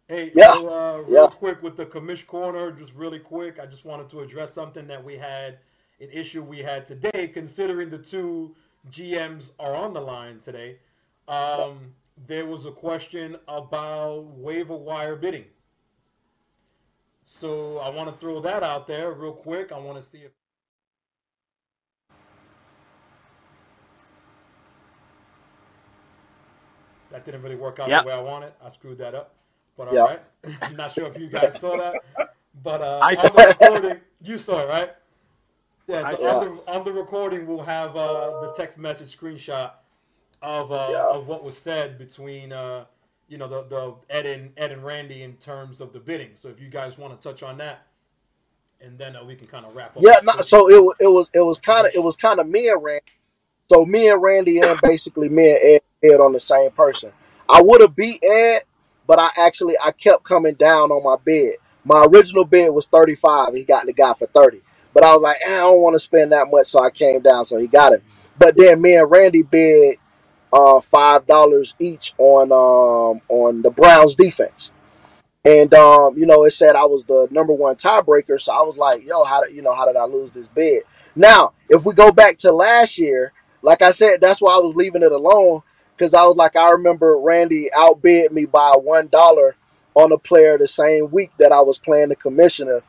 Hey, 0.08 0.30
yeah. 0.34 0.52
so 0.52 0.68
uh, 0.68 0.96
real 0.98 1.22
yeah. 1.22 1.26
quick 1.26 1.62
with 1.62 1.76
the 1.76 1.84
commish 1.84 2.26
corner, 2.26 2.70
just 2.70 2.94
really 2.94 3.18
quick, 3.18 3.58
I 3.60 3.66
just 3.66 3.84
wanted 3.84 4.08
to 4.10 4.20
address 4.20 4.52
something 4.52 4.86
that 4.86 5.02
we 5.02 5.16
had, 5.16 5.58
an 6.00 6.08
issue 6.12 6.42
we 6.42 6.60
had 6.60 6.86
today, 6.86 7.28
considering 7.28 7.90
the 7.90 7.98
two 7.98 8.54
GMs 8.90 9.52
are 9.58 9.74
on 9.74 9.92
the 9.92 10.00
line 10.00 10.38
today. 10.40 10.76
Um, 11.26 11.92
there 12.26 12.46
was 12.46 12.66
a 12.66 12.70
question 12.70 13.36
about 13.48 14.26
waiver 14.36 14.76
wire 14.76 15.16
bidding. 15.16 15.44
So 17.26 17.78
I 17.78 17.90
want 17.90 18.08
to 18.08 18.16
throw 18.18 18.40
that 18.40 18.62
out 18.62 18.86
there 18.86 19.12
real 19.12 19.32
quick. 19.32 19.72
I 19.72 19.78
want 19.78 20.00
to 20.00 20.02
see 20.02 20.18
if 20.18 20.30
that 27.10 27.24
didn't 27.24 27.42
really 27.42 27.56
work 27.56 27.80
out 27.80 27.88
yep. 27.88 28.02
the 28.02 28.08
way 28.08 28.14
I 28.14 28.20
wanted. 28.20 28.52
I 28.64 28.68
screwed 28.68 28.98
that 28.98 29.16
up. 29.16 29.34
But 29.76 29.88
all 29.88 29.94
yep. 29.94 30.24
right, 30.44 30.56
I'm 30.62 30.76
not 30.76 30.92
sure 30.92 31.08
if 31.08 31.18
you 31.18 31.28
guys 31.28 31.58
saw 31.60 31.76
that. 31.76 32.00
But 32.62 32.80
uh, 32.80 33.00
I 33.02 33.14
saw 33.14 33.26
on 33.26 33.34
the 33.34 33.46
recording, 33.48 34.00
you 34.22 34.38
saw 34.38 34.62
it, 34.62 34.68
right? 34.68 34.94
Yeah, 35.88 36.14
so 36.14 36.28
on 36.28 36.44
the, 36.44 36.70
on 36.70 36.84
the 36.84 36.92
recording, 36.92 37.46
we'll 37.46 37.62
have 37.62 37.96
uh, 37.96 38.40
the 38.40 38.52
text 38.56 38.78
message 38.78 39.16
screenshot 39.16 39.72
of 40.42 40.70
uh, 40.70 40.88
yeah. 40.90 41.10
of 41.10 41.26
what 41.26 41.42
was 41.42 41.58
said 41.58 41.98
between 41.98 42.52
uh, 42.52 42.84
you 43.28 43.38
know 43.38 43.48
the, 43.48 43.62
the 43.68 43.94
Ed 44.14 44.26
and 44.26 44.52
Ed 44.56 44.72
and 44.72 44.84
Randy 44.84 45.22
in 45.22 45.34
terms 45.34 45.80
of 45.80 45.92
the 45.92 46.00
bidding. 46.00 46.30
So 46.34 46.48
if 46.48 46.60
you 46.60 46.68
guys 46.68 46.98
want 46.98 47.18
to 47.18 47.28
touch 47.28 47.42
on 47.42 47.58
that, 47.58 47.86
and 48.80 48.98
then 48.98 49.16
uh, 49.16 49.24
we 49.24 49.34
can 49.34 49.46
kind 49.46 49.66
of 49.66 49.74
wrap 49.74 49.96
up. 49.96 50.02
Yeah, 50.02 50.20
so 50.42 50.68
it 50.68 50.82
was 50.82 50.96
it 51.00 51.08
was 51.08 51.30
it 51.34 51.40
was 51.40 51.58
kind 51.58 51.86
of 51.86 51.94
it 51.94 52.02
was 52.02 52.16
kind 52.16 52.40
of 52.40 52.48
me 52.48 52.68
and 52.68 52.82
Randy. 52.82 53.04
So 53.68 53.84
me 53.84 54.08
and 54.08 54.22
Randy 54.22 54.60
and 54.60 54.80
basically 54.80 55.28
me 55.28 55.50
and 55.50 55.58
Ed, 55.62 55.80
Ed 56.04 56.20
on 56.20 56.32
the 56.32 56.40
same 56.40 56.70
person. 56.70 57.10
I 57.48 57.62
would 57.62 57.80
have 57.80 57.96
beat 57.96 58.22
Ed, 58.24 58.62
but 59.06 59.18
I 59.18 59.30
actually 59.38 59.74
I 59.84 59.92
kept 59.92 60.24
coming 60.24 60.54
down 60.54 60.90
on 60.90 61.02
my 61.02 61.16
bid. 61.24 61.56
My 61.84 62.04
original 62.04 62.44
bid 62.44 62.72
was 62.72 62.86
35. 62.86 63.54
He 63.54 63.64
got 63.64 63.86
the 63.86 63.92
guy 63.92 64.12
for 64.14 64.26
30. 64.26 64.60
But 64.92 65.04
I 65.04 65.12
was 65.12 65.22
like, 65.22 65.36
eh, 65.46 65.54
I 65.54 65.58
don't 65.58 65.82
want 65.82 65.94
to 65.94 66.00
spend 66.00 66.32
that 66.32 66.48
much, 66.50 66.68
so 66.68 66.82
I 66.82 66.90
came 66.90 67.20
down, 67.20 67.44
so 67.44 67.58
he 67.58 67.66
got 67.66 67.92
it. 67.92 68.02
But 68.38 68.56
then 68.56 68.80
me 68.80 68.96
and 68.96 69.10
Randy 69.10 69.42
bid 69.42 69.98
uh 70.52 70.80
five 70.80 71.26
dollars 71.26 71.74
each 71.78 72.14
on 72.18 72.52
um 72.52 73.20
on 73.28 73.62
the 73.62 73.70
Browns 73.70 74.16
defense. 74.16 74.70
And 75.44 75.72
um, 75.74 76.18
you 76.18 76.26
know, 76.26 76.44
it 76.44 76.50
said 76.50 76.74
I 76.74 76.86
was 76.86 77.04
the 77.04 77.28
number 77.30 77.52
one 77.52 77.76
tiebreaker, 77.76 78.40
so 78.40 78.52
I 78.52 78.62
was 78.62 78.78
like, 78.78 79.04
"Yo, 79.06 79.22
how 79.22 79.42
did 79.42 79.54
you 79.54 79.62
know 79.62 79.74
how 79.74 79.86
did 79.86 79.96
I 79.96 80.04
lose 80.04 80.32
this 80.32 80.48
bid?" 80.48 80.82
Now, 81.14 81.52
if 81.68 81.86
we 81.86 81.94
go 81.94 82.10
back 82.10 82.36
to 82.38 82.52
last 82.52 82.98
year, 82.98 83.32
like 83.62 83.80
I 83.80 83.92
said, 83.92 84.20
that's 84.20 84.40
why 84.40 84.54
I 84.54 84.58
was 84.58 84.74
leaving 84.74 85.04
it 85.04 85.12
alone 85.12 85.62
because 85.96 86.14
I 86.14 86.24
was 86.24 86.36
like, 86.36 86.56
I 86.56 86.70
remember 86.70 87.16
Randy 87.18 87.68
outbid 87.76 88.32
me 88.32 88.44
by 88.44 88.72
one 88.72 89.06
dollar 89.06 89.54
on 89.94 90.12
a 90.12 90.18
player 90.18 90.58
the 90.58 90.68
same 90.68 91.10
week 91.10 91.30
that 91.38 91.52
I 91.52 91.60
was 91.60 91.78
playing 91.78 92.08
the 92.08 92.16
commissioner, 92.16 92.82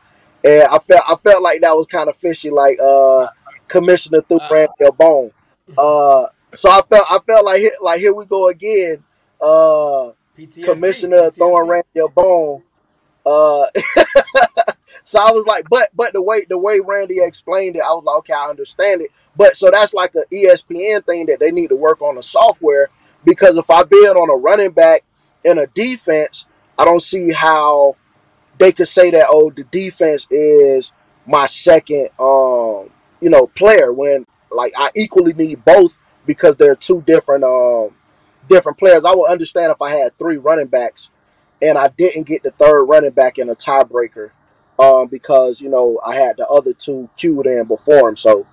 and 0.44 0.64
I 0.64 0.78
felt 0.78 1.02
I 1.08 1.14
felt 1.22 1.42
like 1.42 1.60
that 1.60 1.76
was 1.76 1.86
kind 1.86 2.08
of 2.08 2.16
fishy, 2.16 2.50
like 2.50 2.78
uh, 2.82 3.28
commissioner 3.68 4.20
threw 4.22 4.40
Randy 4.50 4.72
a 4.84 4.92
bone. 4.92 5.30
Uh, 5.76 6.26
so 6.54 6.70
I 6.70 6.80
felt 6.82 7.06
I 7.10 7.18
felt 7.26 7.44
like 7.44 7.60
here- 7.60 7.70
like 7.80 8.00
here 8.00 8.14
we 8.14 8.26
go 8.26 8.48
again. 8.48 9.02
Uh, 9.40 10.10
PTSD. 10.36 10.64
commissioner 10.64 11.30
throwing 11.30 11.68
Randy 11.68 12.00
a 12.00 12.08
bone. 12.08 12.62
Uh, 13.26 13.66
so 15.04 15.20
I 15.20 15.30
was 15.32 15.44
like, 15.46 15.64
but 15.68 15.88
but 15.94 16.12
the 16.12 16.22
way 16.22 16.46
the 16.48 16.58
way 16.58 16.80
Randy 16.80 17.20
explained 17.20 17.76
it, 17.76 17.82
I 17.82 17.92
was 17.92 18.04
like, 18.04 18.16
okay, 18.18 18.32
I 18.32 18.48
understand 18.48 19.02
it. 19.02 19.10
But 19.36 19.56
so 19.56 19.70
that's 19.70 19.94
like 19.94 20.14
a 20.14 20.24
ESPN 20.34 21.04
thing 21.04 21.26
that 21.26 21.38
they 21.40 21.50
need 21.50 21.68
to 21.68 21.76
work 21.76 22.00
on 22.02 22.14
the 22.16 22.22
software 22.22 22.88
because 23.24 23.56
if 23.56 23.70
I 23.70 23.82
bid 23.84 24.16
on 24.16 24.30
a 24.30 24.36
running 24.36 24.70
back 24.70 25.04
in 25.44 25.58
a 25.58 25.66
defense, 25.68 26.46
I 26.78 26.84
don't 26.84 27.02
see 27.02 27.32
how 27.32 27.96
they 28.58 28.72
could 28.72 28.88
say 28.88 29.10
that 29.10 29.26
oh 29.28 29.50
the 29.50 29.64
defense 29.64 30.26
is 30.30 30.92
my 31.26 31.46
second 31.46 32.08
um 32.18 32.90
you 33.20 33.30
know 33.30 33.46
player 33.48 33.92
when 33.92 34.26
like 34.50 34.72
I 34.76 34.90
equally 34.96 35.32
need 35.34 35.64
both 35.64 35.96
because 36.28 36.56
they're 36.56 36.76
two 36.76 37.02
different 37.02 37.44
um 37.44 37.90
different 38.48 38.78
players. 38.78 39.06
I 39.06 39.14
would 39.16 39.30
understand 39.30 39.72
if 39.72 39.82
I 39.82 39.92
had 39.92 40.18
three 40.18 40.38
running 40.38 40.68
backs 40.68 41.10
and 41.62 41.78
I 41.78 41.88
didn't 41.90 42.24
get 42.28 42.44
the 42.44 42.52
third 42.52 42.84
running 42.84 43.12
back 43.12 43.38
in 43.38 43.50
a 43.50 43.56
tiebreaker 43.56 44.32
um 44.80 45.08
because 45.08 45.60
you 45.62 45.70
know 45.70 46.00
I 46.06 46.16
had 46.16 46.38
the 46.38 46.48
other 46.48 46.74
two 46.74 47.10
queued 47.18 47.46
in 47.46 47.66
before 47.66 48.10
him. 48.10 48.18
So 48.18 48.46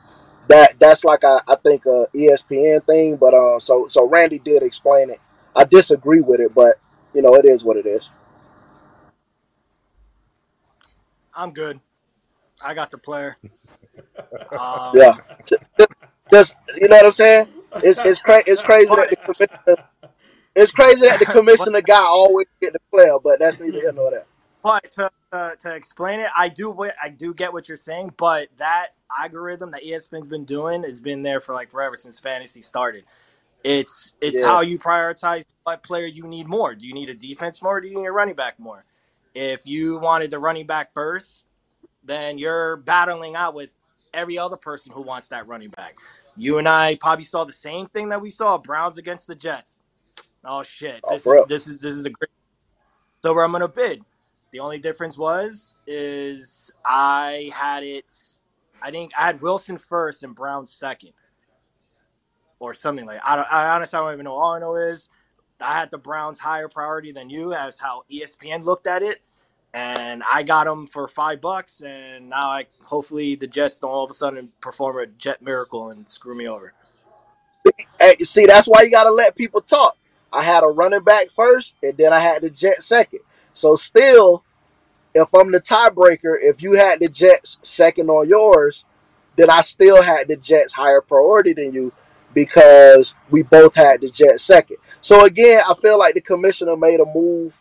that 0.49 0.75
that's 0.79 1.05
like 1.05 1.23
a, 1.23 1.43
I 1.47 1.57
think 1.63 1.85
a 1.87 2.07
ESPN 2.15 2.85
thing, 2.87 3.17
but 3.17 3.35
uh 3.35 3.59
so 3.59 3.87
so 3.89 4.07
Randy 4.07 4.39
did 4.39 4.63
explain 4.63 5.11
it. 5.11 5.21
I 5.55 5.65
disagree 5.65 6.21
with 6.21 6.41
it, 6.41 6.55
but 6.55 6.75
you 7.15 7.23
know 7.23 7.35
it 7.37 7.45
is 7.45 7.65
what 7.65 7.77
it 7.77 7.87
is. 7.87 8.11
I'm 11.35 11.51
good. 11.53 11.81
I 12.61 12.73
got 12.75 12.91
the 12.91 12.97
player. 12.99 13.37
Um, 14.55 14.93
Yeah. 14.93 15.15
Just 16.31 16.57
you 16.81 16.89
know 16.89 16.97
what 16.97 17.07
I'm 17.07 17.13
saying? 17.13 17.47
It's 17.83 17.99
it's 17.99 18.19
cra- 18.19 18.43
it's 18.45 18.61
crazy 18.61 18.87
that 18.87 19.09
the 19.09 19.15
commissioner 19.17 19.89
it's 20.55 20.71
crazy 20.71 21.01
that 21.01 21.19
the 21.19 21.25
commissioner 21.37 21.81
guy 21.81 21.99
always 21.99 22.47
get 22.61 22.73
the 22.73 22.79
player, 22.91 23.17
but 23.23 23.39
that's 23.39 23.59
neither 23.59 23.79
here 23.79 23.91
nor 23.93 24.11
there. 24.11 24.25
But 24.63 24.89
to, 24.91 25.11
uh, 25.31 25.55
to 25.59 25.75
explain 25.75 26.21
it, 26.21 26.29
I 26.35 26.49
do 26.49 26.71
what 26.71 26.95
I 27.01 27.09
do 27.09 27.33
get 27.33 27.53
what 27.53 27.67
you're 27.67 27.77
saying, 27.77 28.13
but 28.17 28.47
that 28.57 28.89
algorithm 29.19 29.71
that 29.71 29.83
ESPN's 29.83 30.27
been 30.27 30.45
doing 30.45 30.83
has 30.83 30.99
been 30.99 31.21
there 31.21 31.39
for 31.39 31.53
like 31.53 31.69
forever 31.69 31.95
since 31.95 32.19
fantasy 32.19 32.61
started. 32.61 33.03
It's 33.63 34.15
it's 34.21 34.39
Yeah. 34.39 34.47
how 34.47 34.61
you 34.61 34.79
prioritize 34.79 35.43
what 35.63 35.83
player 35.83 36.05
you 36.05 36.23
need 36.23 36.47
more. 36.47 36.73
Do 36.73 36.87
you 36.87 36.93
need 36.93 37.09
a 37.09 37.13
defense 37.13 37.61
more? 37.61 37.77
Or 37.77 37.81
do 37.81 37.87
you 37.87 37.95
need 37.97 38.07
a 38.07 38.11
running 38.11 38.35
back 38.35 38.59
more? 38.59 38.85
If 39.33 39.67
you 39.67 39.99
wanted 39.99 40.31
the 40.31 40.39
running 40.39 40.65
back 40.65 40.93
first, 40.93 41.45
then 42.03 42.37
you're 42.37 42.77
battling 42.77 43.35
out 43.35 43.53
with 43.53 43.77
every 44.15 44.37
other 44.37 44.57
person 44.57 44.91
who 44.91 45.01
wants 45.01 45.27
that 45.27 45.47
running 45.47 45.69
back. 45.69 45.95
You 46.35 46.57
and 46.57 46.67
I 46.67 46.95
probably 46.95 47.25
saw 47.25 47.43
the 47.43 47.53
same 47.53 47.87
thing 47.87 48.09
that 48.09 48.21
we 48.21 48.29
saw 48.29 48.57
Browns 48.57 48.97
against 48.97 49.27
the 49.27 49.35
Jets. 49.35 49.79
Oh 50.43 50.63
shit! 50.63 51.01
Oh, 51.03 51.13
This 51.13 51.25
is 51.25 51.45
this 51.47 51.67
is 51.67 51.77
this 51.79 51.95
is 51.95 52.05
a 52.05 52.09
great. 52.09 52.29
So 53.23 53.33
where 53.33 53.43
I'm 53.43 53.51
gonna 53.51 53.67
bid. 53.67 54.03
The 54.51 54.59
only 54.59 54.79
difference 54.79 55.17
was 55.17 55.75
is 55.87 56.71
I 56.85 57.51
had 57.53 57.83
it. 57.83 58.05
I 58.81 58.91
think 58.91 59.11
I 59.17 59.25
had 59.25 59.41
Wilson 59.41 59.77
first 59.77 60.23
and 60.23 60.35
Brown 60.35 60.65
second, 60.65 61.11
or 62.59 62.73
something 62.73 63.05
like. 63.05 63.19
I 63.23 63.35
don't, 63.35 63.47
I 63.51 63.75
honestly 63.75 63.97
I 63.97 64.01
don't 64.01 64.13
even 64.13 64.25
know. 64.25 64.33
All 64.33 64.53
I 64.53 64.59
know 64.59 64.75
is 64.75 65.09
I 65.59 65.73
had 65.73 65.89
the 65.89 65.97
Browns 65.97 66.37
higher 66.37 66.69
priority 66.69 67.11
than 67.11 67.29
you. 67.29 67.53
As 67.53 67.79
how 67.79 68.03
ESPN 68.11 68.63
looked 68.63 68.87
at 68.87 69.01
it, 69.01 69.21
and 69.75 70.23
I 70.23 70.43
got 70.43 70.65
them 70.65 70.87
for 70.87 71.05
five 71.09 71.41
bucks. 71.41 71.81
And 71.81 72.29
now 72.29 72.47
I 72.47 72.65
hopefully 72.83 73.35
the 73.35 73.45
Jets 73.45 73.77
don't 73.77 73.91
all 73.91 74.05
of 74.05 74.09
a 74.09 74.13
sudden 74.13 74.49
perform 74.61 74.97
a 74.97 75.05
jet 75.05 75.41
miracle 75.41 75.89
and 75.89 76.07
screw 76.07 76.33
me 76.33 76.47
over. 76.47 76.73
Hey, 77.99 78.15
see, 78.21 78.45
that's 78.45 78.67
why 78.67 78.83
you 78.83 78.91
gotta 78.91 79.11
let 79.11 79.35
people 79.35 79.61
talk. 79.61 79.97
I 80.31 80.43
had 80.43 80.63
a 80.63 80.67
running 80.67 81.03
back 81.03 81.29
first, 81.29 81.75
and 81.83 81.97
then 81.97 82.13
I 82.13 82.19
had 82.19 82.41
the 82.41 82.49
Jets 82.49 82.85
second. 82.85 83.19
So 83.53 83.75
still, 83.75 84.43
if 85.13 85.33
I'm 85.33 85.51
the 85.51 85.61
tiebreaker, 85.61 86.37
if 86.41 86.61
you 86.61 86.73
had 86.73 86.99
the 87.01 87.09
Jets 87.09 87.57
second 87.61 88.09
on 88.09 88.29
yours, 88.29 88.85
then 89.35 89.49
I 89.49 89.61
still 89.61 90.01
had 90.01 90.29
the 90.29 90.37
Jets 90.37 90.73
higher 90.73 91.01
priority 91.01 91.53
than 91.53 91.73
you 91.73 91.91
because 92.33 93.15
we 93.29 93.43
both 93.43 93.75
had 93.75 94.01
the 94.01 94.09
Jets 94.09 94.43
second. 94.43 94.77
So 95.01 95.25
again, 95.25 95.61
I 95.67 95.73
feel 95.73 95.99
like 95.99 96.13
the 96.13 96.21
commissioner 96.21 96.77
made 96.77 97.01
a 97.01 97.05
move 97.05 97.53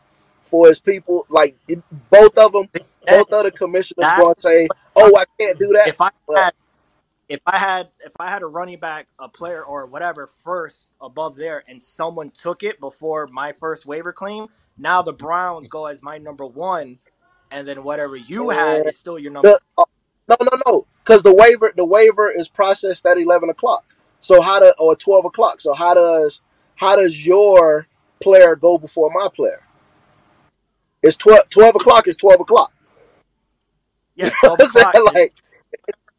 for 0.55 0.69
his 0.69 0.79
people. 0.79 1.27
Like 1.29 1.57
it- 1.67 1.83
both 2.11 2.39
of 2.39 2.53
them, 2.53 2.69
both 3.09 3.33
of 3.33 3.45
the 3.45 3.51
commissioners 3.51 4.03
That- 4.03 4.21
going 4.21 4.35
to 4.37 4.41
say, 4.41 4.69
"Oh, 4.95 5.17
I 5.17 5.25
can't 5.41 5.59
do 5.59 5.69
that." 5.73 5.89
if 5.89 6.01
I 6.01 6.11
but- 6.29 6.37
had 6.39 6.55
if 7.29 7.41
I 7.47 7.59
had 7.59 7.89
if 8.07 8.13
I 8.21 8.31
had 8.31 8.43
a 8.43 8.47
running 8.47 8.79
back, 8.79 9.09
a 9.19 9.29
player 9.29 9.65
or 9.65 9.87
whatever 9.87 10.29
first 10.29 10.93
above 11.01 11.35
there, 11.37 11.65
and 11.67 11.83
someone 11.83 12.31
took 12.31 12.63
it 12.63 12.79
before 12.79 13.27
my 13.27 13.53
first 13.53 13.85
waiver 13.85 14.13
claim, 14.13 14.47
now 14.79 15.03
the 15.03 15.13
Browns 15.13 15.67
go 15.67 15.87
as 15.87 16.05
my 16.05 16.19
number 16.19 16.47
one, 16.47 17.01
and 17.51 17.67
then 17.67 17.83
whatever 17.83 18.15
you 18.17 18.51
had 18.51 18.87
is 18.87 18.97
still 18.97 19.19
your 19.19 19.33
number. 19.33 19.49
The, 19.51 19.61
uh, 19.79 19.85
no, 20.29 20.37
no, 20.41 20.59
no, 20.69 20.87
because 21.03 21.25
the 21.25 21.35
waiver 21.35 21.73
the 21.77 21.85
waiver 21.85 22.31
is 22.31 22.49
processed 22.49 23.05
at 23.07 23.19
eleven 23.19 23.51
o'clock. 23.51 23.85
So 24.21 24.41
how 24.41 24.61
do 24.61 24.73
or 24.79 24.95
twelve 24.95 25.25
o'clock? 25.25 25.61
So 25.63 25.75
how 25.75 25.95
does 25.95 26.43
how 26.77 26.95
does 26.97 27.27
your 27.27 27.89
player 28.23 28.55
go 28.55 28.79
before 28.79 29.11
my 29.13 29.29
player? 29.35 29.64
It's 31.05 31.17
12, 31.19 31.51
12 31.51 31.77
o'clock. 31.77 32.09
Is 32.09 32.17
twelve 32.17 32.41
o'clock. 32.41 32.73
yeah, 34.17 34.31
You 34.43 34.49
know 34.49 34.55
twelve 34.57 34.59
what 34.59 34.65
I'm 34.65 34.71
saying? 34.71 34.87
o'clock. 34.95 35.15
Like 35.15 35.33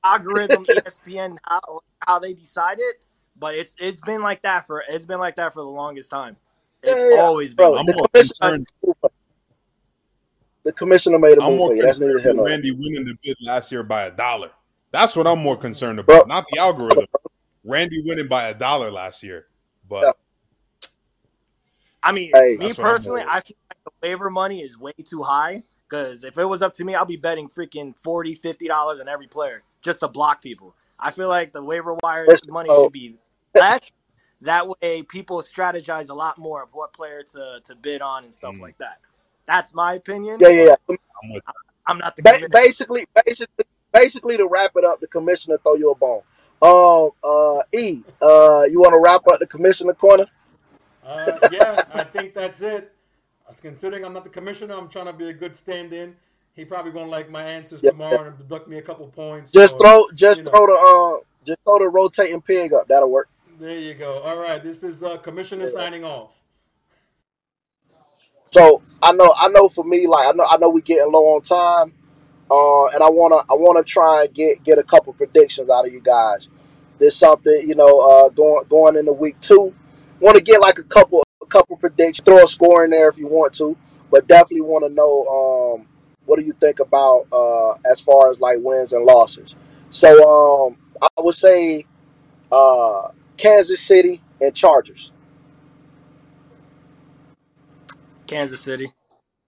algorithm, 0.04 0.66
ESPN, 0.66 1.38
how, 1.44 1.80
how 2.06 2.20
they 2.20 2.34
decide 2.34 2.78
it, 2.80 2.98
but 3.40 3.56
it's 3.56 3.76
it's 3.80 4.00
been 4.00 4.22
like 4.22 4.44
that 4.44 4.68
for 4.68 4.84
it's 4.88 5.06
been 5.06 5.20
like 5.20 5.36
that 5.38 5.54
for 5.54 5.62
the 5.62 5.68
longest 5.70 6.12
time. 6.12 6.38
It's 6.84 7.06
Yeah, 7.10 7.10
yeah, 7.10 7.22
always 7.22 7.54
been. 7.56 7.66
bro, 7.66 7.72
like 7.72 7.80
I'm 7.80 7.86
the 7.88 7.94
commissioner, 8.14 8.52
concerned. 8.52 8.68
the 10.64 10.74
commissioner 10.74 11.18
made 11.20 11.38
a 11.40 11.42
I'm 11.42 11.56
move 11.58 11.68
for 11.70 11.76
you. 11.76 11.82
That's 11.82 12.00
neither 12.00 12.20
here 12.20 12.34
nor. 12.36 12.46
Randy 12.46 12.72
winning 12.72 13.06
the 13.06 13.16
bid 13.24 13.38
last 13.42 13.72
year 13.72 13.82
by 13.84 14.04
a 14.04 14.12
dollar. 14.12 14.52
That's 14.92 15.16
what 15.16 15.26
I'm 15.28 15.40
more 15.40 15.58
concerned 15.58 16.00
Bro. 16.06 16.18
about, 16.18 16.28
not 16.28 16.46
the 16.52 16.60
algorithm. 16.60 17.06
Randy 17.64 18.02
winning 18.06 18.28
by 18.28 18.50
a 18.50 18.54
dollar 18.54 18.92
last 18.92 19.24
year, 19.24 19.48
but 19.90 20.04
Yeah. 20.06 20.12
I 22.04 22.12
mean, 22.12 22.32
Hey. 22.34 22.58
me 22.60 22.68
That's 22.68 22.78
what 22.78 22.86
I'm 22.86 22.94
personally. 22.94 23.22
I 23.28 23.40
feel 23.42 23.56
like 23.65 23.65
the 23.86 23.92
waiver 24.02 24.30
money 24.30 24.62
is 24.62 24.78
way 24.78 24.94
too 25.04 25.24
high. 25.24 25.64
Because 25.88 26.24
if 26.24 26.38
it 26.38 26.46
was 26.46 26.62
up 26.62 26.74
to 26.74 26.84
me, 26.84 26.96
I'll 26.96 27.06
be 27.06 27.16
betting 27.16 27.48
freaking 27.48 27.94
40 28.04 28.36
dollars 28.68 29.00
on 29.00 29.08
every 29.08 29.28
player 29.28 29.64
just 29.82 30.00
to 30.00 30.08
block 30.08 30.42
people. 30.42 30.76
I 31.00 31.12
feel 31.12 31.30
like 31.30 31.54
the 31.54 31.64
waiver 31.64 31.96
wire 32.02 32.26
money 32.50 32.70
oh. 32.72 32.86
should 32.86 32.94
be 32.94 33.16
less. 33.54 33.92
That 34.42 34.68
way, 34.68 35.04
people 35.04 35.42
strategize 35.42 36.10
a 36.10 36.14
lot 36.14 36.38
more 36.38 36.64
of 36.64 36.70
what 36.74 36.92
player 36.94 37.24
to, 37.24 37.62
to 37.64 37.76
bid 37.76 38.02
on 38.02 38.26
and 38.26 38.34
stuff 38.34 38.56
Mm. 38.56 38.62
like 38.62 38.78
that. 38.80 39.00
That's 39.46 39.74
my 39.74 39.94
opinion. 39.94 40.38
Yeah, 40.40 40.50
yeah, 40.50 40.76
yeah. 40.90 40.96
I'm 41.24 41.42
I'm 41.88 41.98
not 42.00 42.16
the 42.16 42.24
Ba- 42.24 42.48
basically, 42.52 43.06
basically, 43.26 43.66
basically, 43.94 44.38
to 44.38 44.48
wrap 44.48 44.72
it 44.76 44.84
up, 44.84 45.00
the 45.00 45.08
commissioner 45.08 45.58
throw 45.60 45.76
you 45.76 45.92
a 45.92 45.96
bone. 45.96 46.22
Um, 46.62 47.12
uh, 47.24 47.62
E, 47.74 48.02
uh, 48.22 48.64
you 48.64 48.80
want 48.80 48.94
to 48.94 49.00
wrap 49.00 49.28
up 49.28 49.40
the 49.40 49.46
commissioner 49.46 49.94
corner? 49.94 50.26
Uh, 51.06 51.38
yeah, 51.52 51.84
I 51.94 52.04
think 52.04 52.34
that's 52.34 52.62
it. 52.62 52.95
Considering 53.62 54.04
I'm 54.06 54.14
not 54.14 54.24
the 54.24 54.30
commissioner. 54.30 54.76
I'm 54.76 54.90
trying 54.90 55.06
to 55.06 55.14
be 55.14 55.30
a 55.30 55.34
good 55.34 55.56
stand-in. 55.56 56.16
He 56.56 56.66
probably 56.66 56.92
won't 56.92 57.10
like 57.10 57.30
my 57.30 57.44
answers 57.44 57.84
Yeah. 57.84 57.92
tomorrow 57.92 58.28
and 58.28 58.38
deduct 58.38 58.68
me 58.68 58.78
a 58.78 58.82
couple 58.82 59.08
points. 59.08 59.52
Just 59.52 59.76
or- 59.76 59.80
throw, 59.80 60.06
just 60.14 60.40
you 60.40 60.46
know. 60.46 60.52
throw 60.52 60.68
the, 60.68 60.74
uh, 60.74 61.24
just 61.46 61.60
throw 61.64 61.80
the 61.80 61.90
rotating 61.90 62.42
pig 62.42 62.74
up. 62.74 62.88
That'll 62.88 63.10
work. 63.10 63.30
There 63.60 63.78
you 63.78 63.94
go. 63.94 64.20
All 64.20 64.38
right, 64.38 64.64
this 64.64 64.84
is 64.84 65.04
uh, 65.04 65.18
commissioner 65.18 65.66
Yeah. 65.66 65.72
signing 65.72 66.04
off. 66.04 66.32
So 68.52 68.82
I 69.04 69.12
know, 69.12 69.34
I 69.38 69.50
know. 69.50 69.68
For 69.68 69.84
me, 69.84 70.08
like 70.08 70.28
I 70.28 70.32
know, 70.32 70.46
I 70.50 70.58
know 70.58 70.70
we 70.70 70.82
getting 70.82 71.12
low 71.12 71.36
on 71.36 71.42
time. 71.42 71.94
uh, 72.52 72.86
and 72.94 73.02
I 73.04 73.10
wanna 73.10 73.38
I 73.38 73.56
wanna 73.56 73.84
try 73.84 74.26
and 74.26 74.34
get 74.34 74.64
get 74.64 74.78
a 74.78 74.84
couple 74.84 75.12
predictions 75.14 75.70
out 75.70 75.88
of 75.88 75.92
you 75.92 76.00
guys. 76.00 76.48
There's 77.00 77.16
something 77.16 77.68
you 77.68 77.74
know 77.76 78.00
uh, 78.00 78.30
going 78.30 78.64
going 78.70 78.98
into 78.98 79.14
week 79.14 79.42
two. 79.42 79.74
Want 80.22 80.36
to 80.38 80.44
get 80.44 80.62
like 80.62 80.78
a 80.78 80.84
couple 80.84 81.24
a 81.46 81.50
couple 81.50 81.78
predictions. 81.78 82.26
Throw 82.26 82.44
a 82.44 82.48
score 82.48 82.84
in 82.84 82.92
there 82.92 83.10
if 83.10 83.18
you 83.18 83.28
want 83.28 83.54
to, 83.54 83.76
but 84.12 84.28
definitely 84.28 84.62
want 84.62 84.86
to 84.86 84.94
know 84.94 85.26
um, 85.26 85.88
what 86.26 86.40
do 86.40 86.46
you 86.46 86.54
think 86.54 86.80
about 86.80 87.26
uh, 87.32 87.74
as 87.92 88.00
far 88.00 88.30
as 88.30 88.42
like 88.42 88.58
wins 88.62 88.94
and 88.94 89.06
losses. 89.06 89.56
So 89.90 90.68
um, 90.68 90.78
I 91.02 91.22
would 91.22 91.36
say 91.36 91.86
uh, 92.52 93.10
Kansas 93.38 93.82
City 93.82 94.22
and 94.42 94.54
Chargers. 94.56 95.12
Kansas 98.28 98.62
City. 98.62 98.92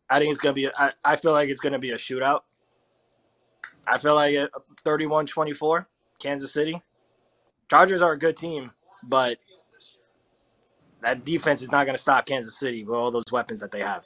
I 0.09 0.19
think 0.19 0.31
it's 0.31 0.39
gonna 0.39 0.53
be. 0.53 0.65
A, 0.65 0.71
I, 0.77 0.91
I 1.03 1.15
feel 1.15 1.31
like 1.31 1.49
it's 1.49 1.59
gonna 1.59 1.79
be 1.79 1.91
a 1.91 1.97
shootout. 1.97 2.41
I 3.87 3.97
feel 3.97 4.15
like 4.15 4.33
it 4.33 4.51
31-24, 4.85 5.85
Kansas 6.19 6.51
City. 6.51 6.81
Chargers 7.69 8.01
are 8.01 8.13
a 8.13 8.19
good 8.19 8.37
team, 8.37 8.71
but 9.03 9.37
that 11.01 11.25
defense 11.25 11.61
is 11.61 11.71
not 11.71 11.85
going 11.85 11.95
to 11.95 12.01
stop 12.01 12.25
Kansas 12.25 12.57
City 12.57 12.83
with 12.83 12.97
all 12.97 13.11
those 13.11 13.31
weapons 13.31 13.59
that 13.61 13.71
they 13.71 13.81
have. 13.81 14.03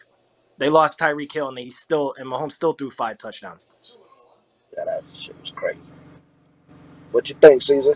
They 0.57 0.69
lost 0.69 0.99
Tyreek 0.99 1.31
Hill, 1.31 1.47
and 1.49 1.57
they 1.57 1.69
still 1.69 2.13
and 2.17 2.29
Mahomes 2.29 2.51
still 2.53 2.73
threw 2.73 2.91
five 2.91 3.17
touchdowns. 3.17 3.67
Yeah, 4.77 4.83
that 4.85 5.03
shit 5.13 5.35
was 5.39 5.51
crazy. 5.51 5.79
What 7.11 7.27
you 7.29 7.35
think, 7.35 7.61
Cesar? 7.61 7.95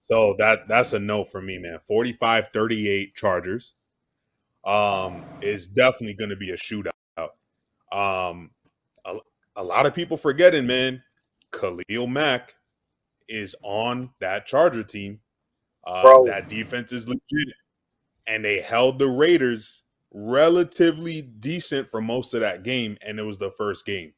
So 0.00 0.34
that 0.38 0.68
that's 0.68 0.92
a 0.92 0.98
no 0.98 1.24
for 1.24 1.40
me, 1.40 1.58
man. 1.58 1.78
45-38 1.88 3.14
Chargers. 3.14 3.74
Um, 4.64 5.24
is 5.40 5.66
definitely 5.66 6.14
going 6.14 6.30
to 6.30 6.36
be 6.36 6.50
a 6.50 6.56
shootout. 6.56 6.92
Um, 7.92 8.50
a, 9.04 9.18
a 9.56 9.62
lot 9.62 9.86
of 9.86 9.94
people 9.94 10.16
forgetting, 10.16 10.66
man. 10.66 11.02
Khalil 11.52 12.06
Mack 12.06 12.54
is 13.28 13.54
on 13.62 14.10
that 14.20 14.46
Charger 14.46 14.82
team. 14.82 15.20
Uh, 15.86 16.02
Bro. 16.02 16.26
that 16.26 16.48
defense 16.48 16.92
is 16.92 17.08
legit, 17.08 17.54
and 18.28 18.44
they 18.44 18.60
held 18.60 18.98
the 18.98 19.08
Raiders 19.08 19.84
relatively 20.12 21.22
decent 21.22 21.88
for 21.88 22.00
most 22.00 22.34
of 22.34 22.40
that 22.40 22.62
game, 22.62 22.96
and 23.02 23.18
it 23.18 23.22
was 23.22 23.38
the 23.38 23.50
first 23.50 23.84
game. 23.84 24.12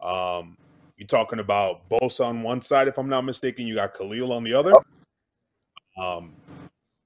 Um, 0.00 0.58
you're 0.96 1.06
talking 1.06 1.38
about 1.38 1.88
Bosa 1.88 2.26
on 2.26 2.42
one 2.42 2.60
side, 2.60 2.88
if 2.88 2.98
I'm 2.98 3.08
not 3.08 3.24
mistaken. 3.24 3.66
You 3.66 3.76
got 3.76 3.94
Khalil 3.94 4.32
on 4.32 4.44
the 4.44 4.52
other. 4.52 4.72
Um, 5.98 6.32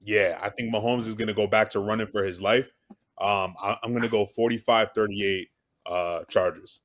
yeah, 0.03 0.37
I 0.41 0.49
think 0.49 0.73
Mahomes 0.73 1.07
is 1.07 1.13
going 1.13 1.27
to 1.27 1.33
go 1.33 1.47
back 1.47 1.69
to 1.69 1.79
running 1.79 2.07
for 2.07 2.23
his 2.23 2.41
life. 2.41 2.71
Um, 3.19 3.53
I, 3.61 3.77
am 3.83 3.91
going 3.91 4.01
to 4.01 4.09
go 4.09 4.25
45 4.25 4.89
38 4.95 5.49
uh, 5.85 6.23
Chargers. 6.27 6.81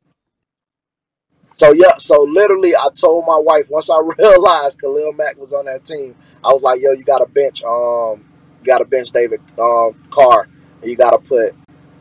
So 1.53 1.73
yeah, 1.73 1.97
so 1.97 2.23
literally, 2.23 2.77
I 2.77 2.89
told 2.95 3.25
my 3.27 3.39
wife 3.39 3.71
once 3.71 3.89
I 3.89 3.99
realized 4.19 4.79
Khalil 4.81 5.13
Mack 5.15 5.39
was 5.39 5.53
on 5.55 5.65
that 5.65 5.85
team, 5.85 6.15
I 6.45 6.53
was 6.53 6.63
like, 6.63 6.83
"Yo, 6.83 6.93
you 6.93 7.05
got 7.05 7.19
to 7.19 7.27
bench, 7.27 7.63
um, 7.65 8.26
you 8.67 8.73
got 8.73 8.79
to 8.79 8.85
bench 8.85 9.13
David 9.13 9.41
um, 9.61 9.95
Carr, 10.11 10.49
and 10.83 10.91
you 10.91 10.97
got 10.97 11.11
to 11.13 11.19
put 11.19 11.55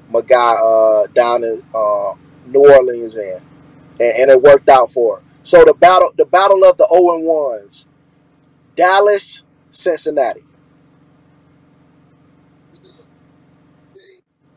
my 0.09 0.21
guy 0.21 0.53
uh, 0.53 1.05
down 1.13 1.43
in 1.43 1.63
uh, 1.75 2.15
New 2.47 2.73
Orleans 2.73 3.15
in," 3.15 3.39
and, 3.99 4.17
and 4.17 4.31
it 4.31 4.41
worked 4.41 4.67
out 4.67 4.91
for 4.91 5.17
her. 5.17 5.23
So 5.43 5.63
the 5.63 5.75
battle, 5.75 6.11
the 6.17 6.25
battle 6.25 6.63
of 6.65 6.77
the 6.77 6.87
zero 6.91 7.15
and 7.15 7.25
ones, 7.25 7.85
Dallas, 8.75 9.43
Cincinnati. 9.69 10.43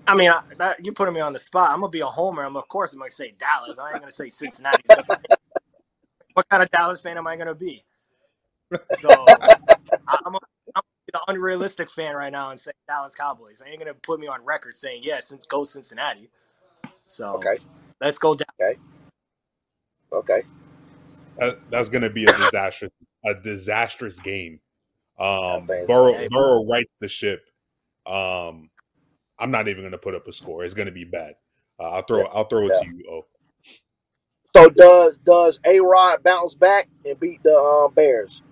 I 0.07 0.15
mean, 0.15 0.31
I, 0.31 0.41
that, 0.57 0.83
you 0.83 0.93
putting 0.93 1.13
me 1.13 1.21
on 1.21 1.35
the 1.35 1.39
spot. 1.39 1.69
I'm 1.71 1.81
gonna 1.81 1.91
be 1.91 2.01
a 2.01 2.07
homer. 2.07 2.43
I'm 2.43 2.57
of 2.57 2.67
course 2.69 2.95
I'm 2.95 3.01
gonna 3.01 3.11
say 3.11 3.35
Dallas. 3.39 3.79
I 3.79 3.91
ain't 3.91 4.01
gonna 4.01 4.11
say 4.11 4.31
Cincinnati. 4.31 4.83
what 6.33 6.49
kind 6.49 6.63
of 6.63 6.71
Dallas 6.71 7.03
fan 7.03 7.19
am 7.19 7.27
I 7.27 7.37
gonna 7.37 7.55
be? 7.55 7.85
So 8.95 9.11
I, 10.09 10.19
I'm, 10.25 10.35
a, 10.35 10.39
I'm 11.27 11.35
the 11.35 11.35
unrealistic 11.35 11.91
fan 11.91 12.15
right 12.15 12.33
now 12.33 12.51
and 12.51 12.61
say 12.61 12.73
Dallas 12.89 13.15
Cowboys. 13.15 13.63
I 13.65 13.71
ain't 13.71 13.79
gonna 13.79 13.95
put 13.95 14.21
me 14.21 14.27
on 14.29 14.45
record 14.45 14.77
saying 14.77 15.03
yes. 15.05 15.29
Since 15.29 15.47
go 15.47 15.65
Cincinnati. 15.65 16.31
So 17.07 17.37
Okay, 17.37 17.59
let's 18.01 18.19
go 18.19 18.35
down. 18.37 18.47
okay. 20.13 20.43
That, 21.39 21.59
that's 21.71 21.89
going 21.89 22.03
to 22.03 22.11
be 22.11 22.27
a 22.27 22.33
disastrous, 22.33 22.93
a 23.27 23.35
disastrous 23.35 24.21
game. 24.21 24.61
Um, 25.19 25.75
Burrow, 25.87 26.15
Yeah. 26.15 26.29
Burrow 26.31 26.67
rights 26.67 26.93
the 27.01 27.09
ship. 27.09 27.43
Um, 28.07 28.71
I'm 29.39 29.51
not 29.51 29.69
even 29.69 29.83
going 29.83 29.93
to 29.93 29.99
put 29.99 30.15
up 30.15 30.29
a 30.29 30.33
score. 30.33 30.65
It's 30.65 30.75
going 30.75 30.87
to 30.87 30.93
be 30.93 31.05
bad. 31.05 31.35
Uh, 31.81 31.91
I'll 31.91 32.03
throw, 32.03 32.25
I'll 32.27 32.45
throw 32.47 32.67
it 32.69 32.75
Yeah. 32.75 32.77
to 32.77 32.87
you. 32.87 33.05
Oh, 33.11 33.27
So 34.57 34.69
does 34.71 35.19
does 35.19 35.61
A 35.67 35.81
Rod 35.81 36.23
bounce 36.23 36.55
back 36.55 36.89
and 37.05 37.19
beat 37.21 37.43
the 37.43 37.57
um, 37.57 37.95
Bears? 37.95 38.43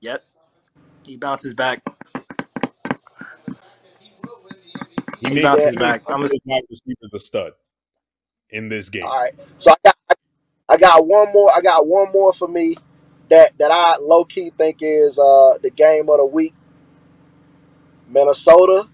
Yep. 0.00 0.24
He 1.04 1.16
bounces 1.16 1.54
back. 1.54 1.82
he 5.20 5.28
He 5.28 5.34
made 5.34 5.42
bounces 5.42 5.76
he 5.76 5.76
back. 5.76 6.02
I'm 6.08 6.24
a- 6.24 6.28
his 6.32 6.40
wide 6.46 6.62
receivers 6.70 7.14
a 7.14 7.18
stud 7.18 7.52
in 8.50 8.68
this 8.68 8.88
game. 8.88 9.04
All 9.04 9.20
right. 9.22 9.32
So 9.58 9.72
I 9.72 9.76
got 9.84 9.96
I 10.68 10.76
got 10.76 11.06
one 11.06 11.32
more. 11.32 11.50
I 11.54 11.60
got 11.60 11.86
one 11.86 12.12
more 12.12 12.32
for 12.32 12.48
me 12.48 12.76
that 13.30 13.56
that 13.58 13.70
I 13.70 13.96
low 13.98 14.24
key 14.24 14.50
think 14.58 14.78
is 14.80 15.18
uh 15.18 15.58
the 15.62 15.70
game 15.70 16.08
of 16.08 16.18
the 16.18 16.26
week. 16.26 16.54
Minnesota 18.08 18.88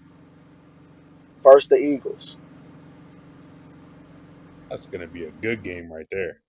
versus 1.43 1.69
the 1.69 1.77
Eagles. 1.77 2.37
That's 4.69 4.87
going 4.87 5.01
to 5.01 5.07
be 5.07 5.25
a 5.25 5.31
good 5.31 5.63
game 5.63 5.91
right 5.91 6.07
there. 6.11 6.41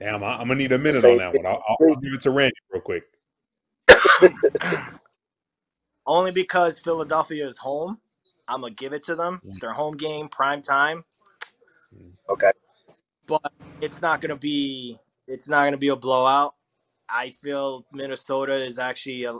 Damn, 0.00 0.24
I, 0.24 0.32
I'm 0.32 0.48
gonna 0.48 0.56
need 0.56 0.72
a 0.72 0.78
minute 0.78 1.04
on 1.04 1.18
that 1.18 1.34
one. 1.34 1.46
I'll, 1.46 1.62
I'll, 1.68 1.76
I'll 1.88 1.96
give 1.96 2.14
it 2.14 2.22
to 2.22 2.30
Randy 2.30 2.54
real 2.72 2.82
quick. 2.82 3.04
Only 6.06 6.32
because 6.32 6.78
Philadelphia 6.78 7.46
is 7.46 7.58
home. 7.58 8.00
I'm 8.48 8.62
gonna 8.62 8.74
give 8.74 8.92
it 8.94 9.02
to 9.04 9.14
them. 9.14 9.40
It's 9.44 9.60
their 9.60 9.72
home 9.72 9.96
game, 9.96 10.28
prime 10.28 10.62
time. 10.62 11.04
Okay. 12.28 12.50
but 13.26 13.52
it's 13.80 14.02
not 14.02 14.20
going 14.20 14.30
to 14.30 14.36
be 14.36 14.98
it's 15.26 15.48
not 15.48 15.62
going 15.62 15.72
to 15.72 15.78
be 15.78 15.88
a 15.88 15.96
blowout. 15.96 16.54
I 17.08 17.30
feel 17.30 17.84
Minnesota 17.92 18.54
is 18.54 18.78
actually 18.78 19.24
a, 19.24 19.34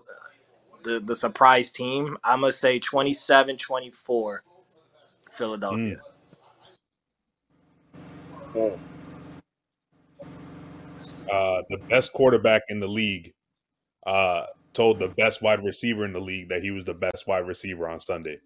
the 0.83 1.01
the 1.01 1.15
surprise 1.15 1.71
team. 1.71 2.17
I'm 2.25 2.41
going 2.41 2.53
to 2.53 2.57
say 2.57 2.81
27-24 2.81 4.39
Philadelphia. 5.31 5.97
Mm. 8.55 8.79
Uh, 11.31 11.63
the 11.71 11.79
best 11.89 12.13
quarterback 12.13 12.63
in 12.69 12.81
the 12.81 12.89
league 12.89 13.33
uh, 14.07 14.47
told 14.73 14.99
the 14.99 15.09
best 15.09 15.43
wide 15.43 15.65
receiver 15.65 16.05
in 16.05 16.13
the 16.13 16.21
league 16.21 16.49
that 16.49 16.63
he 16.63 16.71
was 16.71 16.85
the 16.85 16.95
best 16.95 17.27
wide 17.27 17.47
receiver 17.47 17.89
on 17.89 18.01
Sunday. 18.01 18.39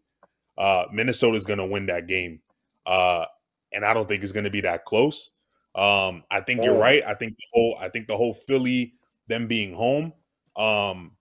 Uh, 0.56 0.84
Minnesota's 0.92 1.44
going 1.44 1.58
to 1.58 1.66
win 1.66 1.86
that 1.86 2.06
game, 2.06 2.40
uh, 2.86 3.24
and 3.72 3.84
I 3.84 3.92
don't 3.94 4.08
think 4.08 4.22
it's 4.22 4.32
going 4.32 4.44
to 4.44 4.50
be 4.50 4.60
that 4.62 4.84
close. 4.84 5.30
Um, 5.74 6.22
I 6.30 6.40
think 6.40 6.62
you're 6.62 6.74
Mm. 6.74 6.80
right. 6.80 7.02
I 7.04 7.14
think 7.14 7.36
the 7.36 7.44
whole 7.52 7.76
I 7.80 7.88
think 7.88 8.06
the 8.06 8.16
whole 8.16 8.32
Philly 8.32 8.94
them 9.26 9.48
being 9.48 9.74
home. 9.74 10.12
Um, 10.56 11.16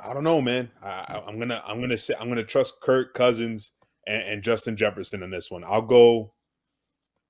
I 0.00 0.14
don't 0.14 0.24
know, 0.24 0.40
man. 0.40 0.70
I, 0.82 1.22
I'm 1.26 1.38
gonna 1.38 1.62
I'm 1.66 1.80
gonna 1.80 1.98
say 1.98 2.14
I'm 2.18 2.28
gonna 2.28 2.42
trust 2.44 2.80
Kirk 2.80 3.12
Cousins 3.12 3.72
and, 4.06 4.22
and 4.22 4.42
Justin 4.42 4.76
Jefferson 4.76 5.22
in 5.22 5.30
this 5.30 5.50
one. 5.50 5.62
I'll 5.64 5.82
go. 5.82 6.32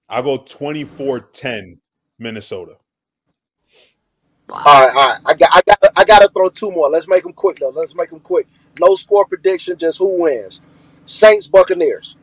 I'll 0.08 0.22
go 0.22 0.38
24-10 0.38 1.78
Minnesota. 2.20 2.76
All 4.50 4.58
right, 4.86 4.96
all 4.96 5.08
right. 5.12 5.20
I 5.26 5.34
got 5.34 5.50
I 5.54 5.62
got 5.66 5.78
I 5.96 6.04
got 6.04 6.20
to 6.20 6.28
throw 6.30 6.48
two 6.50 6.70
more. 6.70 6.90
Let's 6.90 7.08
make 7.08 7.24
them 7.24 7.32
quick 7.34 7.58
though. 7.58 7.70
Let's 7.70 7.94
make 7.94 8.10
them 8.10 8.20
quick. 8.20 8.46
No 8.80 8.94
score 8.94 9.26
prediction, 9.26 9.78
just 9.78 9.98
who 9.98 10.22
wins. 10.22 10.60
Saints 11.06 11.48
Buccaneers. 11.48 12.16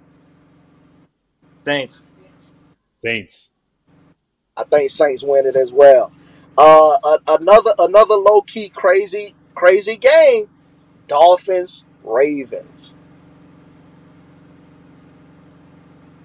Saints. 1.65 2.07
Saints. 2.93 3.51
I 4.57 4.63
think 4.65 4.91
Saints 4.91 5.24
win 5.24 5.45
it 5.47 5.55
as 5.55 5.74
well. 5.74 6.11
Uh, 6.57 6.97
a- 7.03 7.36
another 7.39 7.74
another 7.80 8.15
low 8.15 8.41
key 8.41 8.69
crazy 8.69 9.36
crazy 9.55 9.97
game. 9.97 10.49
Dolphins 11.07 11.86
Ravens. 12.03 12.95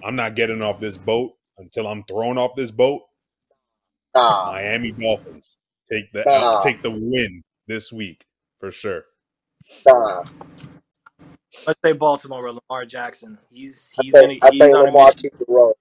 I'm 0.05 0.17
not 0.17 0.37
getting 0.37 0.63
off 0.63 0.81
this 0.81 0.99
boat 0.99 1.35
until 1.59 1.87
I'm 1.87 2.05
thrown 2.05 2.39
off 2.39 2.57
this 2.57 2.71
boat. 2.71 3.03
Nah, 4.15 4.53
Miami 4.53 4.93
Dolphins 4.93 5.59
take 5.93 6.13
the 6.13 6.27
Nah. 6.27 6.61
take 6.61 6.83
the 6.83 6.91
win 6.91 7.43
this 7.69 7.93
week 7.93 8.25
for 8.61 8.71
sure. 8.71 9.05
nah. 9.87 10.25
Let's 11.67 11.81
say 11.85 11.93
Baltimore 11.93 12.43
with 12.45 12.59
Lamar 12.71 12.85
Jackson. 12.87 13.39
He's 13.51 13.95
I 13.99 14.03
he's 14.03 14.17
going 14.17 14.31
think, 14.31 14.43
to 14.43 14.47
I 14.47 14.51
he's 14.51 14.59
think 14.59 14.75
on 14.75 14.87
Lamar 14.87 15.13
keep 15.13 15.35
it 15.41 15.47
rolling. 15.49 15.75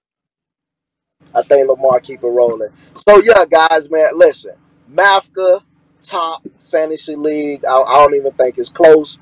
I 1.34 1.42
think 1.42 1.68
Lamar 1.68 2.00
keep 2.00 2.22
it 2.22 2.28
rolling. 2.28 2.70
So 2.96 3.22
yeah, 3.22 3.44
guys, 3.46 3.90
man, 3.90 4.08
listen. 4.16 4.52
Mafka 4.92 5.62
top 6.00 6.42
fantasy 6.70 7.16
league. 7.16 7.64
I, 7.64 7.76
I 7.80 7.98
don't 7.98 8.14
even 8.14 8.32
think 8.32 8.58
it's 8.58 8.70
close. 8.70 9.18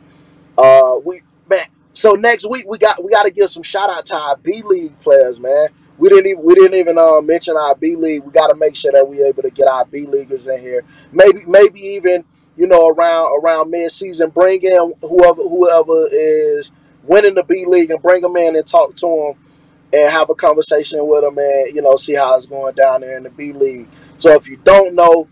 Uh, 0.58 0.98
we 1.04 1.22
man, 1.48 1.66
So 1.94 2.12
next 2.12 2.48
week 2.48 2.66
we 2.68 2.78
got 2.78 3.02
we 3.04 3.10
got 3.12 3.24
to 3.24 3.30
give 3.30 3.50
some 3.50 3.62
shout 3.62 3.90
out 3.90 4.06
to 4.06 4.16
our 4.16 4.36
B 4.38 4.62
League 4.64 4.98
players, 5.00 5.40
man. 5.40 5.68
We 5.98 6.08
didn't 6.08 6.26
even 6.26 6.44
we 6.44 6.54
didn't 6.54 6.74
even 6.74 6.98
uh, 6.98 7.20
mention 7.20 7.56
our 7.56 7.74
B 7.76 7.96
League. 7.96 8.24
We 8.24 8.32
got 8.32 8.48
to 8.48 8.54
make 8.56 8.76
sure 8.76 8.92
that 8.92 9.06
we're 9.08 9.26
able 9.26 9.42
to 9.42 9.50
get 9.50 9.68
our 9.68 9.86
B 9.86 10.06
Leaguers 10.06 10.46
in 10.46 10.60
here. 10.60 10.84
Maybe 11.12 11.40
maybe 11.46 11.80
even 11.80 12.24
you 12.56 12.66
know 12.66 12.88
around 12.88 13.42
around 13.42 13.70
mid 13.70 13.90
season, 13.90 14.30
bring 14.30 14.62
in 14.62 14.94
whoever 15.00 15.42
whoever 15.42 16.08
is 16.10 16.72
winning 17.02 17.34
the 17.34 17.44
B 17.44 17.64
League 17.66 17.90
and 17.90 18.02
bring 18.02 18.22
them 18.22 18.36
in 18.36 18.56
and 18.56 18.66
talk 18.66 18.94
to 18.96 19.06
them 19.06 19.44
and 19.92 20.10
have 20.10 20.30
a 20.30 20.34
conversation 20.34 21.06
with 21.06 21.22
them 21.22 21.38
and 21.38 21.74
you 21.74 21.82
know 21.82 21.96
see 21.96 22.14
how 22.14 22.36
it's 22.36 22.46
going 22.46 22.74
down 22.74 23.00
there 23.00 23.16
in 23.16 23.22
the 23.22 23.30
B 23.30 23.52
League. 23.52 23.88
So 24.18 24.30
if 24.32 24.48
you 24.48 24.56
don't 24.58 24.94
know, 24.94 25.28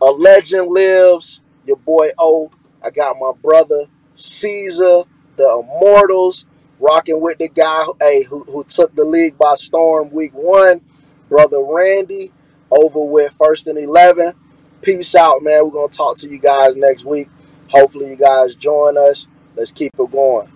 a 0.00 0.06
legend 0.06 0.68
lives. 0.68 1.40
Your 1.66 1.78
boy 1.78 2.10
O. 2.18 2.50
I 2.82 2.90
got 2.90 3.16
my 3.18 3.32
brother 3.42 3.86
Cesar, 4.14 5.04
the 5.36 5.48
Immortals, 5.48 6.44
rocking 6.84 7.20
with 7.20 7.38
the 7.38 7.48
guy 7.48 7.84
hey, 8.00 8.22
who, 8.22 8.44
who 8.44 8.62
took 8.64 8.94
the 8.94 9.04
league 9.04 9.38
by 9.38 9.54
storm 9.54 10.10
week 10.10 10.34
one, 10.34 10.80
brother 11.28 11.62
Randy, 11.62 12.32
over 12.70 13.00
with 13.00 13.32
first 13.32 13.66
and 13.66 13.78
eleven. 13.78 14.34
Peace 14.82 15.14
out, 15.14 15.42
man. 15.42 15.64
We're 15.64 15.72
gonna 15.72 15.88
talk 15.88 16.18
to 16.18 16.28
you 16.28 16.38
guys 16.38 16.76
next 16.76 17.04
week. 17.04 17.28
Hopefully, 17.68 18.10
you 18.10 18.16
guys 18.16 18.54
join 18.54 18.98
us. 18.98 19.26
Let's 19.56 19.72
keep 19.72 19.92
it 19.98 20.12
going. 20.12 20.53